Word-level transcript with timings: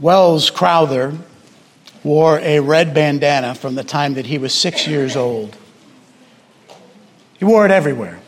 Welles 0.00 0.50
Crowther 0.50 1.16
wore 2.02 2.38
a 2.40 2.60
red 2.60 2.92
bandana 2.94 3.54
from 3.54 3.74
the 3.74 3.84
time 3.84 4.14
that 4.14 4.26
he 4.26 4.38
was 4.38 4.52
six 4.52 4.86
years 4.86 5.16
old. 5.16 5.56
He 7.38 7.44
wore 7.44 7.64
it 7.64 7.70
everywhere. 7.70 8.20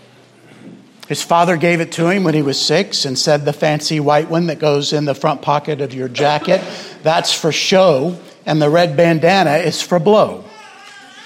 His 1.08 1.22
father 1.22 1.56
gave 1.56 1.80
it 1.80 1.92
to 1.92 2.08
him 2.08 2.24
when 2.24 2.34
he 2.34 2.42
was 2.42 2.60
six 2.60 3.04
and 3.04 3.16
said, 3.16 3.44
The 3.44 3.52
fancy 3.52 4.00
white 4.00 4.28
one 4.28 4.46
that 4.46 4.58
goes 4.58 4.92
in 4.92 5.04
the 5.04 5.14
front 5.14 5.40
pocket 5.40 5.80
of 5.80 5.94
your 5.94 6.08
jacket, 6.08 6.60
that's 7.02 7.32
for 7.32 7.52
show, 7.52 8.18
and 8.44 8.60
the 8.60 8.70
red 8.70 8.96
bandana 8.96 9.58
is 9.58 9.80
for 9.80 10.00
blow. 10.00 10.44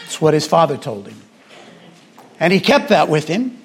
That's 0.02 0.20
what 0.20 0.34
his 0.34 0.46
father 0.46 0.76
told 0.76 1.08
him. 1.08 1.20
And 2.38 2.52
he 2.52 2.60
kept 2.60 2.88
that 2.90 3.08
with 3.08 3.28
him, 3.28 3.58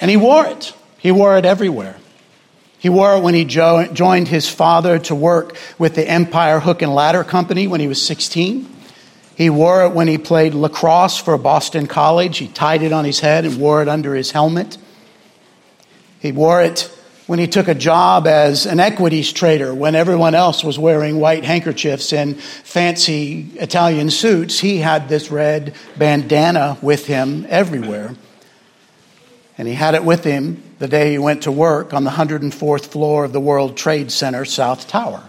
and 0.00 0.10
he 0.10 0.16
wore 0.16 0.46
it. 0.46 0.72
He 0.98 1.12
wore 1.12 1.36
it 1.36 1.44
everywhere. 1.44 1.99
He 2.80 2.88
wore 2.88 3.16
it 3.16 3.20
when 3.20 3.34
he 3.34 3.44
jo- 3.44 3.86
joined 3.92 4.28
his 4.28 4.48
father 4.48 4.98
to 5.00 5.14
work 5.14 5.54
with 5.78 5.94
the 5.94 6.08
Empire 6.08 6.60
Hook 6.60 6.80
and 6.80 6.94
Ladder 6.94 7.22
Company 7.22 7.66
when 7.66 7.78
he 7.78 7.86
was 7.86 8.00
16. 8.00 8.66
He 9.36 9.50
wore 9.50 9.84
it 9.84 9.92
when 9.92 10.08
he 10.08 10.16
played 10.16 10.54
lacrosse 10.54 11.18
for 11.18 11.36
Boston 11.36 11.86
College. 11.86 12.38
He 12.38 12.48
tied 12.48 12.82
it 12.82 12.90
on 12.90 13.04
his 13.04 13.20
head 13.20 13.44
and 13.44 13.60
wore 13.60 13.82
it 13.82 13.88
under 13.88 14.14
his 14.14 14.30
helmet. 14.30 14.78
He 16.20 16.32
wore 16.32 16.62
it 16.62 16.90
when 17.26 17.38
he 17.38 17.46
took 17.46 17.68
a 17.68 17.74
job 17.74 18.26
as 18.26 18.64
an 18.64 18.80
equities 18.80 19.30
trader 19.30 19.74
when 19.74 19.94
everyone 19.94 20.34
else 20.34 20.64
was 20.64 20.78
wearing 20.78 21.20
white 21.20 21.44
handkerchiefs 21.44 22.14
and 22.14 22.40
fancy 22.40 23.46
Italian 23.56 24.08
suits. 24.08 24.58
He 24.58 24.78
had 24.78 25.08
this 25.08 25.30
red 25.30 25.74
bandana 25.98 26.78
with 26.80 27.06
him 27.06 27.46
everywhere. 27.50 28.14
And 29.60 29.68
he 29.68 29.74
had 29.74 29.94
it 29.94 30.02
with 30.02 30.24
him 30.24 30.62
the 30.78 30.88
day 30.88 31.10
he 31.10 31.18
went 31.18 31.42
to 31.42 31.52
work 31.52 31.92
on 31.92 32.04
the 32.04 32.10
104th 32.10 32.86
floor 32.86 33.26
of 33.26 33.34
the 33.34 33.40
World 33.40 33.76
Trade 33.76 34.10
Center 34.10 34.46
South 34.46 34.88
Tower. 34.88 35.22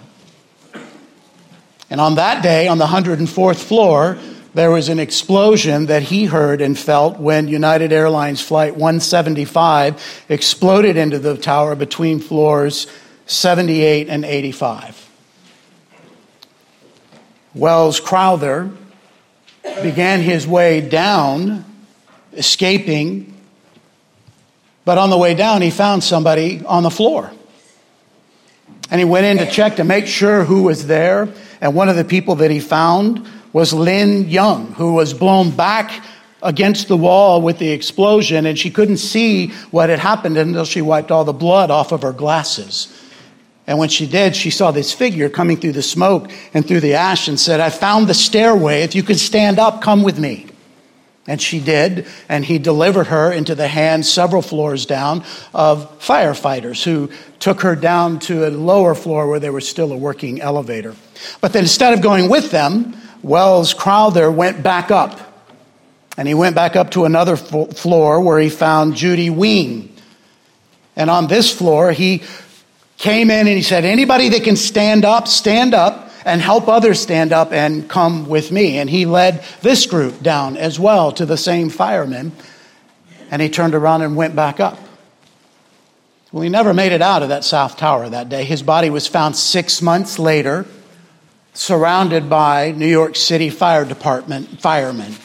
And 1.89 1.99
on 1.99 2.15
that 2.15 2.41
day, 2.41 2.69
on 2.69 2.77
the 2.77 2.85
104th 2.85 3.61
floor, 3.61 4.17
there 4.53 4.71
was 4.71 4.87
an 4.87 4.99
explosion 4.99 5.87
that 5.87 6.03
he 6.03 6.23
heard 6.23 6.61
and 6.61 6.79
felt 6.79 7.19
when 7.19 7.49
United 7.49 7.91
Airlines 7.91 8.39
Flight 8.39 8.77
175 8.77 10.23
exploded 10.29 10.95
into 10.95 11.19
the 11.19 11.35
tower 11.35 11.75
between 11.75 12.21
floors 12.21 12.87
78 13.25 14.07
and 14.07 14.23
85. 14.23 15.09
Welles 17.53 17.99
Crowther 17.99 18.71
began 19.81 20.21
his 20.21 20.47
way 20.47 20.79
down, 20.79 21.65
escaping, 22.31 23.30
but 24.85 24.97
on 24.97 25.09
the 25.09 25.17
way 25.17 25.33
down, 25.33 25.61
he 25.61 25.69
found 25.69 26.03
somebody 26.03 26.63
on 26.65 26.83
the 26.83 26.89
floor. 26.89 27.31
And 28.89 28.99
he 28.99 29.05
went 29.05 29.25
in 29.25 29.37
to 29.37 29.49
check 29.49 29.77
to 29.77 29.83
make 29.83 30.05
sure 30.05 30.43
who 30.43 30.63
was 30.63 30.87
there. 30.87 31.29
And 31.61 31.73
one 31.73 31.87
of 31.87 31.95
the 31.95 32.03
people 32.03 32.35
that 32.35 32.51
he 32.51 32.59
found 32.59 33.25
was 33.53 33.73
Lynn 33.73 34.29
Young, 34.29 34.73
who 34.73 34.93
was 34.93 35.13
blown 35.13 35.51
back 35.51 36.03
against 36.43 36.87
the 36.87 36.97
wall 36.97 37.41
with 37.41 37.59
the 37.59 37.69
explosion, 37.69 38.45
and 38.45 38.57
she 38.57 38.71
couldn't 38.71 38.97
see 38.97 39.49
what 39.69 39.89
had 39.89 39.99
happened 39.99 40.37
until 40.37 40.65
she 40.65 40.81
wiped 40.81 41.11
all 41.11 41.23
the 41.23 41.33
blood 41.33 41.69
off 41.69 41.91
of 41.91 42.01
her 42.01 42.11
glasses. 42.11 42.97
And 43.67 43.77
when 43.77 43.89
she 43.89 44.07
did, 44.07 44.35
she 44.35 44.49
saw 44.49 44.71
this 44.71 44.91
figure 44.91 45.29
coming 45.29 45.57
through 45.57 45.73
the 45.73 45.83
smoke 45.83 46.31
and 46.53 46.67
through 46.67 46.79
the 46.79 46.95
ash 46.95 47.27
and 47.27 47.39
said, 47.39 47.59
I 47.59 47.69
found 47.69 48.07
the 48.07 48.13
stairway. 48.13 48.81
If 48.81 48.95
you 48.95 49.03
could 49.03 49.19
stand 49.19 49.59
up, 49.59 49.81
come 49.81 50.03
with 50.03 50.19
me. 50.19 50.47
And 51.27 51.39
she 51.39 51.59
did, 51.59 52.07
and 52.27 52.43
he 52.43 52.57
delivered 52.57 53.07
her 53.07 53.31
into 53.31 53.53
the 53.53 53.67
hands 53.67 54.11
several 54.11 54.41
floors 54.41 54.87
down 54.87 55.23
of 55.53 55.99
firefighters 55.99 56.83
who 56.83 57.11
took 57.39 57.61
her 57.61 57.75
down 57.75 58.19
to 58.19 58.47
a 58.47 58.49
lower 58.49 58.95
floor 58.95 59.27
where 59.27 59.39
there 59.39 59.51
was 59.51 59.67
still 59.67 59.91
a 59.91 59.97
working 59.97 60.41
elevator. 60.41 60.95
But 61.39 61.53
then 61.53 61.63
instead 61.63 61.93
of 61.93 62.01
going 62.01 62.27
with 62.27 62.49
them, 62.49 62.97
Welles 63.21 63.75
Crowther 63.75 64.31
went 64.31 64.63
back 64.63 64.89
up. 64.89 65.19
And 66.17 66.27
he 66.27 66.33
went 66.33 66.55
back 66.55 66.75
up 66.75 66.91
to 66.91 67.05
another 67.05 67.35
floor 67.35 68.19
where 68.19 68.39
he 68.39 68.49
found 68.49 68.95
Judy 68.95 69.29
Wein. 69.29 69.95
And 70.95 71.09
on 71.09 71.27
this 71.27 71.55
floor, 71.55 71.91
he 71.91 72.23
came 72.97 73.29
in 73.29 73.47
and 73.47 73.55
he 73.55 73.61
said, 73.61 73.85
Anybody 73.85 74.29
that 74.29 74.43
can 74.43 74.55
stand 74.55 75.05
up, 75.05 75.27
stand 75.27 75.73
up 75.73 76.00
and 76.25 76.41
help 76.41 76.67
others 76.67 76.99
stand 76.99 77.33
up 77.33 77.51
and 77.51 77.89
come 77.89 78.27
with 78.27 78.51
me. 78.51 78.77
And 78.77 78.89
he 78.89 79.05
led 79.05 79.43
this 79.61 79.85
group 79.85 80.21
down 80.21 80.57
as 80.57 80.79
well 80.79 81.11
to 81.13 81.25
the 81.25 81.37
same 81.37 81.69
firemen. 81.69 82.31
And 83.29 83.41
he 83.41 83.49
turned 83.49 83.75
around 83.75 84.01
and 84.01 84.15
went 84.15 84.35
back 84.35 84.59
up. 84.59 84.77
Well, 86.31 86.43
he 86.43 86.49
never 86.49 86.73
made 86.73 86.91
it 86.91 87.01
out 87.01 87.23
of 87.23 87.29
that 87.29 87.43
South 87.43 87.77
Tower 87.77 88.07
that 88.09 88.29
day. 88.29 88.45
His 88.45 88.63
body 88.63 88.89
was 88.89 89.07
found 89.07 89.35
six 89.35 89.81
months 89.81 90.17
later 90.17 90.65
surrounded 91.53 92.29
by 92.29 92.71
New 92.71 92.87
York 92.87 93.15
City 93.15 93.49
Fire 93.49 93.83
Department 93.83 94.61
firemen. 94.61 95.15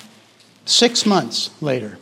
Six 0.64 1.06
months 1.06 1.50
later. 1.62 1.98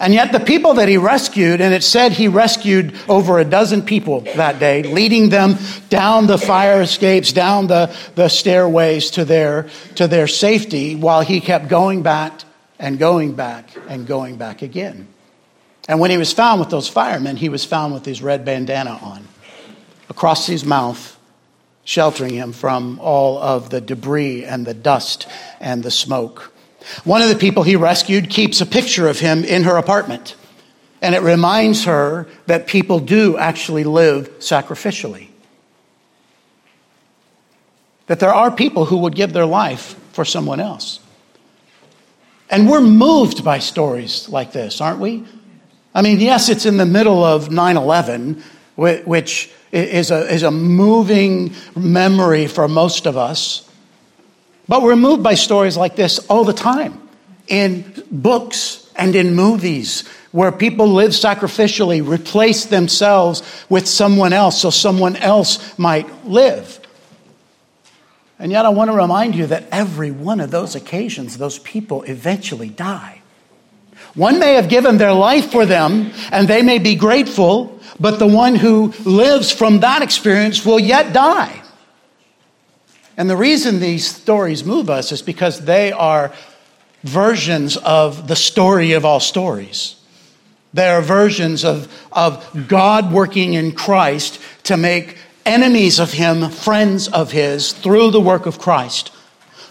And 0.00 0.14
yet, 0.14 0.32
the 0.32 0.40
people 0.40 0.74
that 0.74 0.88
he 0.88 0.96
rescued, 0.96 1.60
and 1.60 1.74
it 1.74 1.82
said 1.82 2.12
he 2.12 2.28
rescued 2.28 2.94
over 3.08 3.38
a 3.38 3.44
dozen 3.44 3.82
people 3.82 4.20
that 4.20 4.58
day, 4.58 4.82
leading 4.82 5.28
them 5.28 5.56
down 5.88 6.26
the 6.26 6.38
fire 6.38 6.82
escapes, 6.82 7.32
down 7.32 7.66
the, 7.66 7.94
the 8.14 8.28
stairways 8.28 9.10
to 9.12 9.24
their, 9.24 9.68
to 9.96 10.06
their 10.08 10.26
safety, 10.26 10.94
while 10.94 11.22
he 11.22 11.40
kept 11.40 11.68
going 11.68 12.02
back 12.02 12.42
and 12.78 12.98
going 12.98 13.34
back 13.34 13.70
and 13.88 14.06
going 14.06 14.36
back 14.36 14.62
again. 14.62 15.08
And 15.88 16.00
when 16.00 16.10
he 16.10 16.16
was 16.16 16.32
found 16.32 16.60
with 16.60 16.70
those 16.70 16.88
firemen, 16.88 17.36
he 17.36 17.48
was 17.48 17.64
found 17.64 17.92
with 17.94 18.04
his 18.04 18.22
red 18.22 18.44
bandana 18.44 18.98
on 19.02 19.26
across 20.08 20.46
his 20.46 20.64
mouth 20.64 21.18
sheltering 21.84 22.34
him 22.34 22.52
from 22.52 22.98
all 23.00 23.38
of 23.38 23.70
the 23.70 23.80
debris 23.80 24.44
and 24.44 24.66
the 24.66 24.74
dust 24.74 25.26
and 25.60 25.82
the 25.82 25.90
smoke. 25.90 26.51
One 27.04 27.22
of 27.22 27.28
the 27.28 27.36
people 27.36 27.62
he 27.62 27.76
rescued 27.76 28.30
keeps 28.30 28.60
a 28.60 28.66
picture 28.66 29.08
of 29.08 29.20
him 29.20 29.44
in 29.44 29.64
her 29.64 29.76
apartment, 29.76 30.36
and 31.00 31.14
it 31.14 31.22
reminds 31.22 31.84
her 31.84 32.28
that 32.46 32.66
people 32.66 33.00
do 33.00 33.36
actually 33.36 33.84
live 33.84 34.28
sacrificially. 34.38 35.28
That 38.06 38.20
there 38.20 38.34
are 38.34 38.50
people 38.50 38.86
who 38.86 38.98
would 38.98 39.14
give 39.14 39.32
their 39.32 39.46
life 39.46 39.96
for 40.12 40.24
someone 40.24 40.60
else. 40.60 41.00
And 42.50 42.68
we're 42.68 42.82
moved 42.82 43.42
by 43.44 43.60
stories 43.60 44.28
like 44.28 44.52
this, 44.52 44.80
aren't 44.80 45.00
we? 45.00 45.24
I 45.94 46.02
mean, 46.02 46.20
yes, 46.20 46.48
it's 46.48 46.66
in 46.66 46.76
the 46.76 46.86
middle 46.86 47.24
of 47.24 47.50
9 47.50 47.76
11, 47.76 48.42
which 48.76 49.50
is 49.72 50.10
a, 50.10 50.32
is 50.32 50.42
a 50.42 50.50
moving 50.50 51.54
memory 51.74 52.46
for 52.46 52.68
most 52.68 53.06
of 53.06 53.16
us. 53.16 53.68
But 54.72 54.80
we're 54.80 54.96
moved 54.96 55.22
by 55.22 55.34
stories 55.34 55.76
like 55.76 55.96
this 55.96 56.18
all 56.30 56.44
the 56.44 56.54
time 56.54 57.06
in 57.46 57.92
books 58.10 58.90
and 58.96 59.14
in 59.14 59.34
movies 59.34 60.08
where 60.30 60.50
people 60.50 60.86
live 60.86 61.10
sacrificially, 61.10 62.00
replace 62.02 62.64
themselves 62.64 63.42
with 63.68 63.86
someone 63.86 64.32
else 64.32 64.62
so 64.62 64.70
someone 64.70 65.16
else 65.16 65.78
might 65.78 66.26
live. 66.26 66.80
And 68.38 68.50
yet, 68.50 68.64
I 68.64 68.70
want 68.70 68.90
to 68.90 68.96
remind 68.96 69.34
you 69.34 69.46
that 69.48 69.64
every 69.70 70.10
one 70.10 70.40
of 70.40 70.50
those 70.50 70.74
occasions, 70.74 71.36
those 71.36 71.58
people 71.58 72.04
eventually 72.04 72.70
die. 72.70 73.20
One 74.14 74.38
may 74.38 74.54
have 74.54 74.70
given 74.70 74.96
their 74.96 75.12
life 75.12 75.52
for 75.52 75.66
them, 75.66 76.12
and 76.30 76.48
they 76.48 76.62
may 76.62 76.78
be 76.78 76.94
grateful, 76.94 77.78
but 78.00 78.18
the 78.18 78.26
one 78.26 78.54
who 78.54 78.94
lives 79.04 79.52
from 79.52 79.80
that 79.80 80.00
experience 80.00 80.64
will 80.64 80.80
yet 80.80 81.12
die. 81.12 81.62
And 83.16 83.28
the 83.28 83.36
reason 83.36 83.80
these 83.80 84.06
stories 84.06 84.64
move 84.64 84.88
us 84.88 85.12
is 85.12 85.22
because 85.22 85.64
they 85.64 85.92
are 85.92 86.32
versions 87.02 87.76
of 87.76 88.28
the 88.28 88.36
story 88.36 88.92
of 88.92 89.04
all 89.04 89.20
stories. 89.20 89.96
They 90.74 90.88
are 90.88 91.02
versions 91.02 91.64
of, 91.64 91.92
of 92.12 92.68
God 92.68 93.12
working 93.12 93.54
in 93.54 93.72
Christ 93.72 94.40
to 94.64 94.76
make 94.76 95.18
enemies 95.44 95.98
of 95.98 96.12
Him 96.12 96.48
friends 96.50 97.08
of 97.08 97.32
His 97.32 97.72
through 97.72 98.10
the 98.10 98.20
work 98.20 98.46
of 98.46 98.58
Christ, 98.58 99.12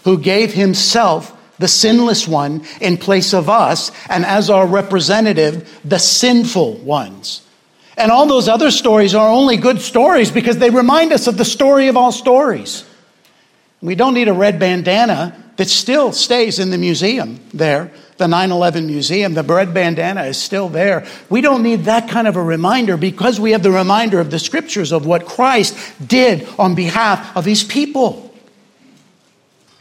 who 0.04 0.20
gave 0.20 0.54
Himself, 0.54 1.36
the 1.58 1.68
sinless 1.68 2.28
one, 2.28 2.64
in 2.80 2.98
place 2.98 3.34
of 3.34 3.50
us, 3.50 3.92
and 4.10 4.26
as 4.26 4.50
our 4.50 4.68
representative, 4.68 5.80
the 5.84 6.00
sinful 6.00 6.78
ones. 6.78 7.48
And 7.98 8.12
all 8.12 8.28
those 8.28 8.48
other 8.48 8.72
stories 8.72 9.16
are 9.16 9.30
only 9.30 9.58
good 9.58 9.82
stories 9.82 10.32
because 10.32 10.58
they 10.58 10.70
remind 10.70 11.14
us 11.14 11.28
of 11.28 11.38
the 11.38 11.46
story 11.46 11.88
of 11.88 11.98
all 11.98 12.12
stories. 12.12 12.84
We 13.82 13.96
don't 13.96 14.14
need 14.14 14.28
a 14.28 14.34
red 14.34 14.60
bandana 14.60 15.36
that 15.58 15.70
still 15.70 16.12
stays 16.12 16.60
in 16.60 16.70
the 16.70 16.78
museum 16.78 17.40
there, 17.54 17.92
the 18.18 18.28
9 18.28 18.52
11 18.52 18.86
museum. 18.86 19.34
The 19.34 19.44
red 19.44 19.74
bandana 19.74 20.24
is 20.24 20.38
still 20.38 20.70
there. 20.70 21.06
We 21.30 21.42
don't 21.42 21.64
need 21.64 21.86
that 21.86 22.10
kind 22.10 22.28
of 22.28 22.36
a 22.36 22.44
reminder 22.44 22.96
because 22.96 23.40
we 23.40 23.52
have 23.52 23.64
the 23.64 23.72
reminder 23.72 24.20
of 24.20 24.30
the 24.30 24.40
scriptures 24.40 24.92
of 24.92 25.06
what 25.06 25.26
Christ 25.26 25.76
did 26.06 26.48
on 26.60 26.76
behalf 26.76 27.36
of 27.36 27.46
his 27.46 27.64
people. 27.64 28.32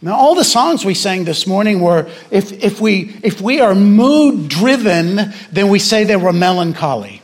Now, 0.03 0.15
all 0.15 0.35
the 0.35 0.45
songs 0.45 0.83
we 0.83 0.95
sang 0.95 1.25
this 1.25 1.47
morning 1.47 1.81
were, 1.81 2.09
if, 2.31 2.53
if, 2.53 2.81
we, 2.81 3.15
if 3.23 3.43
we 3.43 3.61
are 3.61 3.75
mood 3.75 4.49
driven, 4.49 5.35
then 5.53 5.69
we 5.69 5.79
say 5.79 6.05
they 6.05 6.17
were 6.17 6.33
melancholy. 6.33 7.21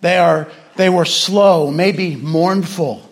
They, 0.00 0.18
are, 0.18 0.50
they 0.74 0.88
were 0.88 1.04
slow, 1.04 1.70
maybe 1.70 2.16
mournful. 2.16 3.08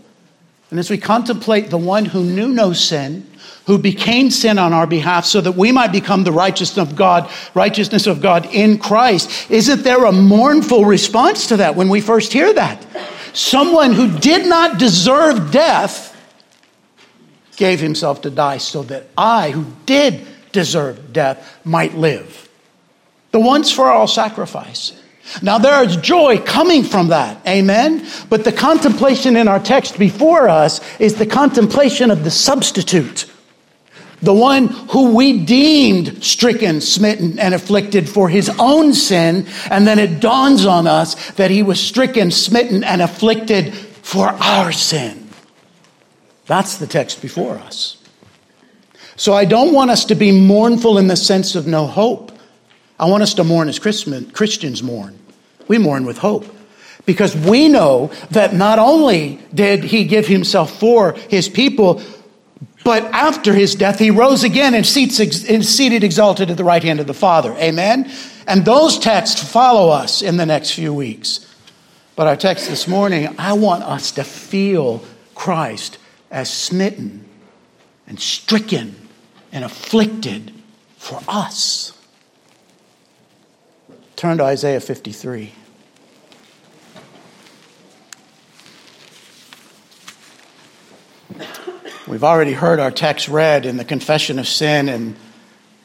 And 0.71 0.79
as 0.79 0.89
we 0.89 0.99
contemplate 0.99 1.71
the 1.71 1.79
one 1.79 2.05
who 2.05 2.23
knew 2.23 2.49
no 2.49 2.73
sin, 2.73 3.27
who 3.67 3.79
became 3.79 4.31
sin 4.31 4.59
on 4.59 4.73
our 4.73 4.87
behalf 4.87 5.25
so 5.25 5.41
that 5.41 5.53
we 5.53 5.73
might 5.73 5.93
become 5.93 6.25
the 6.25 6.33
righteousness 6.33 6.89
of 6.89 6.97
God, 6.97 7.31
righteousness 7.55 8.07
of 8.07 8.21
God 8.21 8.47
in 8.53 8.79
Christ, 8.79 9.51
isn't 9.51 9.83
there 9.83 10.05
a 10.05 10.13
mournful 10.13 10.85
response 10.85 11.49
to 11.49 11.59
that 11.59 11.77
when 11.77 11.89
we 11.89 12.01
first 12.01 12.33
hear 12.33 12.53
that? 12.53 12.85
Someone 13.33 13.93
who 13.93 14.19
did 14.19 14.47
not 14.49 14.79
deserve 14.79 15.53
death 15.53 16.17
gave 17.57 17.81
himself 17.81 18.23
to 18.23 18.31
die 18.31 18.59
so 18.59 18.83
that 18.85 19.07
I, 19.17 19.51
who 19.51 19.67
did 19.87 20.27
deserve 20.53 21.13
death, 21.13 21.59
might 21.65 21.95
live. 21.95 22.49
The 23.33 23.41
once 23.41 23.71
for 23.71 23.87
all 23.87 24.09
sacrifice. 24.09 25.00
Now 25.43 25.59
there 25.59 25.83
is 25.85 25.97
joy 25.97 26.39
coming 26.39 26.85
from 26.85 27.09
that. 27.09 27.47
Amen. 27.47 28.07
But 28.29 28.45
the 28.45 28.53
contemplation 28.53 29.37
in 29.37 29.49
our 29.49 29.61
text 29.61 29.99
before 29.99 30.49
us 30.49 30.81
is 30.99 31.15
the 31.15 31.27
contemplation 31.27 32.11
of 32.11 32.25
the 32.25 32.31
substitute. 32.31 33.27
The 34.23 34.35
one 34.35 34.67
who 34.67 35.15
we 35.15 35.45
deemed 35.45 36.23
stricken, 36.23 36.81
smitten, 36.81 37.39
and 37.39 37.55
afflicted 37.55 38.09
for 38.09 38.29
his 38.29 38.51
own 38.59 38.93
sin. 38.93 39.47
And 39.71 39.87
then 39.87 39.99
it 39.99 40.21
dawns 40.21 40.67
on 40.67 40.87
us 40.87 41.31
that 41.33 41.51
he 41.51 41.63
was 41.63 41.81
stricken, 41.81 42.31
smitten, 42.31 42.85
and 42.85 43.01
afflicted 43.01 43.73
for 43.75 44.29
our 44.29 44.73
sin. 44.73 45.29
That's 46.47 46.77
the 46.77 46.87
text 46.87 47.23
before 47.23 47.57
us. 47.59 47.97
So 49.17 49.35
I 49.35 49.45
don't 49.45 49.73
want 49.73 49.91
us 49.91 50.07
to 50.07 50.15
be 50.15 50.33
mournful 50.33 50.99
in 50.99 51.07
the 51.07 51.17
sense 51.17 51.55
of 51.55 51.67
no 51.67 51.87
hope. 51.87 52.33
I 53.01 53.07
want 53.07 53.23
us 53.23 53.33
to 53.35 53.45
mourn 53.45 53.71
as 53.71 53.79
Christians 53.79 54.83
mourn. 54.83 55.19
We 55.69 55.79
mourn 55.79 56.05
with 56.05 56.19
hope 56.19 56.45
because 57.07 57.35
we 57.35 57.69
know 57.69 58.13
that 58.31 58.53
not 58.53 58.79
only 58.79 59.41
did 59.55 59.85
he 59.85 60.05
give 60.05 60.27
himself 60.27 60.79
for 60.79 61.15
his 61.15 61.49
people, 61.49 62.03
but 62.85 63.05
after 63.05 63.55
his 63.55 63.75
death, 63.75 63.99
he 63.99 64.11
rose 64.11 64.45
again 64.45 64.75
and 64.75 64.87
seated 64.87 66.05
exalted 66.05 66.51
at 66.51 66.59
the 66.59 66.65
right 66.65 66.83
hand 66.83 67.01
of 67.01 67.07
the 67.07 67.15
Father. 67.15 67.55
Amen? 67.55 68.13
And 68.47 68.67
those 68.67 68.99
texts 68.99 69.43
follow 69.43 69.89
us 69.89 70.21
in 70.21 70.37
the 70.37 70.45
next 70.45 70.73
few 70.73 70.93
weeks. 70.93 71.47
But 72.17 72.27
our 72.27 72.37
text 72.37 72.69
this 72.69 72.87
morning, 72.87 73.35
I 73.39 73.55
want 73.55 73.83
us 73.83 74.11
to 74.13 74.25
feel 74.25 75.03
Christ 75.35 75.97
as 76.31 76.53
smitten 76.53 77.25
and 78.07 78.21
stricken 78.21 78.95
and 79.53 79.65
afflicted 79.65 80.53
for 80.99 81.19
us. 81.27 81.97
Turn 84.21 84.37
to 84.37 84.45
Isaiah 84.45 84.81
53. 84.81 85.51
We've 92.07 92.23
already 92.23 92.53
heard 92.53 92.81
our 92.81 92.91
text 92.91 93.29
read 93.29 93.65
in 93.65 93.79
the 93.79 93.85
confession 93.87 94.39
of 94.39 94.47
sin 94.47 94.91
and 94.91 95.17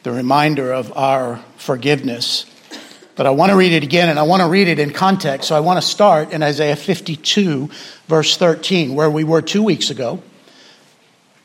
the 0.04 0.12
reminder 0.12 0.74
of 0.74 0.92
our 0.98 1.42
forgiveness. 1.56 2.46
But 3.16 3.26
I 3.26 3.30
want 3.30 3.52
to 3.52 3.56
read 3.56 3.72
it 3.72 3.84
again, 3.84 4.10
and 4.10 4.20
I 4.20 4.24
want 4.24 4.42
to 4.42 4.50
read 4.50 4.68
it 4.68 4.80
in 4.80 4.92
context. 4.92 5.48
So 5.48 5.56
I 5.56 5.62
want 5.62 5.82
to 5.82 5.88
start 5.88 6.32
in 6.34 6.44
Isaiah 6.44 6.76
52, 6.76 7.70
verse 8.10 8.36
13, 8.36 8.96
where 8.96 9.10
we 9.10 9.24
were 9.24 9.42
two 9.42 9.64
weeks 9.64 9.90
ago. 9.90 10.22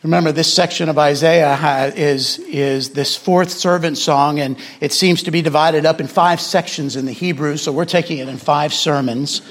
Remember, 0.02 0.32
this 0.32 0.50
section 0.50 0.88
of 0.88 0.97
Isaiah 0.97 1.93
is, 1.94 2.38
is 2.38 2.91
this 2.91 3.17
fourth 3.17 3.50
servant 3.50 3.99
song, 3.99 4.41
and 4.41 4.56
it 4.81 4.94
seems 4.94 5.25
to 5.25 5.31
be 5.31 5.43
divided 5.43 5.85
up 5.85 6.00
in 6.00 6.06
five 6.06 6.41
sections 6.41 6.97
in 6.97 7.05
the 7.05 7.12
Hebrew, 7.12 7.58
so 7.58 7.70
we're 7.70 7.85
taking 7.85 8.17
it 8.17 8.26
in 8.26 8.38
five 8.38 8.73
sermons. 8.73 9.43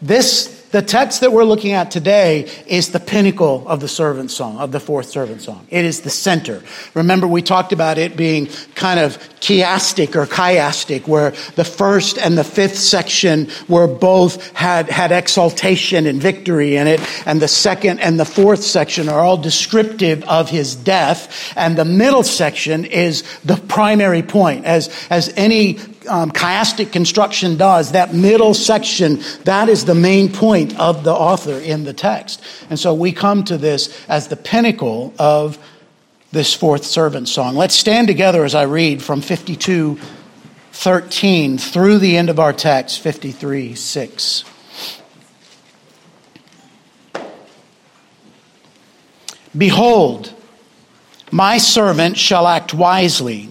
This 0.00 0.63
the 0.74 0.82
text 0.82 1.20
that 1.20 1.30
we're 1.30 1.44
looking 1.44 1.70
at 1.70 1.92
today 1.92 2.50
is 2.66 2.90
the 2.90 2.98
pinnacle 2.98 3.62
of 3.68 3.78
the 3.78 3.86
servant 3.86 4.32
song, 4.32 4.58
of 4.58 4.72
the 4.72 4.80
fourth 4.80 5.06
servant 5.06 5.40
song. 5.40 5.64
It 5.70 5.84
is 5.84 6.00
the 6.00 6.10
center. 6.10 6.64
Remember, 6.94 7.28
we 7.28 7.42
talked 7.42 7.72
about 7.72 7.96
it 7.96 8.16
being 8.16 8.48
kind 8.74 8.98
of 8.98 9.16
chiastic 9.38 10.16
or 10.16 10.26
chiastic, 10.26 11.06
where 11.06 11.30
the 11.54 11.64
first 11.64 12.18
and 12.18 12.36
the 12.36 12.42
fifth 12.42 12.76
section 12.76 13.48
were 13.68 13.86
both 13.86 14.50
had, 14.56 14.88
had 14.90 15.12
exaltation 15.12 16.06
and 16.06 16.20
victory 16.20 16.74
in 16.74 16.88
it, 16.88 17.00
and 17.24 17.40
the 17.40 17.46
second 17.46 18.00
and 18.00 18.18
the 18.18 18.24
fourth 18.24 18.64
section 18.64 19.08
are 19.08 19.20
all 19.20 19.36
descriptive 19.36 20.24
of 20.24 20.50
his 20.50 20.74
death, 20.74 21.52
and 21.56 21.78
the 21.78 21.84
middle 21.84 22.24
section 22.24 22.84
is 22.84 23.22
the 23.44 23.58
primary 23.68 24.24
point. 24.24 24.64
As, 24.64 24.90
as 25.08 25.32
any 25.36 25.78
um, 26.08 26.30
chiastic 26.30 26.92
construction 26.92 27.56
does, 27.56 27.92
that 27.92 28.14
middle 28.14 28.54
section, 28.54 29.22
that 29.44 29.68
is 29.68 29.84
the 29.84 29.94
main 29.94 30.32
point 30.32 30.78
of 30.78 31.04
the 31.04 31.12
author 31.12 31.58
in 31.58 31.84
the 31.84 31.92
text. 31.92 32.42
And 32.70 32.78
so 32.78 32.94
we 32.94 33.12
come 33.12 33.44
to 33.44 33.58
this 33.58 34.04
as 34.08 34.28
the 34.28 34.36
pinnacle 34.36 35.14
of 35.18 35.58
this 36.32 36.52
fourth 36.52 36.84
servant 36.84 37.28
song. 37.28 37.54
Let's 37.54 37.76
stand 37.76 38.08
together 38.08 38.44
as 38.44 38.54
I 38.54 38.64
read 38.64 39.02
from 39.02 39.20
52 39.20 39.98
13 40.72 41.56
through 41.56 41.98
the 41.98 42.16
end 42.16 42.28
of 42.28 42.40
our 42.40 42.52
text, 42.52 43.00
53 43.00 43.76
6. 43.76 44.44
Behold, 49.56 50.34
my 51.30 51.58
servant 51.58 52.18
shall 52.18 52.48
act 52.48 52.74
wisely. 52.74 53.50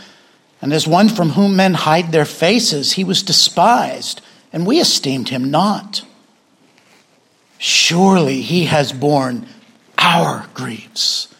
and 0.61 0.71
as 0.71 0.87
one 0.87 1.09
from 1.09 1.31
whom 1.31 1.55
men 1.55 1.73
hide 1.73 2.11
their 2.11 2.25
faces, 2.25 2.93
he 2.93 3.03
was 3.03 3.23
despised, 3.23 4.21
and 4.53 4.65
we 4.65 4.79
esteemed 4.79 5.29
him 5.29 5.49
not. 5.49 6.03
Surely 7.57 8.41
he 8.41 8.65
has 8.65 8.93
borne 8.93 9.47
our 9.97 10.47
griefs 10.53 11.33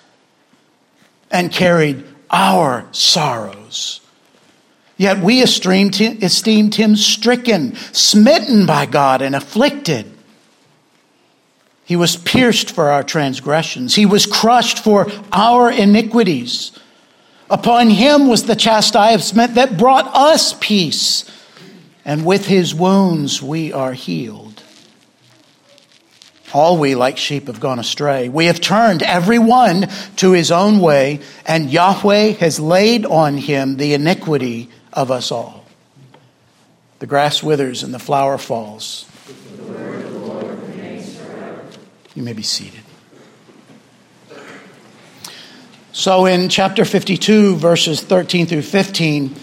and 1.30 1.52
carried 1.52 2.04
our 2.30 2.88
sorrows. 2.92 4.02
Yet 4.98 5.20
we 5.20 5.42
esteemed 5.42 5.96
him, 5.96 6.20
esteemed 6.22 6.76
him 6.76 6.96
stricken, 6.96 7.76
smitten 7.76 8.66
by 8.66 8.86
God, 8.86 9.22
and 9.22 9.36
afflicted. 9.36 10.12
He 11.86 11.96
was 11.96 12.16
pierced 12.16 12.72
for 12.72 12.92
our 12.92 13.04
transgressions, 13.04 13.96
he 13.96 14.06
was 14.06 14.26
crushed 14.26 14.80
for 14.80 15.08
our 15.32 15.72
iniquities. 15.72 16.72
Upon 17.52 17.90
him 17.90 18.30
was 18.30 18.46
the 18.46 18.56
chastisement 18.56 19.56
that 19.56 19.78
brought 19.78 20.08
us 20.16 20.56
peace, 20.58 21.30
and 22.06 22.26
with 22.26 22.46
his 22.46 22.74
wounds 22.74 23.42
we 23.42 23.74
are 23.74 23.92
healed. 23.92 24.64
All 26.54 26.78
we, 26.78 26.96
like 26.96 27.18
sheep, 27.18 27.48
have 27.48 27.60
gone 27.60 27.78
astray. 27.78 28.30
We 28.30 28.46
have 28.46 28.62
turned 28.62 29.04
every 29.04 29.38
one 29.38 29.90
to 30.16 30.32
his 30.32 30.50
own 30.50 30.80
way, 30.80 31.20
and 31.46 31.70
Yahweh 31.70 32.32
has 32.40 32.58
laid 32.58 33.06
on 33.06 33.36
him 33.36 33.76
the 33.76 33.96
iniquity 33.96 34.70
of 34.94 35.12
us 35.12 35.30
all. 35.30 35.66
The 37.00 37.08
grass 37.08 37.44
withers 37.44 37.84
and 37.84 37.94
the 37.94 38.00
flower 38.00 38.38
falls. 38.38 39.06
The 39.28 39.64
you 42.16 42.24
may 42.24 42.34
be 42.34 42.44
seated. 42.44 42.81
So 45.94 46.26
in 46.26 46.48
chapter 46.48 46.86
52, 46.86 47.58
verses 47.58 48.00
13 48.00 48.46
through 48.46 48.62
15, 48.62 49.36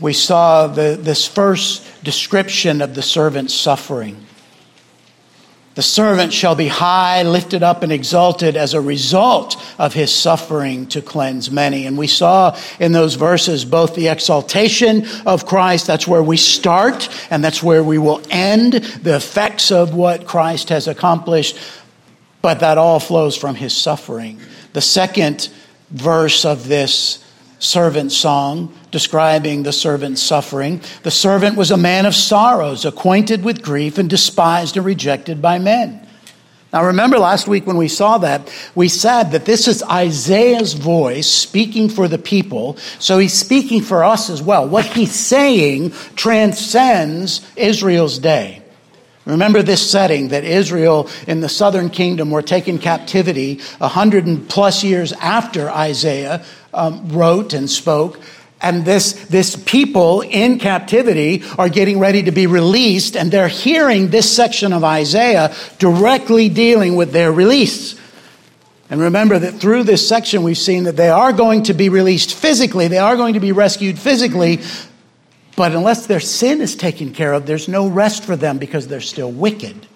we 0.00 0.14
saw 0.14 0.68
the, 0.68 0.98
this 0.98 1.26
first 1.28 2.02
description 2.02 2.80
of 2.80 2.94
the 2.94 3.02
servant's 3.02 3.52
suffering. 3.52 4.24
The 5.74 5.82
servant 5.82 6.32
shall 6.32 6.54
be 6.54 6.68
high, 6.68 7.24
lifted 7.24 7.62
up, 7.62 7.82
and 7.82 7.92
exalted 7.92 8.56
as 8.56 8.72
a 8.72 8.80
result 8.80 9.62
of 9.78 9.92
his 9.92 10.14
suffering 10.14 10.86
to 10.86 11.02
cleanse 11.02 11.50
many. 11.50 11.84
And 11.84 11.98
we 11.98 12.06
saw 12.06 12.58
in 12.80 12.92
those 12.92 13.16
verses 13.16 13.66
both 13.66 13.94
the 13.94 14.08
exaltation 14.08 15.06
of 15.26 15.44
Christ, 15.44 15.86
that's 15.86 16.08
where 16.08 16.22
we 16.22 16.38
start, 16.38 17.10
and 17.30 17.44
that's 17.44 17.62
where 17.62 17.84
we 17.84 17.98
will 17.98 18.22
end 18.30 18.72
the 18.72 19.16
effects 19.16 19.70
of 19.70 19.94
what 19.94 20.26
Christ 20.26 20.70
has 20.70 20.88
accomplished, 20.88 21.58
but 22.40 22.60
that 22.60 22.78
all 22.78 22.98
flows 22.98 23.36
from 23.36 23.54
his 23.54 23.76
suffering. 23.76 24.40
The 24.72 24.80
second 24.80 25.50
verse 25.90 26.44
of 26.44 26.68
this 26.68 27.24
servant 27.58 28.12
song 28.12 28.74
describing 28.90 29.62
the 29.62 29.72
servant's 29.72 30.22
suffering. 30.22 30.80
The 31.02 31.10
servant 31.10 31.56
was 31.56 31.70
a 31.70 31.76
man 31.76 32.06
of 32.06 32.14
sorrows, 32.14 32.84
acquainted 32.84 33.44
with 33.44 33.62
grief, 33.62 33.98
and 33.98 34.08
despised 34.08 34.76
and 34.76 34.86
rejected 34.86 35.40
by 35.40 35.58
men. 35.58 36.06
Now, 36.72 36.84
remember 36.84 37.18
last 37.18 37.48
week 37.48 37.66
when 37.66 37.76
we 37.76 37.88
saw 37.88 38.18
that, 38.18 38.52
we 38.74 38.88
said 38.88 39.30
that 39.30 39.46
this 39.46 39.68
is 39.68 39.82
Isaiah's 39.82 40.74
voice 40.74 41.26
speaking 41.26 41.88
for 41.88 42.08
the 42.08 42.18
people, 42.18 42.76
so 42.98 43.18
he's 43.18 43.32
speaking 43.32 43.80
for 43.80 44.04
us 44.04 44.28
as 44.28 44.42
well. 44.42 44.68
What 44.68 44.84
he's 44.84 45.14
saying 45.14 45.92
transcends 46.16 47.40
Israel's 47.56 48.18
day. 48.18 48.62
Remember 49.26 49.60
this 49.60 49.90
setting 49.90 50.28
that 50.28 50.44
Israel 50.44 51.10
in 51.26 51.40
the 51.40 51.48
southern 51.48 51.90
kingdom 51.90 52.30
were 52.30 52.42
taken 52.42 52.78
captivity 52.78 53.60
a 53.80 53.88
hundred 53.88 54.26
and 54.26 54.48
plus 54.48 54.84
years 54.84 55.12
after 55.14 55.68
Isaiah 55.68 56.44
um, 56.72 57.08
wrote 57.08 57.52
and 57.52 57.68
spoke. 57.68 58.20
And 58.62 58.84
this, 58.84 59.12
this 59.26 59.56
people 59.56 60.22
in 60.22 60.58
captivity 60.58 61.42
are 61.58 61.68
getting 61.68 61.98
ready 61.98 62.22
to 62.22 62.30
be 62.30 62.46
released, 62.46 63.16
and 63.16 63.30
they're 63.30 63.48
hearing 63.48 64.08
this 64.08 64.34
section 64.34 64.72
of 64.72 64.82
Isaiah 64.84 65.54
directly 65.78 66.48
dealing 66.48 66.96
with 66.96 67.12
their 67.12 67.32
release. 67.32 68.00
And 68.88 69.00
remember 69.00 69.38
that 69.38 69.54
through 69.54 69.82
this 69.82 70.08
section, 70.08 70.44
we've 70.44 70.56
seen 70.56 70.84
that 70.84 70.96
they 70.96 71.08
are 71.08 71.32
going 71.32 71.64
to 71.64 71.74
be 71.74 71.88
released 71.88 72.32
physically, 72.32 72.86
they 72.86 72.98
are 72.98 73.16
going 73.16 73.34
to 73.34 73.40
be 73.40 73.52
rescued 73.52 73.98
physically, 73.98 74.60
but 75.56 75.72
unless 75.72 76.06
their 76.06 76.20
sin 76.20 76.60
is 76.60 76.76
taken 76.76 77.12
care 77.12 77.32
of, 77.32 77.46
there's 77.46 77.68
no 77.68 77.88
rest 77.88 78.24
for 78.24 78.36
them 78.36 78.58
because 78.58 78.86
they're 78.88 79.00
still 79.00 79.32
wicked. 79.32 79.86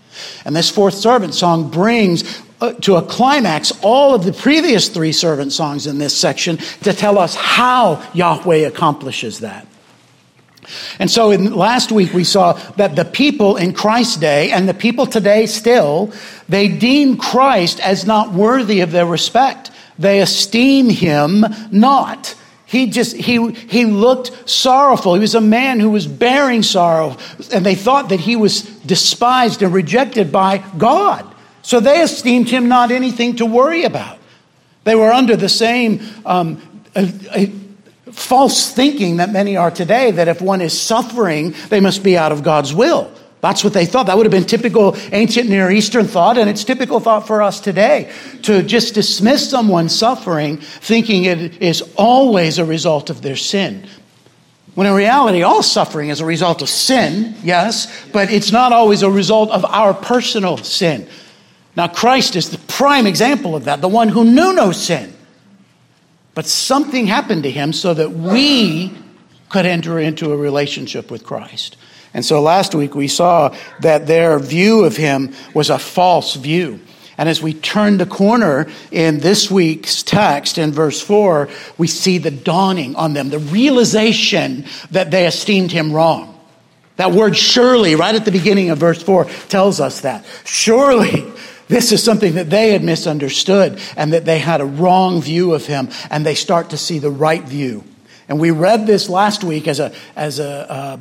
And 0.45 0.57
this 0.57 0.71
fourth 0.71 0.95
servant 0.95 1.35
song 1.35 1.71
brings 1.71 2.41
uh, 2.61 2.73
to 2.73 2.97
a 2.97 3.03
climax 3.03 3.73
all 3.83 4.15
of 4.15 4.25
the 4.25 4.33
previous 4.33 4.89
three 4.89 5.13
servant 5.13 5.53
songs 5.53 5.87
in 5.87 5.99
this 5.99 6.17
section 6.17 6.57
to 6.83 6.93
tell 6.93 7.19
us 7.19 7.35
how 7.35 8.07
Yahweh 8.13 8.67
accomplishes 8.67 9.41
that. 9.41 9.67
And 10.99 11.11
so 11.11 11.31
in 11.31 11.55
last 11.55 11.91
week 11.91 12.13
we 12.13 12.25
saw 12.25 12.53
that 12.77 12.97
the 12.97 13.05
people 13.05 13.57
in 13.57 13.73
Christ's 13.73 14.17
day 14.17 14.51
and 14.51 14.69
the 14.69 14.75
people 14.75 15.07
today 15.07 15.47
still, 15.47 16.13
they 16.49 16.69
deem 16.69 17.17
Christ 17.17 17.81
as 17.81 18.07
not 18.07 18.33
worthy 18.33 18.81
of 18.81 18.93
their 18.93 19.07
respect. 19.07 19.71
They 19.99 20.21
esteem 20.21 20.89
him 20.89 21.45
not. 21.71 22.35
He 22.71 22.87
just, 22.87 23.17
he, 23.17 23.51
he 23.51 23.85
looked 23.85 24.49
sorrowful. 24.49 25.15
He 25.15 25.21
was 25.21 25.35
a 25.35 25.41
man 25.41 25.81
who 25.81 25.91
was 25.91 26.07
bearing 26.07 26.63
sorrow, 26.63 27.17
and 27.53 27.67
they 27.67 27.75
thought 27.75 28.11
that 28.11 28.21
he 28.21 28.37
was 28.37 28.63
despised 28.63 29.61
and 29.63 29.75
rejected 29.75 30.31
by 30.31 30.59
God. 30.79 31.27
So 31.63 31.81
they 31.81 32.01
esteemed 32.01 32.49
him 32.49 32.69
not 32.69 32.93
anything 32.93 33.35
to 33.37 33.45
worry 33.45 33.83
about. 33.83 34.19
They 34.85 34.95
were 34.95 35.11
under 35.11 35.35
the 35.35 35.49
same 35.49 36.01
um, 36.25 36.63
a, 36.95 37.13
a 37.35 37.47
false 38.13 38.71
thinking 38.71 39.17
that 39.17 39.31
many 39.31 39.57
are 39.57 39.73
today 39.73 40.13
that 40.13 40.29
if 40.29 40.41
one 40.41 40.61
is 40.61 40.81
suffering, 40.81 41.57
they 41.71 41.81
must 41.81 42.05
be 42.05 42.17
out 42.17 42.31
of 42.31 42.45
God's 42.45 42.73
will. 42.73 43.11
That's 43.41 43.65
what 43.65 43.73
they 43.73 43.87
thought. 43.87 44.07
That 44.07 44.17
would 44.17 44.27
have 44.27 44.33
been 44.33 44.45
typical 44.45 44.97
ancient 45.13 45.49
Near 45.49 45.71
Eastern 45.71 46.07
thought, 46.07 46.37
and 46.37 46.51
it's 46.51 46.65
typical 46.65 47.01
thought 47.01 47.27
for 47.27 47.43
us 47.43 47.61
today 47.61 48.13
to 48.43 48.63
just 48.63 48.95
dismiss 48.95 49.49
someone's 49.49 49.97
suffering 49.97 50.59
thinking 50.59 51.25
it 51.25 51.63
is 51.63 51.83
always 51.97 52.59
a 52.59 52.65
result 52.65 53.09
of 53.09 53.23
their 53.23 53.37
sin. 53.37 53.87
When 54.75 54.87
in 54.87 54.93
reality, 54.93 55.43
all 55.43 55.63
suffering 55.63 56.11
is 56.11 56.21
a 56.21 56.27
result 56.27 56.63
of 56.63 56.69
sin, 56.69 57.35
yes, 57.43 57.89
but 58.13 58.31
it's 58.31 58.53
not 58.53 58.73
always 58.73 59.03
a 59.03 59.11
result 59.11 59.51
of 59.51 59.65
our 59.65 59.95
personal 59.95 60.59
sin. 60.59 61.09
Now, 61.77 61.89
Christ 61.89 62.37
is 62.37 62.51
the 62.51 62.59
prime 62.59 63.07
example 63.07 63.57
of 63.57 63.65
that, 63.65 63.81
the 63.81 63.89
one 63.89 64.09
who 64.09 64.25
knew 64.25 64.53
no 64.53 64.73
sin. 64.73 65.15
But 66.35 66.47
something 66.47 67.07
happened 67.07 67.43
to 67.45 67.51
him 67.51 67.73
so 67.73 67.95
that 67.95 68.13
we 68.13 68.97
could 69.49 69.67
enter 69.67 69.99
into 69.99 70.33
a 70.33 70.37
relationship 70.37 71.11
with 71.11 71.25
Christ. 71.25 71.77
And 72.13 72.25
so 72.25 72.41
last 72.43 72.75
week 72.75 72.95
we 72.95 73.09
saw 73.09 73.55
that 73.81 74.07
their 74.07 74.39
view 74.39 74.85
of 74.85 74.97
him 74.97 75.33
was 75.55 75.71
a 75.71 75.79
false 75.79 76.35
view. 76.35 76.81
And 77.17 77.29
as 77.29 77.43
we 77.43 77.53
turn 77.53 77.99
the 77.99 78.07
corner 78.07 78.67
in 78.91 79.21
this 79.21 79.51
week's 79.51 80.03
text 80.03 80.57
in 80.57 80.73
verse 80.73 81.03
4, 81.03 81.51
we 81.77 81.87
see 81.87 82.17
the 82.17 82.31
dawning 82.31 82.97
on 82.97 83.13
them, 83.13 83.29
the 83.29 83.39
realization 83.39 84.65
that 84.91 85.11
they 85.11 85.27
esteemed 85.27 85.71
him 85.71 85.93
wrong. 85.93 86.41
That 86.97 87.13
word 87.13 87.37
surely, 87.37 87.95
right 87.95 88.15
at 88.15 88.25
the 88.25 88.33
beginning 88.33 88.71
of 88.71 88.79
verse 88.79 89.03
4, 89.03 89.27
tells 89.49 89.81
us 89.81 90.01
that. 90.01 90.25
Surely, 90.45 91.25
this 91.69 91.93
is 91.93 92.03
something 92.03 92.35
that 92.35 92.51
they 92.51 92.73
had 92.73 92.83
misunderstood 92.83 93.81
and 93.97 94.13
that 94.13 94.25
they 94.25 94.39
had 94.39 94.61
a 94.61 94.67
wrong 94.67 95.21
view 95.21 95.55
of 95.55 95.67
him, 95.67 95.91
and 96.11 96.25
they 96.25 96.35
start 96.35 96.71
to 96.71 96.77
see 96.77 96.99
the 96.99 97.11
right 97.11 97.43
view. 97.43 97.85
And 98.29 98.41
we 98.41 98.51
read 98.51 98.87
this 98.87 99.09
last 99.09 99.45
week 99.45 99.69
as 99.69 99.79
a, 99.79 99.93
as 100.17 100.39
a, 100.41 100.71
uh, 100.71 100.97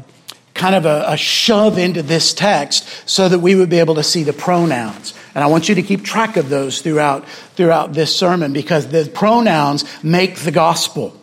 kind 0.60 0.76
of 0.76 0.86
a, 0.86 1.06
a 1.08 1.18
shove 1.18 1.78
into 1.78 2.04
this 2.04 2.34
text 2.34 2.86
so 3.10 3.30
that 3.30 3.40
we 3.40 3.56
would 3.56 3.70
be 3.70 3.80
able 3.80 3.96
to 3.96 4.04
see 4.04 4.24
the 4.24 4.34
pronouns. 4.34 5.14
And 5.34 5.44
I 5.44 5.48
want 5.48 5.70
you 5.70 5.76
to 5.76 5.82
keep 5.82 6.04
track 6.04 6.36
of 6.36 6.50
those 6.50 6.82
throughout, 6.82 7.28
throughout 7.56 7.94
this 7.94 8.14
sermon 8.14 8.52
because 8.52 8.88
the 8.88 9.10
pronouns 9.14 9.86
make 10.04 10.36
the 10.36 10.52
gospel. 10.52 11.16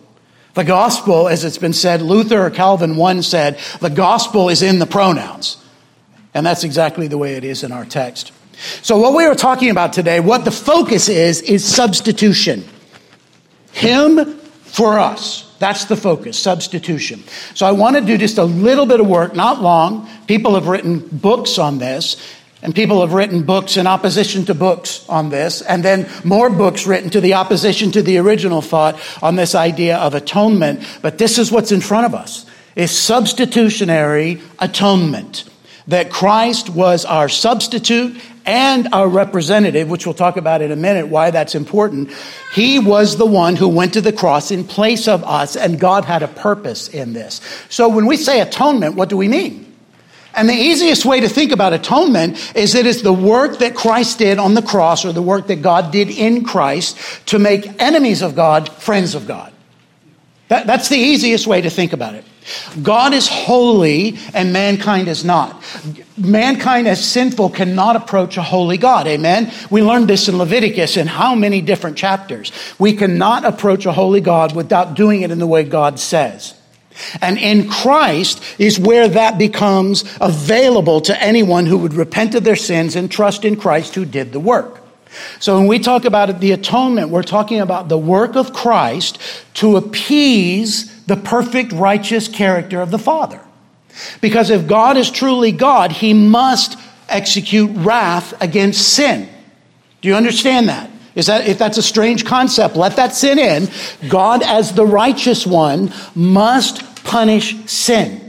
The 0.55 0.65
gospel, 0.65 1.29
as 1.29 1.45
it's 1.45 1.59
been 1.59 1.75
said, 1.75 2.01
Luther 2.01 2.47
or 2.47 2.51
Calvin 2.51 2.97
one 2.97 3.23
said, 3.23 3.59
the 3.81 3.91
gospel 3.91 4.49
is 4.49 4.63
in 4.63 4.79
the 4.79 4.87
pronouns. 4.87 5.59
And 6.33 6.47
that's 6.47 6.65
exactly 6.65 7.07
the 7.07 7.19
way 7.19 7.35
it 7.35 7.45
is 7.45 7.63
in 7.63 7.73
our 7.73 7.85
text. 7.85 8.33
So 8.83 8.97
what 8.97 9.15
we 9.15 9.27
are 9.27 9.35
talking 9.35 9.71
about 9.71 9.93
today, 9.93 10.19
what 10.19 10.47
the 10.47 10.51
focus 10.51 11.11
is, 11.11 11.43
is 11.43 11.63
substitution. 11.63 12.65
Him 13.73 14.39
for 14.65 14.99
us. 14.99 15.46
That's 15.59 15.87
the 15.87 15.97
focus, 15.97 16.39
substitution. 16.39 17.25
So 17.55 17.67
I 17.67 17.73
want 17.73 17.97
to 17.97 18.03
do 18.03 18.19
just 18.19 18.39
a 18.39 18.45
little 18.45 18.87
bit 18.87 19.01
of 19.01 19.07
work, 19.07 19.35
not 19.35 19.63
long. 19.63 20.09
People 20.27 20.55
have 20.55 20.69
written 20.69 20.99
books 20.99 21.59
on 21.59 21.79
this, 21.79 22.17
and 22.63 22.75
people 22.75 23.01
have 23.01 23.13
written 23.13 23.43
books 23.43 23.77
in 23.77 23.87
opposition 23.87 24.45
to 24.47 24.55
books 24.55 25.07
on 25.09 25.31
this, 25.31 25.63
and 25.63 25.85
then 25.85 26.09
more 26.25 26.51
books 26.51 26.87
written 26.87 27.11
to 27.11 27.21
the 27.21 27.35
opposition 27.35 27.91
to 27.93 28.03
the 28.03 28.19
original 28.19 28.61
thought 28.61 29.01
on 29.23 29.37
this 29.37 29.55
idea 29.55 29.97
of 29.97 30.15
atonement. 30.15 30.87
But 31.01 31.19
this 31.19 31.39
is 31.39 31.51
what's 31.51 31.73
in 31.73 31.81
front 31.81 32.07
of 32.07 32.15
us 32.15 32.47
is 32.75 32.91
substitutionary 32.91 34.41
atonement. 34.59 35.45
That 35.89 36.11
Christ 36.11 36.69
was 36.69 37.05
our 37.05 37.29
substitute 37.29 38.21
and 38.47 38.89
our 38.93 39.09
representative, 39.09 39.91
which 39.91 40.07
we'll 40.07 40.15
talk 40.15 40.37
about 40.37 40.63
in 40.63 40.71
a 40.71 40.77
minute 40.77 41.09
why 41.09 41.31
that's 41.31 41.55
important, 41.55 42.11
he 42.55 42.79
was 42.79 43.17
the 43.17 43.27
one 43.27 43.57
who 43.57 43.69
went 43.69 43.95
to 43.95 44.01
the 44.01 44.13
cross 44.13 44.51
in 44.51 44.65
place 44.65 45.09
of 45.09 45.25
us, 45.25 45.57
and 45.57 45.81
God 45.81 46.05
had 46.05 46.23
a 46.23 46.29
purpose 46.29 46.89
in 46.89 47.13
this. 47.13 47.41
So 47.69 47.89
when 47.89 48.07
we 48.07 48.17
say 48.17 48.41
atonement, 48.41 48.95
what 48.95 49.09
do 49.09 49.17
we 49.17 49.29
mean? 49.29 49.65
And 50.37 50.49
the 50.49 50.55
easiest 50.55 51.07
way 51.07 51.21
to 51.21 51.29
think 51.29 51.51
about 51.51 51.73
atonement 51.73 52.55
is 52.55 52.75
that 52.75 52.87
it's 52.87 53.01
the 53.01 53.13
work 53.13 53.59
that 53.59 53.75
Christ 53.75 54.19
did 54.19 54.39
on 54.39 54.53
the 54.53 54.63
cross 54.63 55.05
or 55.05 55.13
the 55.13 55.23
work 55.23 55.47
that 55.47 55.63
God 55.63 55.91
did 55.91 56.11
in 56.11 56.45
Christ 56.45 56.99
to 57.27 57.39
make 57.39 57.83
enemies 57.83 58.21
of 58.21 58.37
God 58.37 58.69
friends 58.69 59.15
of 59.15 59.27
God. 59.27 59.53
That, 60.49 60.67
that's 60.67 60.91
the 60.91 60.99
easiest 60.99 61.47
way 61.47 61.63
to 61.63 61.71
think 61.71 61.95
about 61.95 62.15
it. 62.15 62.25
God 62.83 63.13
is 63.13 63.29
holy 63.29 64.19
and 64.35 64.53
mankind 64.53 65.09
is 65.09 65.25
not. 65.25 65.63
Mankind 66.17 66.89
as 66.89 67.05
sinful 67.05 67.51
cannot 67.51 67.97
approach 67.97 68.37
a 68.37 68.43
holy 68.43 68.79
God. 68.79 69.07
Amen. 69.07 69.53
We 69.71 69.83
learned 69.83 70.09
this 70.09 70.29
in 70.29 70.39
Leviticus 70.39 70.97
in 70.97 71.07
how 71.07 71.35
many 71.35 71.61
different 71.61 71.97
chapters. 71.97 72.53
We 72.79 72.95
cannot 72.95 73.45
approach 73.45 73.87
a 73.87 73.93
holy 73.93 74.21
God 74.21 74.55
without 74.55 74.95
doing 74.95 75.23
it 75.23 75.31
in 75.31 75.39
the 75.39 75.47
way 75.47 75.65
God 75.65 75.99
says. 75.99 76.55
And 77.21 77.39
in 77.39 77.69
Christ 77.69 78.43
is 78.59 78.79
where 78.79 79.09
that 79.09 79.39
becomes 79.39 80.05
available 80.21 81.01
to 81.03 81.23
anyone 81.23 81.67
who 81.67 81.79
would 81.79 81.95
repent 81.95 82.35
of 82.35 82.45
their 82.45 82.57
sins 82.57 82.97
and 82.97 83.11
trust 83.11 83.45
in 83.45 83.57
Christ 83.57 83.95
who 83.95 84.05
did 84.05 84.33
the 84.33 84.41
work. 84.41 84.81
So 85.41 85.59
when 85.59 85.67
we 85.67 85.79
talk 85.79 86.05
about 86.05 86.41
the 86.41 86.53
atonement, 86.53 87.11
we're 87.11 87.23
talking 87.23 87.61
about 87.61 87.89
the 87.89 87.99
work 87.99 88.37
of 88.37 88.53
Christ 88.53 89.19
to 89.55 89.77
appease 89.77 90.96
the 91.07 91.17
perfect 91.17 91.73
righteous 91.73 92.29
character 92.29 92.81
of 92.81 92.91
the 92.91 92.99
Father. 92.99 93.41
Because 94.21 94.51
if 94.51 94.67
God 94.67 94.97
is 94.97 95.11
truly 95.11 95.53
God, 95.53 95.93
he 95.93 96.13
must 96.13 96.79
execute 97.09 97.71
wrath 97.75 98.35
against 98.43 98.95
sin. 98.95 99.29
Do 100.01 100.09
you 100.09 100.15
understand 100.15 100.69
that? 100.69 100.91
Is 101.15 101.27
that 101.27 101.47
if 101.49 101.59
that's 101.59 101.79
a 101.79 101.83
strange 101.83 102.27
concept, 102.27 102.77
let 102.77 102.97
that 102.97 103.15
sin 103.15 103.39
in. 103.39 103.69
God 104.09 104.43
as 104.43 104.75
the 104.75 104.87
righteous 104.87 105.47
one 105.47 105.93
must 106.15 107.05
punish 107.05 107.57
sin. 107.67 108.23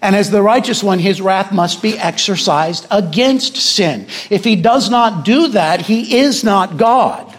And 0.00 0.16
as 0.16 0.30
the 0.30 0.42
righteous 0.42 0.82
one, 0.82 0.98
his 0.98 1.20
wrath 1.20 1.52
must 1.52 1.82
be 1.82 1.98
exercised 1.98 2.86
against 2.90 3.56
sin. 3.56 4.06
If 4.30 4.44
he 4.44 4.56
does 4.56 4.88
not 4.88 5.24
do 5.24 5.48
that, 5.48 5.82
he 5.82 6.18
is 6.18 6.44
not 6.44 6.76
God. 6.76 7.33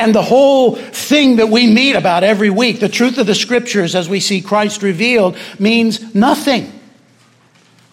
And 0.00 0.14
the 0.14 0.22
whole 0.22 0.76
thing 0.76 1.36
that 1.36 1.50
we 1.50 1.66
meet 1.66 1.94
about 1.94 2.24
every 2.24 2.48
week, 2.48 2.80
the 2.80 2.88
truth 2.88 3.18
of 3.18 3.26
the 3.26 3.34
scriptures 3.34 3.94
as 3.94 4.08
we 4.08 4.18
see 4.18 4.40
Christ 4.40 4.82
revealed, 4.82 5.36
means 5.58 6.14
nothing. 6.14 6.72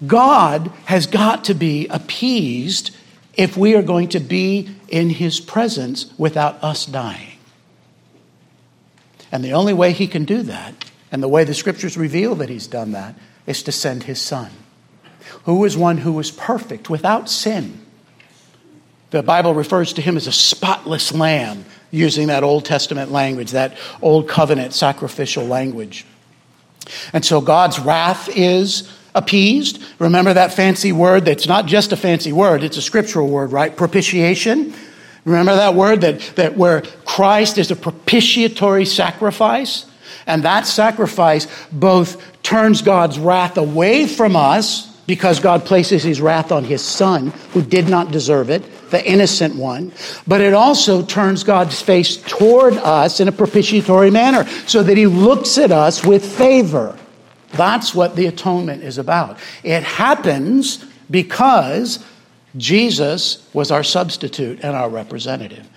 God 0.06 0.72
has 0.86 1.06
got 1.06 1.44
to 1.46 1.54
be 1.54 1.86
appeased 1.88 2.96
if 3.34 3.58
we 3.58 3.76
are 3.76 3.82
going 3.82 4.08
to 4.10 4.22
be 4.22 4.70
in 4.88 5.10
his 5.10 5.42
presence 5.42 6.18
without 6.18 6.64
us 6.64 6.86
dying. 6.86 7.38
And 9.30 9.44
the 9.44 9.52
only 9.52 9.74
way 9.74 9.92
he 9.92 10.08
can 10.08 10.24
do 10.24 10.44
that, 10.44 10.90
and 11.12 11.22
the 11.22 11.28
way 11.28 11.44
the 11.44 11.54
scriptures 11.54 11.98
reveal 11.98 12.36
that 12.36 12.48
he's 12.48 12.68
done 12.68 12.94
that, 12.94 13.16
is 13.46 13.64
to 13.64 13.74
send 13.74 14.04
his 14.04 14.22
son, 14.22 14.50
who 15.44 15.66
is 15.66 15.76
one 15.76 15.98
who 15.98 16.14
was 16.14 16.32
perfect, 16.32 16.90
without 16.90 17.30
sin. 17.30 17.82
The 19.10 19.24
Bible 19.24 19.54
refers 19.54 19.92
to 19.94 20.02
him 20.02 20.16
as 20.16 20.28
a 20.28 20.32
spotless 20.32 21.14
lamb, 21.14 21.66
using 21.92 22.28
that 22.28 22.44
Old 22.44 22.66
Testament 22.66 23.12
language, 23.12 23.52
that 23.52 23.78
Old 24.02 24.28
Covenant 24.28 24.74
sacrificial 24.74 25.46
language. 25.46 26.06
And 27.14 27.24
so 27.24 27.42
God's 27.42 27.80
wrath 27.80 28.30
is 28.30 28.92
appeased. 29.16 29.84
Remember 30.00 30.34
that 30.34 30.54
fancy 30.54 30.92
word 30.92 31.26
that's 31.26 31.48
not 31.48 31.66
just 31.66 31.92
a 31.92 31.98
fancy 31.98 32.32
word, 32.32 32.64
it's 32.64 32.78
a 32.78 32.82
scriptural 32.82 33.28
word, 33.28 33.52
right? 33.52 33.76
Propitiation. 33.76 34.74
Remember 35.26 35.56
that 35.56 35.76
word 35.76 36.02
that, 36.02 36.22
that 36.36 36.56
where 36.56 36.82
Christ 37.04 37.58
is 37.58 37.70
a 37.72 37.76
propitiatory 37.76 38.86
sacrifice? 38.86 39.86
And 40.26 40.44
that 40.44 40.68
sacrifice 40.68 41.48
both 41.72 42.22
turns 42.44 42.82
God's 42.82 43.20
wrath 43.20 43.58
away 43.58 44.08
from 44.08 44.36
us 44.36 44.97
because 45.08 45.40
God 45.40 45.66
places 45.66 46.04
his 46.04 46.22
wrath 46.22 46.52
on 46.52 46.66
his 46.66 46.82
son 46.82 47.28
who 47.52 47.62
did 47.62 47.90
not 47.90 48.12
deserve 48.12 48.50
it, 48.50 48.64
the 48.92 49.04
innocent 49.10 49.56
one, 49.56 49.92
but 50.28 50.42
it 50.42 50.54
also 50.54 51.04
turns 51.04 51.44
God's 51.44 51.82
face 51.82 52.18
toward 52.18 52.74
us 52.76 53.20
in 53.20 53.28
a 53.28 53.32
propitiatory 53.32 54.12
manner 54.12 54.46
so 54.68 54.84
that 54.84 54.98
he 54.98 55.08
looks 55.08 55.58
at 55.58 55.72
us 55.72 56.06
with 56.06 56.26
favor. 56.26 56.98
That's 57.52 57.96
what 57.96 58.16
the 58.16 58.28
atonement 58.28 58.84
is 58.84 58.98
about. 58.98 59.40
It 59.64 59.84
happens 59.84 60.86
because 61.10 62.06
Jesus 62.58 63.48
was 63.54 63.72
our 63.72 63.84
substitute 63.84 64.60
and 64.62 64.76
our 64.76 64.90
representative. 64.90 65.68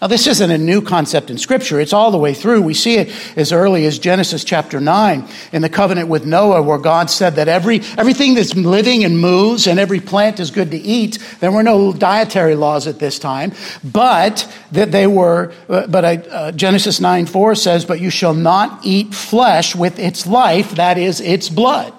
Now, 0.00 0.06
this 0.06 0.26
isn't 0.26 0.50
a 0.50 0.56
new 0.56 0.80
concept 0.80 1.30
in 1.30 1.36
Scripture. 1.36 1.78
It's 1.78 1.92
all 1.92 2.10
the 2.10 2.16
way 2.16 2.32
through. 2.32 2.62
We 2.62 2.72
see 2.72 2.96
it 2.96 3.12
as 3.36 3.52
early 3.52 3.84
as 3.84 3.98
Genesis 3.98 4.44
chapter 4.44 4.80
9 4.80 5.28
in 5.52 5.60
the 5.60 5.68
covenant 5.68 6.08
with 6.08 6.24
Noah, 6.24 6.62
where 6.62 6.78
God 6.78 7.10
said 7.10 7.36
that 7.36 7.48
every, 7.48 7.80
everything 7.98 8.34
that's 8.34 8.56
living 8.56 9.04
and 9.04 9.18
moves 9.18 9.66
and 9.66 9.78
every 9.78 10.00
plant 10.00 10.40
is 10.40 10.50
good 10.50 10.70
to 10.70 10.78
eat. 10.78 11.18
There 11.40 11.52
were 11.52 11.62
no 11.62 11.92
dietary 11.92 12.54
laws 12.54 12.86
at 12.86 12.98
this 12.98 13.18
time, 13.18 13.52
but 13.84 14.50
that 14.72 14.90
they 14.90 15.06
were, 15.06 15.52
uh, 15.68 15.86
but 15.86 16.04
uh, 16.04 16.52
Genesis 16.52 16.98
9 16.98 17.26
4 17.26 17.54
says, 17.54 17.84
But 17.84 18.00
you 18.00 18.08
shall 18.08 18.34
not 18.34 18.80
eat 18.82 19.14
flesh 19.14 19.76
with 19.76 19.98
its 19.98 20.26
life, 20.26 20.76
that 20.76 20.96
is, 20.96 21.20
its 21.20 21.50
blood. 21.50 21.92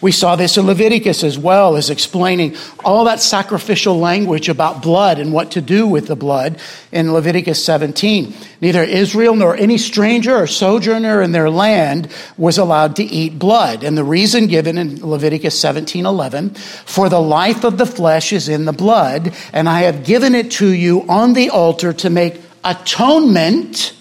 We 0.00 0.12
saw 0.12 0.36
this 0.36 0.56
in 0.56 0.66
Leviticus 0.66 1.24
as 1.24 1.38
well 1.38 1.76
as 1.76 1.90
explaining 1.90 2.56
all 2.84 3.04
that 3.04 3.20
sacrificial 3.20 3.98
language 3.98 4.48
about 4.48 4.82
blood 4.82 5.18
and 5.18 5.32
what 5.32 5.50
to 5.52 5.60
do 5.60 5.86
with 5.86 6.06
the 6.06 6.16
blood 6.16 6.58
in 6.92 7.12
Leviticus 7.12 7.64
17. 7.64 8.34
Neither 8.60 8.82
Israel 8.82 9.34
nor 9.36 9.56
any 9.56 9.78
stranger 9.78 10.36
or 10.36 10.46
sojourner 10.46 11.22
in 11.22 11.32
their 11.32 11.50
land 11.50 12.08
was 12.36 12.58
allowed 12.58 12.96
to 12.96 13.04
eat 13.04 13.38
blood. 13.38 13.82
And 13.82 13.96
the 13.96 14.04
reason 14.04 14.46
given 14.46 14.78
in 14.78 15.00
Leviticus 15.06 15.58
17:11, 15.58 16.54
for 16.84 17.08
the 17.08 17.20
life 17.20 17.64
of 17.64 17.78
the 17.78 17.86
flesh 17.86 18.32
is 18.32 18.48
in 18.48 18.64
the 18.64 18.72
blood, 18.72 19.32
and 19.52 19.68
I 19.68 19.82
have 19.82 20.04
given 20.04 20.34
it 20.34 20.50
to 20.52 20.68
you 20.68 21.04
on 21.08 21.34
the 21.34 21.50
altar 21.50 21.92
to 21.92 22.10
make 22.10 22.40
atonement 22.62 23.92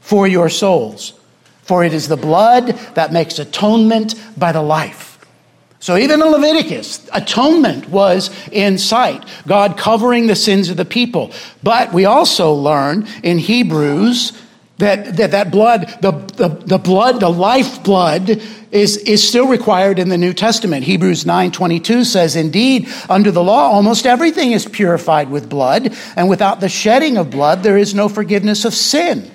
for 0.00 0.28
your 0.28 0.48
souls. 0.48 1.14
For 1.64 1.84
it 1.84 1.92
is 1.94 2.08
the 2.08 2.16
blood 2.16 2.68
that 2.94 3.12
makes 3.12 3.38
atonement 3.38 4.14
by 4.36 4.52
the 4.52 4.62
life. 4.62 5.18
So 5.80 5.98
even 5.98 6.22
in 6.22 6.28
Leviticus, 6.28 7.06
atonement 7.12 7.90
was 7.90 8.30
in 8.50 8.78
sight, 8.78 9.22
God 9.46 9.76
covering 9.76 10.26
the 10.26 10.34
sins 10.34 10.70
of 10.70 10.78
the 10.78 10.84
people. 10.86 11.30
But 11.62 11.92
we 11.92 12.06
also 12.06 12.54
learn 12.54 13.06
in 13.22 13.38
Hebrews 13.38 14.32
that 14.78 15.16
that, 15.16 15.32
that 15.32 15.50
blood, 15.50 15.94
the, 16.00 16.12
the, 16.36 16.48
the 16.48 16.78
blood, 16.78 17.20
the 17.20 17.28
life 17.28 17.82
blood, 17.84 18.40
is, 18.70 18.96
is 18.96 19.26
still 19.26 19.46
required 19.46 19.98
in 19.98 20.08
the 20.08 20.18
New 20.18 20.32
Testament. 20.32 20.84
Hebrews 20.84 21.24
9:22 21.24 22.04
says, 22.04 22.34
Indeed, 22.34 22.88
under 23.08 23.30
the 23.30 23.44
law, 23.44 23.70
almost 23.70 24.06
everything 24.06 24.52
is 24.52 24.66
purified 24.66 25.30
with 25.30 25.48
blood, 25.48 25.94
and 26.16 26.28
without 26.28 26.60
the 26.60 26.68
shedding 26.68 27.16
of 27.16 27.30
blood, 27.30 27.62
there 27.62 27.76
is 27.76 27.94
no 27.94 28.08
forgiveness 28.08 28.64
of 28.64 28.74
sin. 28.74 29.30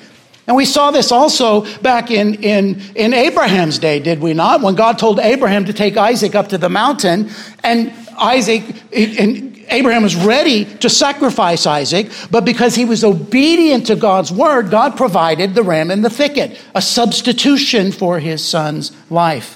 And 0.49 0.55
we 0.55 0.65
saw 0.65 0.89
this 0.89 1.11
also 1.11 1.61
back 1.81 2.09
in, 2.09 2.33
in, 2.43 2.81
in 2.95 3.13
Abraham's 3.13 3.77
day, 3.77 3.99
did 3.99 4.19
we 4.19 4.33
not? 4.33 4.61
When 4.61 4.73
God 4.73 4.97
told 4.97 5.19
Abraham 5.19 5.65
to 5.65 5.73
take 5.73 5.95
Isaac 5.95 6.33
up 6.33 6.47
to 6.47 6.57
the 6.57 6.69
mountain, 6.69 7.29
and 7.63 7.93
Isaac, 8.17 8.63
and 8.91 9.63
Abraham 9.69 10.01
was 10.01 10.15
ready 10.15 10.65
to 10.77 10.89
sacrifice 10.89 11.67
Isaac, 11.67 12.09
but 12.31 12.45
because 12.45 12.73
he 12.73 12.83
was 12.83 13.03
obedient 13.03 13.85
to 13.87 13.95
God's 13.95 14.31
word, 14.31 14.71
God 14.71 14.97
provided 14.97 15.53
the 15.53 15.61
ram 15.61 15.91
in 15.91 16.01
the 16.01 16.09
thicket, 16.09 16.59
a 16.73 16.81
substitution 16.81 17.91
for 17.91 18.17
his 18.17 18.43
son's 18.43 18.91
life. 19.11 19.55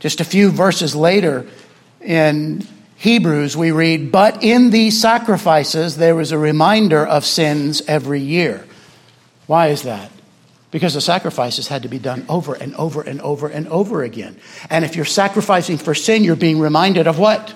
Just 0.00 0.20
a 0.20 0.24
few 0.24 0.50
verses 0.50 0.96
later 0.96 1.46
in 2.00 2.66
Hebrews, 2.96 3.56
we 3.56 3.70
read, 3.70 4.10
But 4.10 4.42
in 4.42 4.70
these 4.70 5.00
sacrifices 5.00 5.96
there 5.96 6.16
was 6.16 6.32
a 6.32 6.38
reminder 6.38 7.06
of 7.06 7.24
sins 7.24 7.82
every 7.86 8.18
year. 8.18 8.64
Why 9.52 9.66
is 9.68 9.82
that? 9.82 10.10
Because 10.70 10.94
the 10.94 11.02
sacrifices 11.02 11.68
had 11.68 11.82
to 11.82 11.88
be 11.90 11.98
done 11.98 12.24
over 12.26 12.54
and 12.54 12.74
over 12.76 13.02
and 13.02 13.20
over 13.20 13.48
and 13.48 13.68
over 13.68 14.02
again. 14.02 14.34
And 14.70 14.82
if 14.82 14.96
you're 14.96 15.04
sacrificing 15.04 15.76
for 15.76 15.94
sin, 15.94 16.24
you're 16.24 16.36
being 16.36 16.58
reminded 16.58 17.06
of 17.06 17.18
what? 17.18 17.52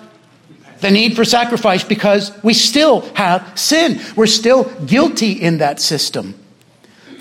The 0.82 0.90
need 0.90 1.16
for 1.16 1.24
sacrifice 1.24 1.84
because 1.84 2.38
we 2.44 2.52
still 2.52 3.00
have 3.14 3.58
sin. 3.58 3.98
We're 4.14 4.26
still 4.26 4.64
guilty 4.84 5.32
in 5.32 5.56
that 5.56 5.80
system. 5.80 6.34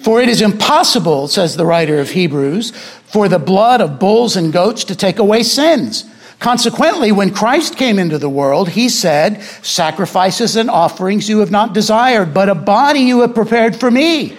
For 0.04 0.22
it 0.22 0.28
is 0.28 0.42
impossible, 0.42 1.30
says 1.30 1.56
the 1.56 1.66
writer 1.66 2.02
of 2.02 2.10
Hebrews, 2.10 2.72
for 3.06 3.30
the 3.30 3.40
blood 3.40 3.80
of 3.80 3.98
bulls 3.98 4.36
and 4.36 4.52
goats 4.52 4.84
to 4.84 4.96
take 4.98 5.20
away 5.20 5.44
sins. 5.44 6.04
Consequently, 6.40 7.14
when 7.14 7.34
Christ 7.34 7.78
came 7.78 7.98
into 7.98 8.18
the 8.18 8.28
world, 8.28 8.68
he 8.68 8.90
said, 8.90 9.42
Sacrifices 9.62 10.58
and 10.58 10.70
offerings 10.70 11.30
you 11.30 11.40
have 11.40 11.50
not 11.50 11.74
desired, 11.74 12.34
but 12.34 12.50
a 12.50 12.56
body 12.56 13.00
you 13.00 13.22
have 13.22 13.34
prepared 13.34 13.74
for 13.78 13.90
me. 13.90 14.38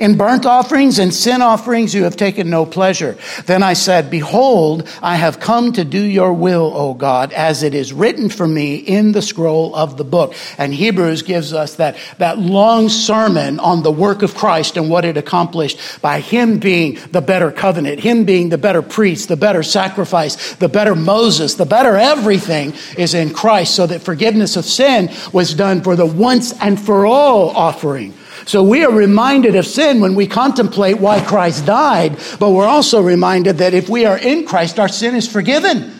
In 0.00 0.16
burnt 0.16 0.46
offerings 0.46 0.98
and 0.98 1.12
sin 1.12 1.42
offerings 1.42 1.94
you 1.94 2.04
have 2.04 2.16
taken 2.16 2.48
no 2.48 2.64
pleasure. 2.64 3.18
Then 3.44 3.62
I 3.62 3.74
said, 3.74 4.10
Behold, 4.10 4.88
I 5.02 5.16
have 5.16 5.40
come 5.40 5.74
to 5.74 5.84
do 5.84 6.00
your 6.00 6.32
will, 6.32 6.72
O 6.74 6.94
God, 6.94 7.34
as 7.34 7.62
it 7.62 7.74
is 7.74 7.92
written 7.92 8.30
for 8.30 8.48
me 8.48 8.76
in 8.76 9.12
the 9.12 9.20
scroll 9.20 9.76
of 9.76 9.98
the 9.98 10.04
book. 10.04 10.34
And 10.56 10.72
Hebrews 10.72 11.20
gives 11.20 11.52
us 11.52 11.74
that, 11.74 11.98
that 12.16 12.38
long 12.38 12.88
sermon 12.88 13.60
on 13.60 13.82
the 13.82 13.92
work 13.92 14.22
of 14.22 14.34
Christ 14.34 14.78
and 14.78 14.88
what 14.88 15.04
it 15.04 15.18
accomplished 15.18 16.00
by 16.00 16.20
him 16.20 16.60
being 16.60 16.98
the 17.12 17.20
better 17.20 17.52
covenant, 17.52 18.00
him 18.00 18.24
being 18.24 18.48
the 18.48 18.56
better 18.56 18.80
priest, 18.80 19.28
the 19.28 19.36
better 19.36 19.62
sacrifice, 19.62 20.54
the 20.54 20.70
better 20.70 20.94
Moses, 20.94 21.56
the 21.56 21.66
better 21.66 21.98
everything 21.98 22.72
is 22.96 23.12
in 23.12 23.34
Christ, 23.34 23.74
so 23.74 23.86
that 23.86 24.00
forgiveness 24.00 24.56
of 24.56 24.64
sin 24.64 25.10
was 25.34 25.52
done 25.52 25.82
for 25.82 25.94
the 25.94 26.06
once 26.06 26.58
and 26.58 26.80
for 26.80 27.04
all 27.04 27.50
offering 27.50 28.14
so 28.46 28.62
we 28.62 28.84
are 28.84 28.92
reminded 28.92 29.56
of 29.56 29.66
sin 29.66 30.00
when 30.00 30.14
we 30.14 30.26
contemplate 30.26 30.98
why 30.98 31.20
Christ 31.20 31.66
died, 31.66 32.18
but 32.38 32.50
we're 32.50 32.66
also 32.66 33.00
reminded 33.00 33.58
that 33.58 33.74
if 33.74 33.88
we 33.88 34.04
are 34.06 34.18
in 34.18 34.46
Christ, 34.46 34.78
our 34.78 34.88
sin 34.88 35.14
is 35.14 35.30
forgiven, 35.30 35.92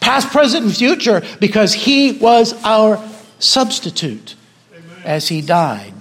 past, 0.00 0.30
present, 0.30 0.66
and 0.66 0.76
future, 0.76 1.22
because 1.40 1.72
he 1.72 2.12
was 2.12 2.52
our 2.64 3.02
substitute 3.38 4.34
Amen. 4.72 5.02
as 5.04 5.28
he 5.28 5.40
died. 5.40 5.92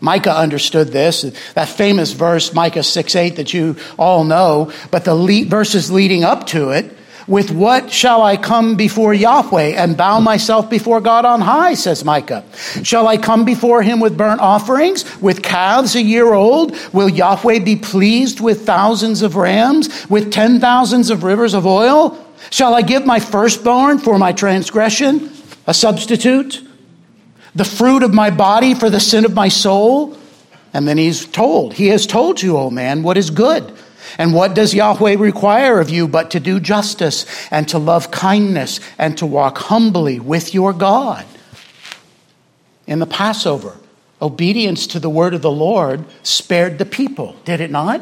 Micah 0.00 0.36
understood 0.36 0.88
this, 0.88 1.22
that 1.54 1.68
famous 1.68 2.12
verse, 2.12 2.54
Micah 2.54 2.82
6 2.82 3.16
8, 3.16 3.36
that 3.36 3.52
you 3.52 3.76
all 3.98 4.24
know, 4.24 4.72
but 4.90 5.04
the 5.04 5.46
verses 5.48 5.90
leading 5.90 6.22
up 6.22 6.46
to 6.48 6.70
it 6.70 6.97
with 7.28 7.50
what 7.50 7.92
shall 7.92 8.22
I 8.22 8.36
come 8.36 8.74
before 8.74 9.12
Yahweh 9.12 9.74
and 9.76 9.96
bow 9.96 10.18
myself 10.18 10.68
before 10.68 11.00
God 11.00 11.24
on 11.26 11.42
high, 11.42 11.74
says 11.74 12.04
Micah. 12.04 12.42
Shall 12.82 13.06
I 13.06 13.18
come 13.18 13.44
before 13.44 13.82
him 13.82 14.00
with 14.00 14.16
burnt 14.16 14.40
offerings, 14.40 15.04
with 15.20 15.42
calves 15.42 15.94
a 15.94 16.02
year 16.02 16.32
old? 16.32 16.74
Will 16.92 17.08
Yahweh 17.08 17.60
be 17.60 17.76
pleased 17.76 18.40
with 18.40 18.64
thousands 18.64 19.22
of 19.22 19.36
rams, 19.36 20.08
with 20.08 20.32
ten 20.32 20.58
thousands 20.58 21.10
of 21.10 21.22
rivers 21.22 21.52
of 21.52 21.66
oil? 21.66 22.18
Shall 22.50 22.74
I 22.74 22.82
give 22.82 23.04
my 23.04 23.20
firstborn 23.20 23.98
for 23.98 24.18
my 24.18 24.32
transgression, 24.32 25.30
a 25.66 25.74
substitute? 25.74 26.64
The 27.54 27.64
fruit 27.64 28.02
of 28.02 28.14
my 28.14 28.30
body 28.30 28.74
for 28.74 28.88
the 28.88 29.00
sin 29.00 29.24
of 29.24 29.34
my 29.34 29.48
soul? 29.48 30.16
And 30.72 30.88
then 30.88 30.96
he's 30.96 31.26
told, 31.26 31.74
He 31.74 31.88
has 31.88 32.06
told 32.06 32.40
you, 32.40 32.56
O 32.56 32.70
man, 32.70 33.02
what 33.02 33.18
is 33.18 33.30
good. 33.30 33.72
And 34.16 34.32
what 34.32 34.54
does 34.54 34.74
Yahweh 34.74 35.16
require 35.18 35.80
of 35.80 35.90
you 35.90 36.08
but 36.08 36.30
to 36.30 36.40
do 36.40 36.60
justice 36.60 37.26
and 37.50 37.68
to 37.68 37.78
love 37.78 38.10
kindness 38.10 38.80
and 38.96 39.18
to 39.18 39.26
walk 39.26 39.58
humbly 39.58 40.18
with 40.20 40.54
your 40.54 40.72
God? 40.72 41.26
In 42.86 43.00
the 43.00 43.06
Passover, 43.06 43.76
obedience 44.22 44.86
to 44.88 45.00
the 45.00 45.10
word 45.10 45.34
of 45.34 45.42
the 45.42 45.50
Lord 45.50 46.04
spared 46.22 46.78
the 46.78 46.86
people, 46.86 47.36
did 47.44 47.60
it 47.60 47.70
not? 47.70 48.00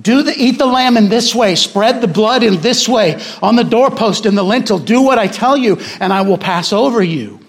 Do 0.00 0.22
the 0.22 0.34
eat 0.36 0.58
the 0.58 0.66
lamb 0.66 0.96
in 0.96 1.08
this 1.08 1.34
way, 1.34 1.54
spread 1.54 2.00
the 2.00 2.08
blood 2.08 2.42
in 2.42 2.60
this 2.60 2.88
way 2.88 3.22
on 3.40 3.56
the 3.56 3.64
doorpost 3.64 4.26
and 4.26 4.36
the 4.36 4.42
lintel. 4.42 4.78
Do 4.78 5.00
what 5.00 5.18
I 5.18 5.26
tell 5.26 5.56
you, 5.56 5.78
and 6.00 6.12
I 6.12 6.22
will 6.22 6.38
pass 6.38 6.72
over 6.72 7.02
you. 7.02 7.40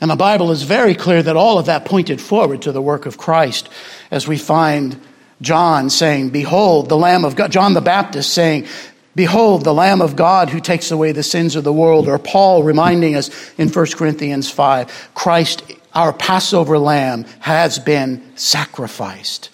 And 0.00 0.10
the 0.10 0.16
Bible 0.16 0.50
is 0.50 0.62
very 0.62 0.94
clear 0.94 1.22
that 1.22 1.36
all 1.36 1.58
of 1.58 1.66
that 1.66 1.86
pointed 1.86 2.20
forward 2.20 2.62
to 2.62 2.72
the 2.72 2.82
work 2.82 3.06
of 3.06 3.16
Christ, 3.16 3.70
as 4.10 4.28
we 4.28 4.36
find 4.36 5.00
John 5.40 5.90
saying, 5.90 6.30
Behold, 6.30 6.88
the 6.88 6.96
Lamb 6.96 7.24
of 7.24 7.36
God, 7.36 7.52
John 7.52 7.74
the 7.74 7.80
Baptist 7.80 8.32
saying, 8.32 8.66
Behold, 9.14 9.62
the 9.62 9.74
Lamb 9.74 10.02
of 10.02 10.16
God 10.16 10.50
who 10.50 10.60
takes 10.60 10.90
away 10.90 11.12
the 11.12 11.22
sins 11.22 11.54
of 11.54 11.64
the 11.64 11.72
world, 11.72 12.08
or 12.08 12.18
Paul 12.18 12.62
reminding 12.62 13.14
us 13.14 13.30
in 13.58 13.68
1 13.68 13.86
Corinthians 13.92 14.50
5, 14.50 15.10
Christ, 15.14 15.62
our 15.94 16.12
Passover 16.12 16.78
lamb, 16.78 17.24
has 17.40 17.78
been 17.78 18.22
sacrificed. 18.36 19.50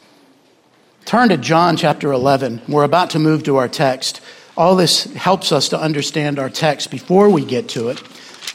Turn 1.04 1.28
to 1.28 1.36
John 1.36 1.76
chapter 1.76 2.10
11. 2.12 2.62
We're 2.68 2.84
about 2.84 3.10
to 3.10 3.18
move 3.18 3.42
to 3.44 3.56
our 3.56 3.68
text. 3.68 4.20
All 4.56 4.76
this 4.76 5.04
helps 5.14 5.52
us 5.52 5.68
to 5.70 5.80
understand 5.80 6.38
our 6.38 6.50
text 6.50 6.90
before 6.90 7.28
we 7.28 7.44
get 7.44 7.68
to 7.70 7.88
it. 7.88 8.02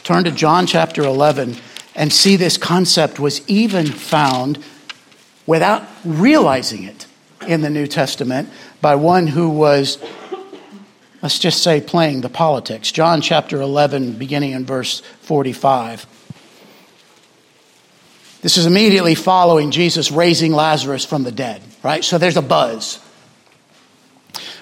Turn 0.04 0.24
to 0.24 0.32
John 0.32 0.66
chapter 0.66 1.04
11 1.04 1.56
and 1.96 2.12
see 2.12 2.36
this 2.36 2.58
concept 2.58 3.20
was 3.20 3.48
even 3.48 3.88
found 3.88 4.64
without 5.46 5.88
realizing 6.04 6.84
it 6.84 7.06
in 7.48 7.62
the 7.62 7.70
New 7.70 7.88
Testament 7.88 8.50
by 8.82 8.96
one 8.96 9.28
who 9.28 9.50
was, 9.50 9.98
let's 11.22 11.40
just 11.40 11.64
say, 11.64 11.82
playing 11.82 12.22
the 12.22 12.30
politics. 12.30 12.92
John 12.92 13.22
chapter 13.22 13.62
11, 13.62 14.14
beginning 14.14 14.52
in 14.52 14.66
verse 14.66 15.02
45. 15.22 16.06
This 18.42 18.58
is 18.58 18.66
immediately 18.66 19.16
following 19.16 19.72
Jesus 19.72 20.12
raising 20.12 20.52
Lazarus 20.52 21.04
from 21.04 21.24
the 21.24 21.32
dead, 21.32 21.62
right? 21.82 22.04
So 22.04 22.18
there's 22.18 22.38
a 22.38 22.44
buzz. 22.44 23.00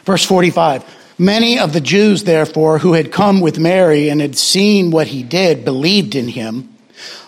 Verse 0.06 0.26
45 0.26 0.86
Many 1.18 1.60
of 1.60 1.74
the 1.74 1.82
Jews, 1.82 2.24
therefore, 2.24 2.80
who 2.80 2.94
had 2.94 3.12
come 3.12 3.40
with 3.40 3.60
Mary 3.60 4.10
and 4.10 4.20
had 4.20 4.38
seen 4.38 4.90
what 4.90 5.08
he 5.08 5.22
did, 5.22 5.64
believed 5.64 6.16
in 6.16 6.28
him. 6.28 6.70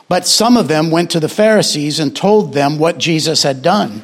But 0.07 0.25
some 0.25 0.57
of 0.57 0.67
them 0.67 0.91
went 0.91 1.11
to 1.11 1.19
the 1.19 1.29
Pharisees 1.29 1.99
and 1.99 2.15
told 2.15 2.53
them 2.53 2.77
what 2.77 2.97
Jesus 2.97 3.43
had 3.43 3.61
done. 3.61 4.03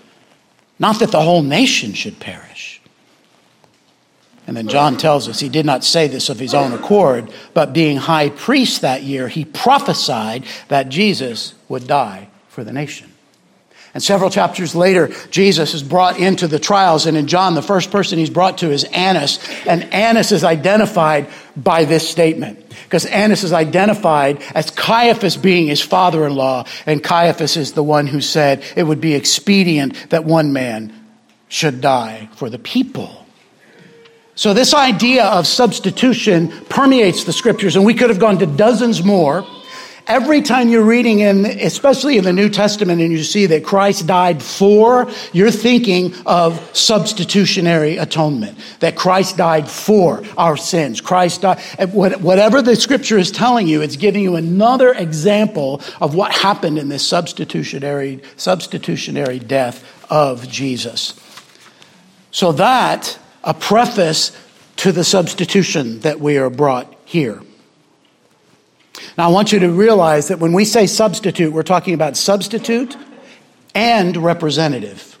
not 0.81 0.97
that 0.99 1.11
the 1.11 1.21
whole 1.21 1.43
nation 1.43 1.93
should 1.93 2.19
perish. 2.19 2.81
And 4.47 4.57
then 4.57 4.67
John 4.67 4.97
tells 4.97 5.29
us 5.29 5.39
he 5.39 5.47
did 5.47 5.65
not 5.65 5.83
say 5.83 6.07
this 6.07 6.27
of 6.29 6.39
his 6.39 6.55
own 6.55 6.73
accord, 6.73 7.31
but 7.53 7.71
being 7.71 7.97
high 7.97 8.29
priest 8.29 8.81
that 8.81 9.03
year, 9.03 9.27
he 9.27 9.45
prophesied 9.45 10.43
that 10.69 10.89
Jesus 10.89 11.53
would 11.69 11.85
die 11.85 12.29
for 12.49 12.63
the 12.63 12.73
nation. 12.73 13.13
And 13.93 14.01
several 14.01 14.31
chapters 14.31 14.73
later, 14.73 15.09
Jesus 15.29 15.75
is 15.75 15.83
brought 15.83 16.17
into 16.17 16.47
the 16.47 16.57
trials. 16.57 17.05
And 17.05 17.15
in 17.15 17.27
John, 17.27 17.53
the 17.53 17.61
first 17.61 17.91
person 17.91 18.17
he's 18.17 18.31
brought 18.31 18.57
to 18.59 18.71
is 18.71 18.83
Annas. 18.85 19.37
And 19.67 19.83
Annas 19.93 20.31
is 20.31 20.43
identified 20.43 21.27
by 21.55 21.85
this 21.85 22.09
statement. 22.09 22.60
Because 22.91 23.05
Annas 23.05 23.45
is 23.45 23.53
identified 23.53 24.43
as 24.53 24.69
Caiaphas 24.69 25.37
being 25.37 25.67
his 25.67 25.79
father 25.79 26.27
in 26.27 26.35
law. 26.35 26.65
And 26.85 27.01
Caiaphas 27.01 27.55
is 27.55 27.71
the 27.71 27.81
one 27.81 28.05
who 28.05 28.19
said 28.19 28.65
it 28.75 28.83
would 28.83 28.99
be 28.99 29.13
expedient 29.13 30.09
that 30.09 30.25
one 30.25 30.51
man 30.51 30.93
should 31.47 31.79
die 31.79 32.27
for 32.35 32.49
the 32.49 32.59
people. 32.59 33.25
So, 34.35 34.53
this 34.53 34.73
idea 34.73 35.23
of 35.23 35.47
substitution 35.47 36.49
permeates 36.67 37.23
the 37.23 37.31
scriptures, 37.31 37.77
and 37.77 37.85
we 37.85 37.93
could 37.93 38.09
have 38.09 38.19
gone 38.19 38.39
to 38.39 38.45
dozens 38.45 39.01
more. 39.01 39.47
Every 40.07 40.41
time 40.41 40.69
you're 40.69 40.83
reading 40.83 41.19
in, 41.19 41.45
especially 41.45 42.17
in 42.17 42.23
the 42.23 42.33
New 42.33 42.49
Testament, 42.49 43.01
and 43.01 43.11
you 43.11 43.23
see 43.23 43.45
that 43.45 43.63
Christ 43.63 44.07
died 44.07 44.41
for, 44.41 45.09
you're 45.31 45.51
thinking 45.51 46.13
of 46.25 46.59
substitutionary 46.75 47.97
atonement. 47.97 48.57
That 48.79 48.95
Christ 48.95 49.37
died 49.37 49.69
for 49.69 50.23
our 50.37 50.57
sins. 50.57 51.01
Christ 51.01 51.41
died. 51.41 51.59
Whatever 51.93 52.61
the 52.61 52.75
scripture 52.75 53.17
is 53.17 53.31
telling 53.31 53.67
you, 53.67 53.81
it's 53.81 53.95
giving 53.95 54.23
you 54.23 54.35
another 54.35 54.91
example 54.91 55.81
of 56.01 56.15
what 56.15 56.31
happened 56.31 56.77
in 56.77 56.89
this 56.89 57.05
substitutionary, 57.05 58.21
substitutionary 58.37 59.39
death 59.39 59.83
of 60.09 60.47
Jesus. 60.49 61.19
So 62.31 62.51
that 62.53 63.17
a 63.43 63.53
preface 63.53 64.37
to 64.77 64.91
the 64.91 65.03
substitution 65.03 65.99
that 65.99 66.19
we 66.19 66.37
are 66.37 66.49
brought 66.49 66.93
here. 67.05 67.41
Now, 69.17 69.29
I 69.29 69.31
want 69.31 69.51
you 69.51 69.59
to 69.59 69.71
realize 69.71 70.27
that 70.27 70.39
when 70.39 70.53
we 70.53 70.65
say 70.65 70.87
substitute, 70.87 71.53
we're 71.53 71.63
talking 71.63 71.93
about 71.93 72.17
substitute 72.17 72.95
and 73.73 74.17
representative. 74.17 75.17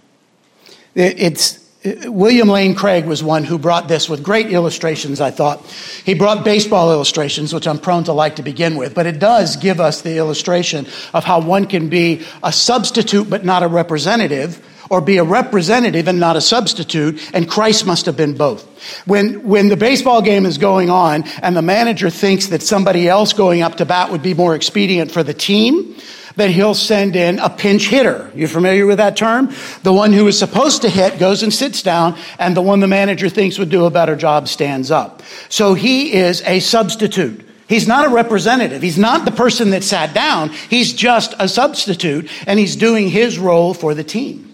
It's 0.93 1.59
William 2.05 2.47
Lane 2.47 2.75
Craig 2.75 3.05
was 3.05 3.23
one 3.23 3.43
who 3.43 3.57
brought 3.57 3.87
this 3.87 4.07
with 4.07 4.21
great 4.21 4.51
illustrations, 4.51 5.19
I 5.19 5.31
thought. 5.31 5.65
He 6.05 6.13
brought 6.13 6.45
baseball 6.45 6.91
illustrations, 6.91 7.53
which 7.53 7.67
I'm 7.67 7.79
prone 7.79 8.03
to 8.03 8.13
like 8.13 8.35
to 8.35 8.43
begin 8.43 8.75
with, 8.75 8.93
but 8.93 9.07
it 9.07 9.17
does 9.17 9.55
give 9.55 9.79
us 9.79 10.01
the 10.01 10.17
illustration 10.17 10.85
of 11.13 11.23
how 11.23 11.41
one 11.41 11.65
can 11.65 11.89
be 11.89 12.23
a 12.43 12.51
substitute 12.51 13.29
but 13.29 13.43
not 13.43 13.63
a 13.63 13.67
representative, 13.67 14.63
or 14.91 14.99
be 14.99 15.17
a 15.17 15.23
representative 15.23 16.09
and 16.09 16.19
not 16.19 16.35
a 16.35 16.41
substitute, 16.41 17.17
and 17.33 17.49
Christ 17.49 17.85
must 17.85 18.05
have 18.07 18.17
been 18.17 18.35
both. 18.35 18.67
When, 19.07 19.47
when 19.47 19.69
the 19.69 19.77
baseball 19.77 20.21
game 20.21 20.45
is 20.45 20.57
going 20.57 20.89
on 20.89 21.23
and 21.41 21.55
the 21.55 21.61
manager 21.61 22.09
thinks 22.09 22.47
that 22.47 22.61
somebody 22.61 23.07
else 23.07 23.31
going 23.31 23.61
up 23.61 23.77
to 23.77 23.85
bat 23.85 24.11
would 24.11 24.21
be 24.21 24.33
more 24.33 24.53
expedient 24.53 25.09
for 25.09 25.23
the 25.23 25.33
team, 25.33 25.95
that 26.35 26.49
he'll 26.49 26.73
send 26.73 27.15
in 27.15 27.39
a 27.39 27.49
pinch 27.49 27.87
hitter. 27.87 28.29
You 28.35 28.49
familiar 28.49 28.85
with 28.85 28.97
that 28.97 29.15
term? 29.15 29.53
The 29.83 29.93
one 29.93 30.11
who 30.11 30.27
is 30.27 30.37
supposed 30.37 30.81
to 30.81 30.89
hit 30.89 31.19
goes 31.19 31.41
and 31.41 31.53
sits 31.53 31.81
down, 31.81 32.17
and 32.37 32.55
the 32.55 32.61
one 32.61 32.81
the 32.81 32.87
manager 32.87 33.29
thinks 33.29 33.57
would 33.57 33.69
do 33.69 33.85
a 33.85 33.91
better 33.91 34.17
job 34.17 34.49
stands 34.49 34.91
up. 34.91 35.23
So 35.47 35.73
he 35.73 36.11
is 36.13 36.41
a 36.41 36.59
substitute. 36.59 37.47
He's 37.69 37.87
not 37.87 38.05
a 38.05 38.09
representative. 38.09 38.81
He's 38.81 38.97
not 38.97 39.23
the 39.23 39.31
person 39.31 39.69
that 39.69 39.85
sat 39.85 40.13
down. 40.13 40.49
He's 40.49 40.91
just 40.91 41.33
a 41.39 41.47
substitute, 41.47 42.29
and 42.45 42.59
he's 42.59 42.75
doing 42.75 43.09
his 43.09 43.39
role 43.39 43.73
for 43.73 43.93
the 43.93 44.03
team. 44.03 44.50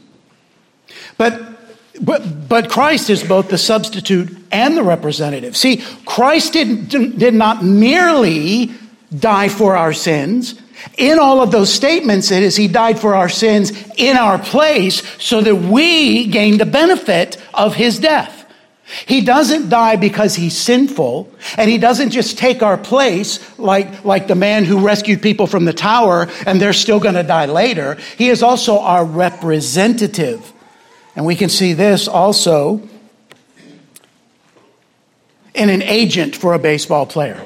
But, 1.18 1.42
but, 2.02 2.48
but 2.48 2.70
Christ 2.70 3.10
is 3.10 3.24
both 3.24 3.50
the 3.50 3.58
substitute 3.58 4.36
and 4.52 4.78
the 4.78 4.84
representative. 4.84 5.58
See, 5.58 5.84
Christ 6.06 6.54
did, 6.54 6.90
did 6.90 7.34
not 7.34 7.64
merely 7.64 8.72
die 9.18 9.50
for 9.50 9.76
our 9.76 9.94
sins. 9.94 10.60
In 10.98 11.18
all 11.20 11.42
of 11.42 11.52
those 11.52 11.74
statements, 11.74 12.32
it 12.32 12.44
is 12.44 12.56
He 12.56 12.68
died 12.68 13.00
for 13.00 13.16
our 13.16 13.30
sins 13.30 13.72
in 13.98 14.16
our 14.16 14.38
place 14.38 15.02
so 15.22 15.42
that 15.42 15.56
we 15.56 16.28
gain 16.28 16.58
the 16.58 16.66
benefit 16.66 17.38
of 17.54 17.76
His 17.76 18.00
death. 18.00 18.38
He 19.06 19.22
doesn't 19.22 19.70
die 19.70 19.98
because 19.98 20.36
he's 20.36 20.58
sinful, 20.58 21.30
and 21.58 21.70
he 21.70 21.78
doesn't 21.78 22.12
just 22.12 22.38
take 22.38 22.64
our 22.64 22.78
place 22.78 23.60
like, 23.60 24.06
like 24.06 24.28
the 24.28 24.36
man 24.36 24.64
who 24.64 24.80
rescued 24.80 25.22
people 25.22 25.46
from 25.46 25.66
the 25.66 25.74
tower 25.74 26.28
and 26.46 26.62
they're 26.62 26.72
still 26.72 27.00
going 27.00 27.16
to 27.16 27.24
die 27.24 27.48
later. 27.48 27.98
He 28.18 28.30
is 28.30 28.42
also 28.42 28.80
our 28.80 29.04
representative. 29.04 30.54
And 31.18 31.26
we 31.26 31.36
can 31.36 31.50
see 31.50 31.74
this 31.74 32.08
also 32.08 32.88
in 35.56 35.72
an 35.72 35.82
agent 35.82 36.36
for 36.36 36.54
a 36.54 36.60
baseball 36.60 37.08
player. 37.08 37.44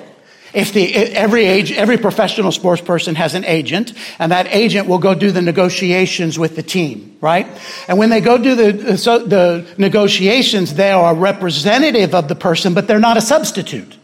If 0.54 0.74
the, 0.74 0.94
every 0.94 1.46
age, 1.46 1.72
every 1.72 1.98
professional 1.98 2.52
sports 2.52 2.82
person 2.82 3.16
has 3.16 3.34
an 3.34 3.46
agent, 3.46 3.94
and 4.20 4.34
that 4.34 4.48
agent 4.48 4.90
will 4.90 4.98
go 4.98 5.16
do 5.16 5.32
the 5.32 5.42
negotiations 5.42 6.38
with 6.38 6.58
the 6.58 6.64
team, 6.64 7.18
right? 7.22 7.48
And 7.88 7.98
when 7.98 8.10
they 8.10 8.20
go 8.20 8.38
do 8.38 8.56
the, 8.56 8.98
so 8.98 9.20
the 9.20 9.66
negotiations, 9.78 10.74
they 10.74 10.92
are 10.92 11.14
a 11.14 11.18
representative 11.18 12.14
of 12.14 12.28
the 12.28 12.36
person, 12.36 12.74
but 12.74 12.88
they're 12.90 13.00
not 13.00 13.16
a 13.16 13.22
substitute. 13.22 13.98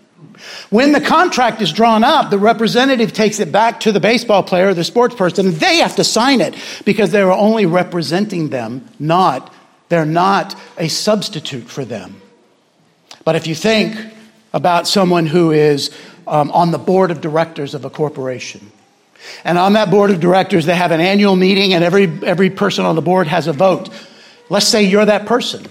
When 0.70 0.94
the 0.94 1.02
contract 1.02 1.62
is 1.62 1.74
drawn 1.74 2.06
up, 2.06 2.30
the 2.30 2.40
representative 2.40 3.12
takes 3.12 3.42
it 3.42 3.52
back 3.52 3.82
to 3.82 3.92
the 3.92 4.00
baseball 4.00 4.44
player, 4.44 4.74
the 4.74 4.86
sports 4.86 5.16
person, 5.16 5.48
and 5.48 5.56
they 5.56 5.78
have 5.78 5.98
to 5.98 6.06
sign 6.06 6.40
it 6.40 6.56
because 6.86 7.12
they 7.12 7.22
are 7.22 7.34
only 7.34 7.66
representing 7.66 8.48
them, 8.48 8.88
not 8.98 9.54
They're 9.90 10.06
not 10.06 10.56
a 10.78 10.88
substitute 10.88 11.70
for 11.70 11.86
them. 11.86 12.22
But 13.24 13.36
if 13.36 13.48
you 13.48 13.56
think 13.56 13.96
about 14.54 14.88
someone 14.88 15.26
who 15.26 15.52
is 15.52 15.96
um, 16.26 16.52
on 16.52 16.72
the 16.72 16.78
board 16.78 17.12
of 17.12 17.22
directors 17.22 17.74
of 17.74 17.86
a 17.86 17.90
corporation, 17.90 18.72
and 19.44 19.58
on 19.58 19.74
that 19.74 19.90
board 19.90 20.12
of 20.12 20.20
directors, 20.20 20.66
they 20.66 20.76
have 20.76 20.92
an 20.92 21.02
annual 21.02 21.36
meeting, 21.36 21.74
and 21.74 21.84
every, 21.84 22.06
every 22.24 22.50
person 22.50 22.86
on 22.86 22.96
the 22.96 23.02
board 23.02 23.28
has 23.28 23.48
a 23.48 23.54
vote. 23.54 23.90
Let's 24.50 24.68
say 24.68 24.84
you're 24.84 25.06
that 25.06 25.26
person, 25.26 25.66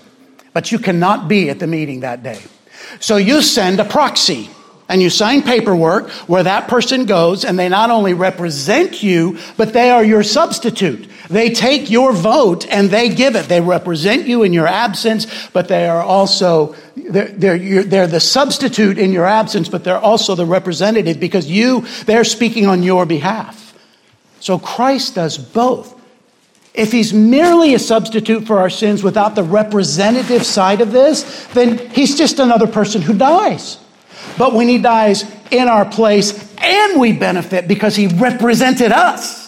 but 0.53 0.73
you 0.73 0.79
cannot 0.79 1.29
be 1.29 1.49
at 1.49 1.59
the 1.59 1.67
meeting 1.67 2.01
that 2.01 2.23
day. 2.23 2.41
So 3.01 3.17
you 3.17 3.43
send 3.43 3.81
a 3.81 3.85
proxy 3.85 4.51
and 4.89 5.03
you 5.03 5.11
sign 5.11 5.43
paperwork 5.43 6.11
where 6.29 6.45
that 6.45 6.69
person 6.69 7.07
goes 7.07 7.45
and 7.45 7.59
they 7.59 7.69
not 7.69 7.91
only 7.91 8.15
represent 8.15 9.03
you, 9.03 9.39
but 9.57 9.73
they 9.73 9.91
are 9.91 10.05
your 10.05 10.23
substitute. 10.23 11.09
They 11.29 11.51
take 11.51 11.91
your 11.91 12.13
vote 12.13 12.67
and 12.69 12.89
they 12.89 13.09
give 13.09 13.35
it. 13.35 13.49
They 13.49 13.61
represent 13.61 14.27
you 14.27 14.45
in 14.45 14.53
your 14.53 14.69
absence, 14.69 15.49
but 15.49 15.67
they 15.69 15.89
are 15.89 16.03
also, 16.03 16.77
they're, 16.95 17.29
they're, 17.29 17.83
they're 17.83 18.07
the 18.07 18.21
substitute 18.21 18.99
in 18.99 19.13
your 19.13 19.27
absence, 19.27 19.69
but 19.69 19.83
they're 19.83 19.99
also 19.99 20.37
the 20.37 20.47
representative 20.47 21.19
because 21.19 21.51
you, 21.51 21.81
they're 22.05 22.25
speaking 22.25 22.67
on 22.67 22.83
your 22.85 23.07
behalf. 23.07 23.75
So 24.39 24.59
Christ 24.59 25.17
does 25.17 25.37
both. 25.37 25.95
If 26.75 26.93
he's 26.93 27.13
merely 27.13 27.75
a 27.75 27.79
substitute 27.79 28.47
for 28.47 28.59
our 28.59 28.71
sins 28.71 29.03
without 29.03 29.35
the 29.35 29.43
representative 29.43 30.45
side 30.45 30.81
of 30.83 30.93
this, 30.93 31.47
then 31.55 31.79
he's 31.91 32.17
just 32.17 32.39
another 32.39 32.67
person 32.67 33.01
who 33.03 33.17
dies. 33.17 33.79
But 34.39 34.55
when 34.55 34.69
he 34.69 34.79
dies 34.79 35.25
in 35.51 35.69
our 35.69 35.85
place 35.85 36.33
and 36.59 37.01
we 37.01 37.13
benefit 37.13 37.69
because 37.69 37.97
he 37.97 38.07
represented 38.07 38.93
us, 38.93 39.47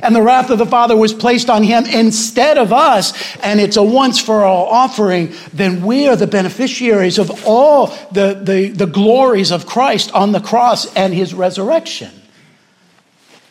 and 0.00 0.14
the 0.14 0.22
wrath 0.22 0.50
of 0.50 0.58
the 0.58 0.66
Father 0.66 0.96
was 0.96 1.12
placed 1.12 1.50
on 1.50 1.62
him 1.62 1.84
instead 1.86 2.56
of 2.56 2.72
us, 2.72 3.36
and 3.38 3.60
it's 3.60 3.76
a 3.76 3.82
once 3.82 4.20
for 4.20 4.44
all 4.44 4.66
offering, 4.66 5.34
then 5.52 5.84
we 5.84 6.06
are 6.08 6.16
the 6.16 6.26
beneficiaries 6.26 7.18
of 7.18 7.46
all 7.46 7.88
the, 8.12 8.40
the, 8.40 8.68
the 8.68 8.86
glories 8.86 9.50
of 9.50 9.66
Christ 9.66 10.12
on 10.12 10.32
the 10.32 10.40
cross 10.40 10.92
and 10.94 11.12
his 11.12 11.34
resurrection. 11.34 12.10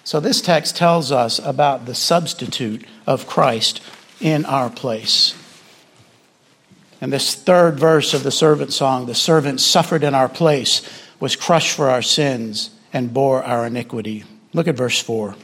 So, 0.04 0.22
this 0.22 0.40
text 0.40 0.78
tells 0.78 1.12
us 1.12 1.38
about 1.40 1.86
the 1.86 1.94
substitute 1.94 2.86
of 3.06 3.28
Christ 3.28 3.82
in 4.22 4.46
our 4.46 4.70
place. 4.70 5.36
And 7.00 7.14
this 7.14 7.36
third 7.36 7.80
verse 7.80 8.14
of 8.14 8.24
the 8.24 8.32
servant 8.32 8.74
song, 8.74 9.06
the 9.06 9.16
servant 9.16 9.62
suffered 9.62 10.04
in 10.04 10.16
our 10.16 10.30
place, 10.30 10.82
was 11.20 11.36
crushed 11.36 11.76
for 11.76 11.90
our 11.90 12.02
sins, 12.02 12.72
and 12.94 13.14
bore 13.14 13.44
our 13.44 13.68
iniquity. 13.68 14.24
Look 14.54 14.68
at 14.68 14.76
verse 14.76 15.00
4. 15.00 15.36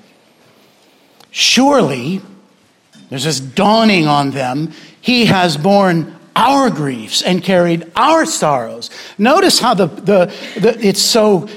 Surely, 1.29 2.21
there's 3.09 3.25
this 3.25 3.39
dawning 3.39 4.07
on 4.07 4.31
them, 4.31 4.71
he 5.01 5.25
has 5.25 5.57
borne 5.57 6.15
our 6.35 6.69
griefs 6.69 7.21
and 7.21 7.43
carried 7.43 7.91
our 7.95 8.25
sorrows. 8.25 8.89
Notice 9.17 9.59
how 9.59 9.73
the, 9.73 9.87
the, 9.87 10.33
the 10.59 10.77
it's 10.79 11.01
so 11.01 11.47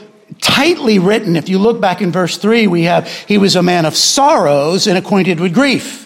tightly 0.41 0.99
written. 0.99 1.37
If 1.37 1.49
you 1.49 1.59
look 1.59 1.81
back 1.81 2.03
in 2.03 2.13
verse 2.13 2.37
3, 2.37 2.67
we 2.67 2.83
have, 2.83 3.09
he 3.09 3.39
was 3.39 3.57
a 3.57 3.63
man 3.63 3.87
of 3.87 3.97
sorrows 3.97 4.87
and 4.87 4.99
acquainted 4.99 5.41
with 5.41 5.55
grief. 5.55 6.06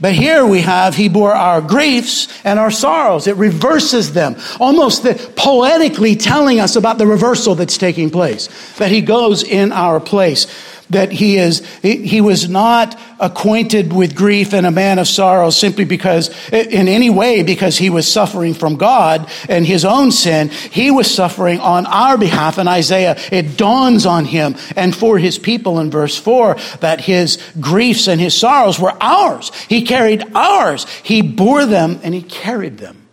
But 0.00 0.14
here 0.14 0.46
we 0.46 0.62
have, 0.62 0.94
he 0.94 1.08
bore 1.08 1.34
our 1.34 1.60
griefs 1.60 2.28
and 2.42 2.58
our 2.58 2.70
sorrows. 2.70 3.26
It 3.26 3.36
reverses 3.36 4.14
them, 4.14 4.36
almost 4.58 5.02
the, 5.02 5.14
poetically 5.36 6.16
telling 6.16 6.58
us 6.58 6.76
about 6.76 6.96
the 6.96 7.06
reversal 7.06 7.54
that's 7.54 7.76
taking 7.76 8.08
place, 8.08 8.48
that 8.78 8.90
he 8.90 9.02
goes 9.02 9.42
in 9.42 9.72
our 9.72 10.00
place 10.00 10.46
that 10.90 11.12
he 11.12 11.36
is 11.36 11.66
he 11.82 12.20
was 12.20 12.48
not 12.48 12.98
acquainted 13.18 13.92
with 13.92 14.14
grief 14.14 14.52
and 14.52 14.66
a 14.66 14.70
man 14.70 14.98
of 14.98 15.08
sorrow 15.08 15.50
simply 15.50 15.84
because 15.84 16.30
in 16.52 16.88
any 16.88 17.10
way 17.10 17.42
because 17.42 17.78
he 17.78 17.90
was 17.90 18.10
suffering 18.10 18.54
from 18.54 18.76
God 18.76 19.30
and 19.48 19.66
his 19.66 19.84
own 19.84 20.10
sin. 20.10 20.48
He 20.48 20.90
was 20.90 21.12
suffering 21.12 21.60
on 21.60 21.86
our 21.86 22.18
behalf. 22.18 22.58
In 22.58 22.68
Isaiah 22.68 23.16
it 23.30 23.56
dawns 23.56 24.06
on 24.06 24.24
him 24.24 24.56
and 24.76 24.94
for 24.94 25.18
his 25.18 25.38
people 25.38 25.78
in 25.80 25.90
verse 25.90 26.16
4 26.16 26.56
that 26.80 27.00
his 27.00 27.38
griefs 27.60 28.08
and 28.08 28.20
his 28.20 28.34
sorrows 28.34 28.78
were 28.78 28.96
ours. 29.00 29.52
He 29.68 29.82
carried 29.82 30.24
ours. 30.34 30.86
He 31.02 31.22
bore 31.22 31.66
them 31.66 32.00
and 32.02 32.14
he 32.14 32.22
carried 32.22 32.78
them. 32.78 33.08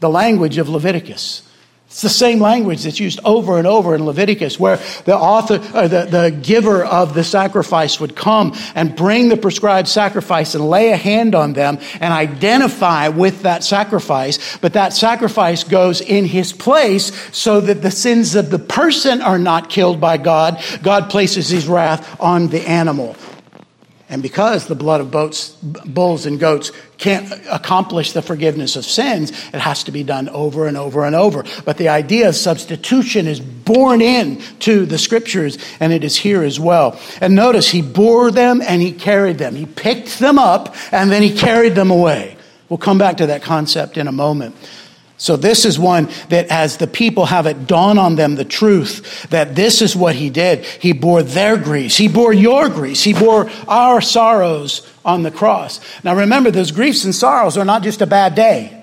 The 0.00 0.10
language 0.10 0.58
of 0.58 0.68
Leviticus 0.68 1.47
it's 1.98 2.02
the 2.04 2.08
same 2.10 2.38
language 2.38 2.84
that's 2.84 3.00
used 3.00 3.18
over 3.24 3.58
and 3.58 3.66
over 3.66 3.92
in 3.92 4.04
Leviticus, 4.04 4.56
where 4.56 4.76
the 5.04 5.16
author, 5.16 5.54
or 5.76 5.88
the, 5.88 6.04
the 6.04 6.30
giver 6.30 6.84
of 6.84 7.12
the 7.12 7.24
sacrifice 7.24 7.98
would 7.98 8.14
come 8.14 8.54
and 8.76 8.94
bring 8.94 9.30
the 9.30 9.36
prescribed 9.36 9.88
sacrifice 9.88 10.54
and 10.54 10.70
lay 10.70 10.92
a 10.92 10.96
hand 10.96 11.34
on 11.34 11.54
them 11.54 11.76
and 12.00 12.12
identify 12.14 13.08
with 13.08 13.42
that 13.42 13.64
sacrifice. 13.64 14.58
But 14.58 14.74
that 14.74 14.92
sacrifice 14.92 15.64
goes 15.64 16.00
in 16.00 16.24
his 16.24 16.52
place 16.52 17.10
so 17.36 17.60
that 17.62 17.82
the 17.82 17.90
sins 17.90 18.36
of 18.36 18.50
the 18.50 18.60
person 18.60 19.20
are 19.20 19.40
not 19.40 19.68
killed 19.68 20.00
by 20.00 20.18
God. 20.18 20.62
God 20.84 21.10
places 21.10 21.48
his 21.48 21.66
wrath 21.66 22.20
on 22.20 22.46
the 22.46 22.60
animal. 22.60 23.16
And 24.10 24.22
because 24.22 24.66
the 24.66 24.74
blood 24.74 25.02
of 25.02 25.10
boats, 25.10 25.50
bulls 25.50 26.24
and 26.24 26.40
goats 26.40 26.72
can't 26.96 27.30
accomplish 27.50 28.12
the 28.12 28.22
forgiveness 28.22 28.74
of 28.74 28.86
sins, 28.86 29.30
it 29.30 29.60
has 29.60 29.84
to 29.84 29.92
be 29.92 30.02
done 30.02 30.30
over 30.30 30.66
and 30.66 30.78
over 30.78 31.04
and 31.04 31.14
over. 31.14 31.44
But 31.66 31.76
the 31.76 31.90
idea 31.90 32.28
of 32.28 32.34
substitution 32.34 33.26
is 33.26 33.38
born 33.38 34.00
in 34.00 34.40
to 34.60 34.86
the 34.86 34.96
scriptures, 34.96 35.58
and 35.78 35.92
it 35.92 36.04
is 36.04 36.16
here 36.16 36.42
as 36.42 36.58
well. 36.58 36.98
And 37.20 37.34
notice, 37.34 37.68
he 37.68 37.82
bore 37.82 38.30
them 38.30 38.62
and 38.62 38.80
he 38.80 38.92
carried 38.92 39.36
them. 39.36 39.54
He 39.54 39.66
picked 39.66 40.18
them 40.18 40.38
up 40.38 40.74
and 40.90 41.10
then 41.10 41.22
he 41.22 41.36
carried 41.36 41.74
them 41.74 41.90
away. 41.90 42.38
We'll 42.70 42.78
come 42.78 42.98
back 42.98 43.18
to 43.18 43.26
that 43.26 43.42
concept 43.42 43.98
in 43.98 44.08
a 44.08 44.12
moment. 44.12 44.56
So, 45.20 45.36
this 45.36 45.64
is 45.64 45.80
one 45.80 46.08
that 46.28 46.46
as 46.46 46.76
the 46.76 46.86
people 46.86 47.26
have 47.26 47.46
it 47.46 47.66
dawn 47.66 47.98
on 47.98 48.14
them 48.14 48.36
the 48.36 48.44
truth 48.44 49.28
that 49.30 49.56
this 49.56 49.82
is 49.82 49.96
what 49.96 50.14
he 50.14 50.30
did. 50.30 50.64
He 50.64 50.92
bore 50.92 51.24
their 51.24 51.56
griefs. 51.56 51.96
He 51.96 52.06
bore 52.06 52.32
your 52.32 52.68
griefs. 52.68 53.02
He 53.02 53.12
bore 53.12 53.50
our 53.66 54.00
sorrows 54.00 54.88
on 55.04 55.24
the 55.24 55.32
cross. 55.32 55.80
Now, 56.04 56.14
remember, 56.14 56.52
those 56.52 56.70
griefs 56.70 57.04
and 57.04 57.12
sorrows 57.12 57.58
are 57.58 57.64
not 57.64 57.82
just 57.82 58.00
a 58.00 58.06
bad 58.06 58.36
day. 58.36 58.78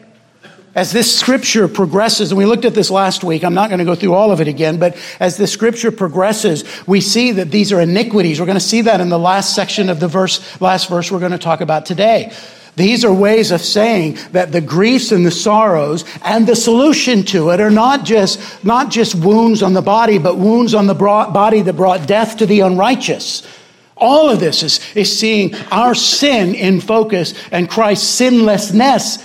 As 0.76 0.92
this 0.92 1.18
scripture 1.18 1.70
progresses, 1.70 2.32
and 2.32 2.38
we 2.38 2.46
looked 2.46 2.66
at 2.66 2.74
this 2.74 2.92
last 2.92 3.24
week, 3.24 3.46
I'm 3.46 3.54
not 3.54 3.70
going 3.70 3.80
to 3.80 3.86
go 3.86 3.96
through 3.96 4.14
all 4.14 4.34
of 4.34 4.42
it 4.42 4.50
again, 4.50 4.78
but 4.78 4.98
as 5.22 5.38
the 5.38 5.48
scripture 5.48 5.90
progresses, 5.90 6.66
we 6.86 7.00
see 7.00 7.32
that 7.32 7.50
these 7.50 7.72
are 7.72 7.80
iniquities. 7.80 8.42
We're 8.42 8.46
going 8.46 8.58
to 8.58 8.60
see 8.60 8.82
that 8.82 9.00
in 9.00 9.08
the 9.08 9.18
last 9.18 9.56
section 9.56 9.90
of 9.90 10.02
the 10.02 10.10
verse, 10.10 10.60
last 10.60 10.90
verse 10.90 11.10
we're 11.10 11.20
going 11.20 11.32
to 11.32 11.38
talk 11.38 11.62
about 11.62 11.86
today. 11.86 12.34
These 12.76 13.06
are 13.06 13.14
ways 13.14 13.52
of 13.52 13.62
saying 13.62 14.18
that 14.32 14.52
the 14.52 14.60
griefs 14.60 15.12
and 15.12 15.26
the 15.26 15.32
sorrows 15.32 16.04
and 16.24 16.46
the 16.46 16.56
solution 16.56 17.24
to 17.26 17.52
it 17.52 17.62
are 17.62 17.72
not 17.72 18.04
just, 18.04 18.64
not 18.66 18.92
just 18.92 19.16
wounds 19.16 19.64
on 19.64 19.74
the 19.74 19.82
body, 19.82 20.18
but 20.18 20.38
wounds 20.38 20.74
on 20.74 20.88
the 20.88 20.94
body 20.94 21.62
that 21.62 21.74
brought 21.74 22.06
death 22.06 22.38
to 22.38 22.46
the 22.46 22.60
unrighteous. 22.62 23.48
All 23.96 24.30
of 24.30 24.42
this 24.42 24.62
is, 24.62 24.82
is 24.94 25.18
seeing 25.18 25.56
our 25.72 25.96
sin 25.96 26.54
in 26.54 26.82
focus 26.82 27.34
and 27.50 27.70
Christ's 27.70 28.10
sinlessness, 28.10 29.24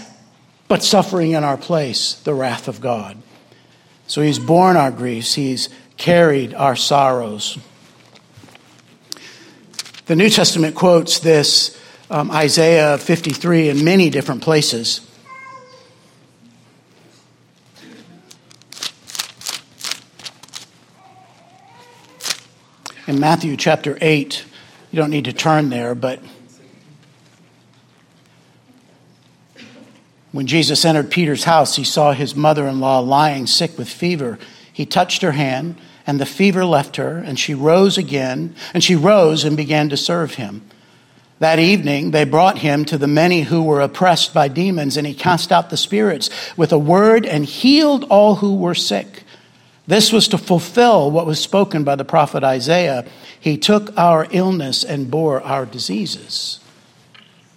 but 0.69 0.85
suffering 0.85 1.33
in 1.33 1.43
our 1.43 1.57
place, 1.57 2.15
the 2.15 2.35
wrath 2.35 2.69
of 2.69 2.81
God. 2.81 3.17
So 4.07 4.23
he's 4.23 4.39
borne 4.39 4.77
our 4.77 4.93
griefs, 4.93 5.35
he's 5.35 5.69
carried 5.97 6.55
our 6.55 6.77
sorrows. 6.77 7.59
The 10.07 10.15
New 10.15 10.31
Testament 10.31 10.77
quotes 10.77 11.19
this 11.19 11.80
um, 12.11 12.31
Isaiah 12.33 12.99
53 12.99 13.69
in 13.69 13.85
many 13.85 14.11
different 14.11 14.43
places. 14.43 15.01
In 23.07 23.19
Matthew 23.21 23.57
chapter 23.57 23.97
8, 24.01 24.45
you 24.91 24.97
don't 24.97 25.11
need 25.11 25.25
to 25.25 25.33
turn 25.33 25.71
there, 25.71 25.95
but 25.95 26.21
when 30.33 30.47
Jesus 30.47 30.85
entered 30.85 31.11
Peter's 31.11 31.45
house, 31.45 31.77
he 31.77 31.85
saw 31.85 32.13
his 32.13 32.35
mother 32.35 32.67
in 32.67 32.81
law 32.81 32.99
lying 32.99 33.47
sick 33.47 33.79
with 33.79 33.89
fever. 33.89 34.39
He 34.73 34.85
touched 34.85 35.23
her 35.23 35.33
hand, 35.33 35.77
and 36.07 36.21
the 36.21 36.27
fever 36.27 36.65
left 36.65 36.97
her, 36.97 37.19
and 37.19 37.39
she 37.39 37.55
rose 37.55 37.97
again, 37.97 38.55
and 38.75 38.83
she 38.83 38.97
rose 38.97 39.45
and 39.45 39.57
began 39.57 39.89
to 39.89 39.97
serve 39.97 40.35
him. 40.35 40.70
That 41.41 41.59
evening, 41.59 42.11
they 42.11 42.25
brought 42.25 42.59
him 42.59 42.85
to 42.85 42.99
the 42.99 43.07
many 43.07 43.41
who 43.41 43.63
were 43.63 43.81
oppressed 43.81 44.35
by 44.35 44.49
demons, 44.49 44.99
and 44.99 45.07
he 45.07 45.15
cast 45.15 45.51
out 45.51 45.71
the 45.71 45.77
spirits 45.79 46.29
with 46.55 46.71
a 46.71 46.79
word 46.79 47.25
and 47.25 47.47
healed 47.47 48.05
all 48.11 48.37
who 48.37 48.57
were 48.57 48.75
sick. 48.75 49.25
This 49.87 50.13
was 50.13 50.29
to 50.29 50.39
fulfill 50.39 51.11
what 51.11 51.25
was 51.25 51.41
spoken 51.41 51.83
by 51.83 51.97
the 51.97 52.05
prophet 52.05 52.45
Isaiah. 52.45 53.07
He 53.41 53.57
took 53.57 53.97
our 53.99 54.27
illness 54.31 54.85
and 54.85 55.11
bore 55.11 55.41
our 55.41 55.65
diseases. 55.65 56.61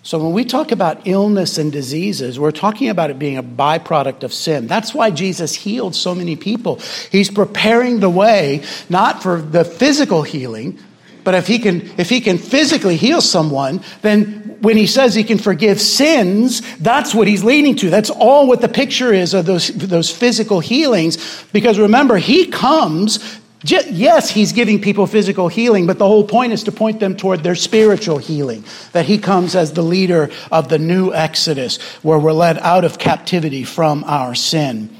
So, 0.02 0.18
when 0.18 0.32
we 0.32 0.46
talk 0.46 0.72
about 0.72 1.06
illness 1.06 1.58
and 1.58 1.70
diseases, 1.70 2.40
we're 2.40 2.52
talking 2.52 2.88
about 2.88 3.10
it 3.10 3.20
being 3.20 3.38
a 3.38 3.44
byproduct 3.44 4.24
of 4.24 4.34
sin. 4.34 4.68
That's 4.68 4.94
why 4.94 5.12
Jesus 5.12 5.56
healed 5.56 5.94
so 5.94 6.16
many 6.16 6.38
people. 6.38 6.80
He's 7.12 7.30
preparing 7.30 8.00
the 8.00 8.10
way, 8.10 8.64
not 8.90 9.22
for 9.22 9.42
the 9.42 9.66
physical 9.66 10.24
healing, 10.24 10.80
But 11.24 11.36
if 11.36 11.48
he 11.48 11.60
can, 11.60 11.90
if 11.98 12.10
he 12.10 12.22
can 12.22 12.38
physically 12.38 12.98
heal 12.98 13.22
someone, 13.22 13.82
then 14.02 14.58
when 14.62 14.78
he 14.78 14.88
says 14.88 15.14
he 15.14 15.24
can 15.24 15.38
forgive 15.38 15.80
sins, 15.80 16.62
that's 16.78 17.14
what 17.14 17.28
he's 17.28 17.44
leading 17.44 17.76
to. 17.78 17.90
That's 17.90 18.10
all 18.10 18.48
what 18.48 18.62
the 18.62 18.70
picture 18.70 19.14
is 19.14 19.34
of 19.34 19.46
those, 19.46 19.68
those 19.68 20.10
physical 20.10 20.60
healings. 20.60 21.46
Because 21.52 21.78
remember, 21.80 22.18
he 22.18 22.48
comes 22.48 23.40
Yes, 23.66 24.30
he's 24.30 24.52
giving 24.52 24.82
people 24.82 25.08
physical 25.08 25.48
healing, 25.48 25.88
but 25.88 25.98
the 25.98 26.08
whole 26.08 26.28
point 26.28 26.52
is 26.52 26.64
to 26.66 26.72
point 26.72 27.00
them 27.00 27.16
toward 27.16 27.44
their 27.44 27.56
spiritual 27.56 28.18
healing. 28.18 28.66
That 28.92 29.06
he 29.06 29.18
comes 29.18 29.56
as 29.56 29.72
the 29.72 29.82
leader 29.82 30.32
of 30.52 30.68
the 30.68 30.78
new 30.78 31.14
Exodus, 31.14 31.82
where 32.04 32.20
we're 32.20 32.34
led 32.34 32.58
out 32.58 32.84
of 32.84 33.00
captivity 33.00 33.64
from 33.64 34.04
our 34.04 34.36
sin. 34.36 34.94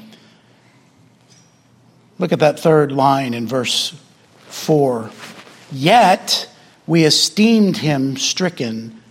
Look 2.18 2.32
at 2.32 2.38
that 2.38 2.58
third 2.58 2.90
line 2.90 3.34
in 3.34 3.46
verse 3.46 3.94
4. 4.46 5.10
Yet 5.72 6.48
we 6.86 7.04
esteemed 7.04 7.78
him 7.78 8.16
stricken, 8.16 9.02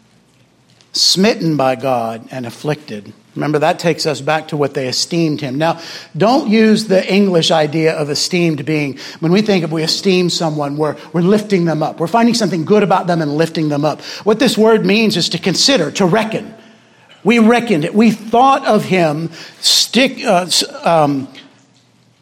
smitten 0.92 1.58
by 1.58 1.76
God, 1.76 2.28
and 2.32 2.46
afflicted. 2.46 3.13
Remember, 3.36 3.58
that 3.60 3.80
takes 3.80 4.06
us 4.06 4.22
back 4.22 4.50
to 4.50 4.58
what 4.58 4.76
they 4.76 4.88
esteemed 4.88 5.42
him. 5.42 5.58
Now, 5.58 5.82
don't 6.16 6.50
use 6.50 6.86
the 6.86 7.12
English 7.12 7.50
idea 7.50 7.96
of 7.96 8.12
esteemed 8.12 8.63
being, 8.63 9.00
when 9.22 9.32
we 9.32 9.42
think 9.42 9.63
of 9.63 9.72
we 9.72 9.82
esteem 9.82 10.30
someone, 10.30 10.78
we're, 10.78 10.96
we're 11.13 11.22
lifting 11.22 11.66
them 11.66 11.82
up. 11.82 12.00
We're 12.00 12.06
finding 12.06 12.36
something 12.36 12.63
good 12.63 12.84
about 12.84 13.08
them 13.08 13.24
and 13.24 13.36
lifting 13.36 13.70
them 13.70 13.86
up. 13.86 14.02
What 14.24 14.38
this 14.38 14.56
word 14.56 14.86
means 14.86 15.18
is 15.18 15.30
to 15.30 15.39
consider, 15.39 15.89
to 15.92 16.06
reckon. 16.06 16.54
We 17.24 17.39
reckoned 17.39 17.86
it. 17.86 17.96
We 17.96 18.12
thought 18.12 18.66
of 18.68 18.84
him, 18.84 19.32
stick, 19.62 20.24
uh, 20.24 20.48
um, 20.84 21.28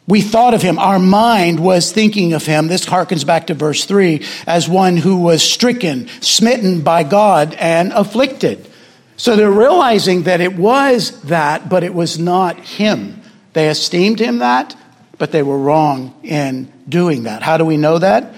we 0.07 0.21
thought 0.21 0.53
of 0.53 0.61
him. 0.61 0.79
Our 0.79 0.99
mind 0.99 1.59
was 1.59 1.91
thinking 1.91 2.33
of 2.33 2.45
him. 2.45 2.67
This 2.67 2.85
harkens 2.85 3.25
back 3.25 3.47
to 3.47 3.53
verse 3.53 3.85
3 3.85 4.25
as 4.47 4.67
one 4.67 4.97
who 4.97 5.17
was 5.17 5.43
stricken, 5.43 6.07
smitten 6.21 6.81
by 6.81 7.03
God, 7.03 7.53
and 7.53 7.93
afflicted. 7.93 8.67
So 9.15 9.35
they're 9.35 9.51
realizing 9.51 10.23
that 10.23 10.41
it 10.41 10.55
was 10.55 11.21
that, 11.23 11.69
but 11.69 11.83
it 11.83 11.93
was 11.93 12.17
not 12.17 12.59
him. 12.59 13.21
They 13.53 13.69
esteemed 13.69 14.19
him 14.19 14.39
that, 14.39 14.75
but 15.17 15.31
they 15.31 15.43
were 15.43 15.57
wrong 15.57 16.15
in 16.23 16.71
doing 16.89 17.23
that. 17.23 17.43
How 17.43 17.57
do 17.57 17.65
we 17.65 17.77
know 17.77 17.99
that? 17.99 18.33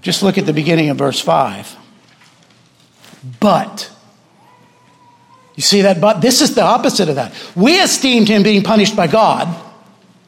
Just 0.00 0.22
look 0.22 0.38
at 0.38 0.46
the 0.46 0.52
beginning 0.52 0.88
of 0.90 0.96
verse 0.96 1.20
5. 1.20 1.76
But, 3.40 3.90
you 5.54 5.62
see 5.62 5.82
that 5.82 6.00
but? 6.00 6.20
This 6.20 6.40
is 6.40 6.54
the 6.54 6.62
opposite 6.62 7.08
of 7.08 7.14
that. 7.16 7.32
We 7.54 7.80
esteemed 7.80 8.28
him 8.28 8.42
being 8.42 8.62
punished 8.62 8.96
by 8.96 9.06
God. 9.06 9.63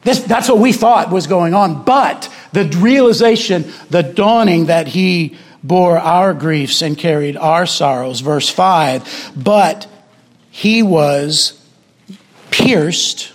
This, 0.07 0.19
that's 0.19 0.47
what 0.47 0.59
we 0.59 0.71
thought 0.71 1.11
was 1.11 1.27
going 1.27 1.53
on. 1.53 1.83
But 1.83 2.33
the 2.53 2.63
realization, 2.77 3.65
the 3.89 4.03
dawning 4.03 4.67
that 4.67 4.87
he 4.87 5.35
bore 5.61 5.97
our 5.97 6.33
griefs 6.33 6.81
and 6.81 6.97
carried 6.97 7.35
our 7.35 7.65
sorrows. 7.65 8.21
Verse 8.21 8.47
5 8.47 9.33
But 9.35 9.85
he 10.49 10.81
was 10.81 11.61
pierced. 12.49 13.33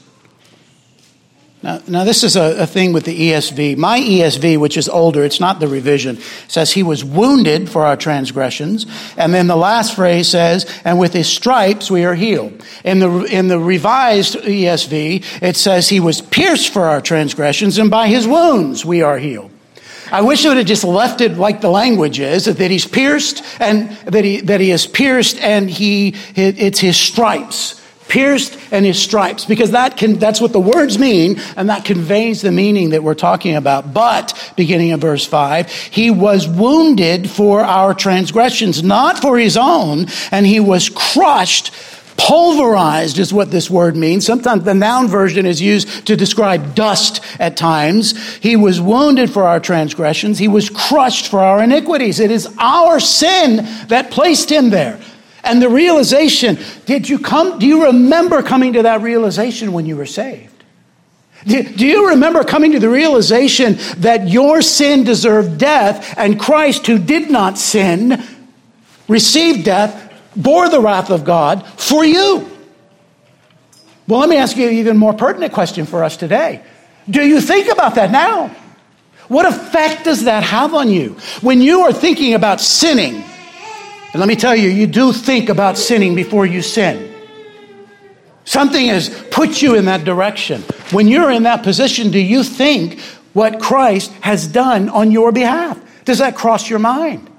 Now, 1.63 1.81
now 1.87 2.05
this 2.05 2.25
is 2.25 2.35
a, 2.35 2.63
a, 2.63 2.67
thing 2.67 2.93
with 2.93 3.05
the 3.05 3.31
ESV. 3.31 3.77
My 3.77 4.01
ESV, 4.01 4.59
which 4.59 4.77
is 4.77 4.89
older, 4.89 5.23
it's 5.23 5.39
not 5.39 5.61
the 5.61 5.69
revision, 5.69 6.19
says 6.49 6.73
he 6.73 6.83
was 6.83 7.05
wounded 7.05 7.71
for 7.71 7.87
our 7.87 7.97
transgressions. 7.97 8.87
And 9.17 9.33
then 9.33 9.47
the 9.47 9.57
last 9.57 9.95
phrase 9.95 10.27
says, 10.27 10.67
and 10.85 10.99
with 10.99 11.13
his 11.13 11.29
stripes 11.29 11.89
we 11.89 12.05
are 12.05 12.17
healed. 12.17 12.65
In 12.85 12.99
the, 12.99 13.11
in 13.25 13.47
the 13.47 13.61
revised 13.61 14.35
ESV, 14.35 15.43
it 15.43 15.57
says 15.57 15.89
he 15.89 16.01
was 16.01 16.21
pierced 16.21 16.73
for 16.73 16.87
our 16.87 17.01
transgressions, 17.01 17.79
and 17.79 17.91
by 17.91 18.09
his 18.09 18.27
wounds 18.27 18.85
we 18.85 19.03
are 19.03 19.19
healed. 19.19 19.51
I 20.11 20.21
wish 20.21 20.45
it 20.45 20.49
would 20.49 20.59
have 20.59 20.67
just 20.67 20.85
left 20.85 21.21
it 21.21 21.39
like 21.39 21.61
the 21.61 21.71
language 21.71 22.21
is, 22.21 22.45
that 22.45 22.71
he's 22.71 22.87
pierced 22.87 23.43
and 23.61 23.91
that 24.05 24.25
he, 24.25 24.41
that 24.43 24.61
he 24.61 24.71
is 24.71 24.87
pierced 24.87 25.39
and 25.39 25.71
he, 25.71 26.17
it's 26.35 26.81
his 26.81 26.99
stripes. 26.99 27.82
Pierced 28.13 28.59
and 28.71 28.85
his 28.85 29.01
stripes, 29.01 29.47
because 29.47 29.71
that 29.71 29.97
can, 29.97 30.19
that's 30.19 30.39
what 30.39 30.53
the 30.53 30.61
words 30.61 30.99
mean, 30.99 31.41
and 31.57 31.71
that 31.71 31.87
conveys 31.87 32.43
the 32.43 32.53
meaning 32.53 32.91
that 32.91 33.03
we're 33.03 33.15
talking 33.15 33.57
about. 33.57 33.95
But, 33.95 34.53
beginning 34.55 34.91
in 34.91 35.01
verse 35.01 35.25
5, 35.25 35.71
he 35.71 36.11
was 36.11 36.47
wounded 36.47 37.31
for 37.31 37.63
our 37.63 37.95
transgressions, 37.95 38.83
not 38.83 39.19
for 39.19 39.39
his 39.39 39.57
own, 39.57 40.09
and 40.31 40.45
he 40.45 40.61
was 40.61 40.91
crushed 40.91 41.73
Pulverized 42.19 43.19
is 43.19 43.33
what 43.33 43.51
this 43.51 43.71
word 43.71 43.97
means. 43.97 44.27
Sometimes 44.27 44.65
the 44.65 44.75
noun 44.75 45.09
version 45.09 45.47
is 45.47 45.61
used 45.61 46.07
to 46.07 46.17
describe 46.17 46.75
dust 46.75 47.21
at 47.41 47.57
times. 47.57 48.37
He 48.37 48.55
was 48.55 48.81
wounded 48.81 49.31
for 49.31 49.45
our 49.45 49.59
transgressions. 49.59 50.39
He 50.39 50.49
was 50.49 50.71
crushed 50.71 51.31
for 51.31 51.41
our 51.41 51.63
iniquities. 51.63 52.21
It 52.21 52.31
is 52.31 52.49
our 52.59 53.01
sin 53.01 53.67
that 53.89 54.11
placed 54.11 54.53
him 54.53 54.71
there. 54.71 55.01
And 55.45 55.61
the 55.61 55.69
realization, 55.69 56.59
did 56.87 57.09
you 57.09 57.19
come, 57.19 57.59
do 57.59 57.67
you 57.67 57.87
remember 57.87 58.43
coming 58.43 58.75
to 58.75 58.83
that 58.83 59.03
realization 59.03 59.73
when 59.73 59.87
you 59.87 59.97
were 59.97 60.07
saved? 60.07 60.51
Do 61.45 61.87
you 61.87 62.11
remember 62.11 62.45
coming 62.45 62.73
to 62.73 62.79
the 62.79 62.89
realization 62.89 63.77
that 63.99 64.29
your 64.29 64.63
sin 64.63 65.03
deserved 65.03 65.59
death 65.59 66.15
and 66.17 66.39
Christ, 66.39 66.87
who 66.87 66.99
did 66.99 67.31
not 67.31 67.59
sin, 67.59 68.23
received 69.09 69.65
death 69.65 70.13
bore 70.37 70.69
the 70.69 70.81
wrath 70.81 71.11
of 71.11 71.25
God 71.25 71.67
for 71.67 72.05
you. 72.05 72.49
Well, 74.09 74.21
let 74.21 74.29
me 74.29 74.37
ask 74.37 74.57
you 74.57 74.69
an 74.69 74.75
even 74.75 74.97
more 74.97 75.13
pertinent 75.13 75.53
question 75.53 75.87
for 75.87 76.03
us 76.05 76.17
today. 76.17 76.63
Do 77.09 77.27
you 77.27 77.41
think 77.41 77.69
about 77.69 77.97
that 77.97 78.11
now? 78.11 78.55
What 79.29 79.47
effect 79.47 80.05
does 80.05 80.25
that 80.25 80.43
have 80.43 80.75
on 80.75 80.89
you? 80.89 81.17
When 81.41 81.61
you 81.63 81.83
are 81.83 81.93
thinking 81.93 82.35
about 82.35 82.61
sinning, 82.61 83.25
and 84.13 84.21
let 84.21 84.29
me 84.29 84.37
tell 84.37 84.55
you, 84.55 84.69
you 84.69 84.87
do 84.87 85.13
think 85.13 85.49
about 85.49 85.79
sinning 85.79 86.15
before 86.15 86.45
you 86.45 86.61
sin. 86.61 87.15
Something 88.45 88.87
has 88.87 89.09
put 89.31 89.63
you 89.63 89.75
in 89.77 89.87
that 89.87 90.05
direction. 90.05 90.63
When 90.91 91.09
you're 91.09 91.31
in 91.31 91.45
that 91.45 91.63
position, 91.63 92.11
do 92.11 92.19
you 92.19 92.43
think 92.43 93.01
what 93.33 93.61
Christ 93.61 94.13
has 94.21 94.47
done 94.47 94.89
on 94.91 95.13
your 95.13 95.33
behalf? 95.33 95.81
Does 96.05 96.19
that 96.19 96.37
cross 96.37 96.69
your 96.69 96.79
mind? 96.79 97.31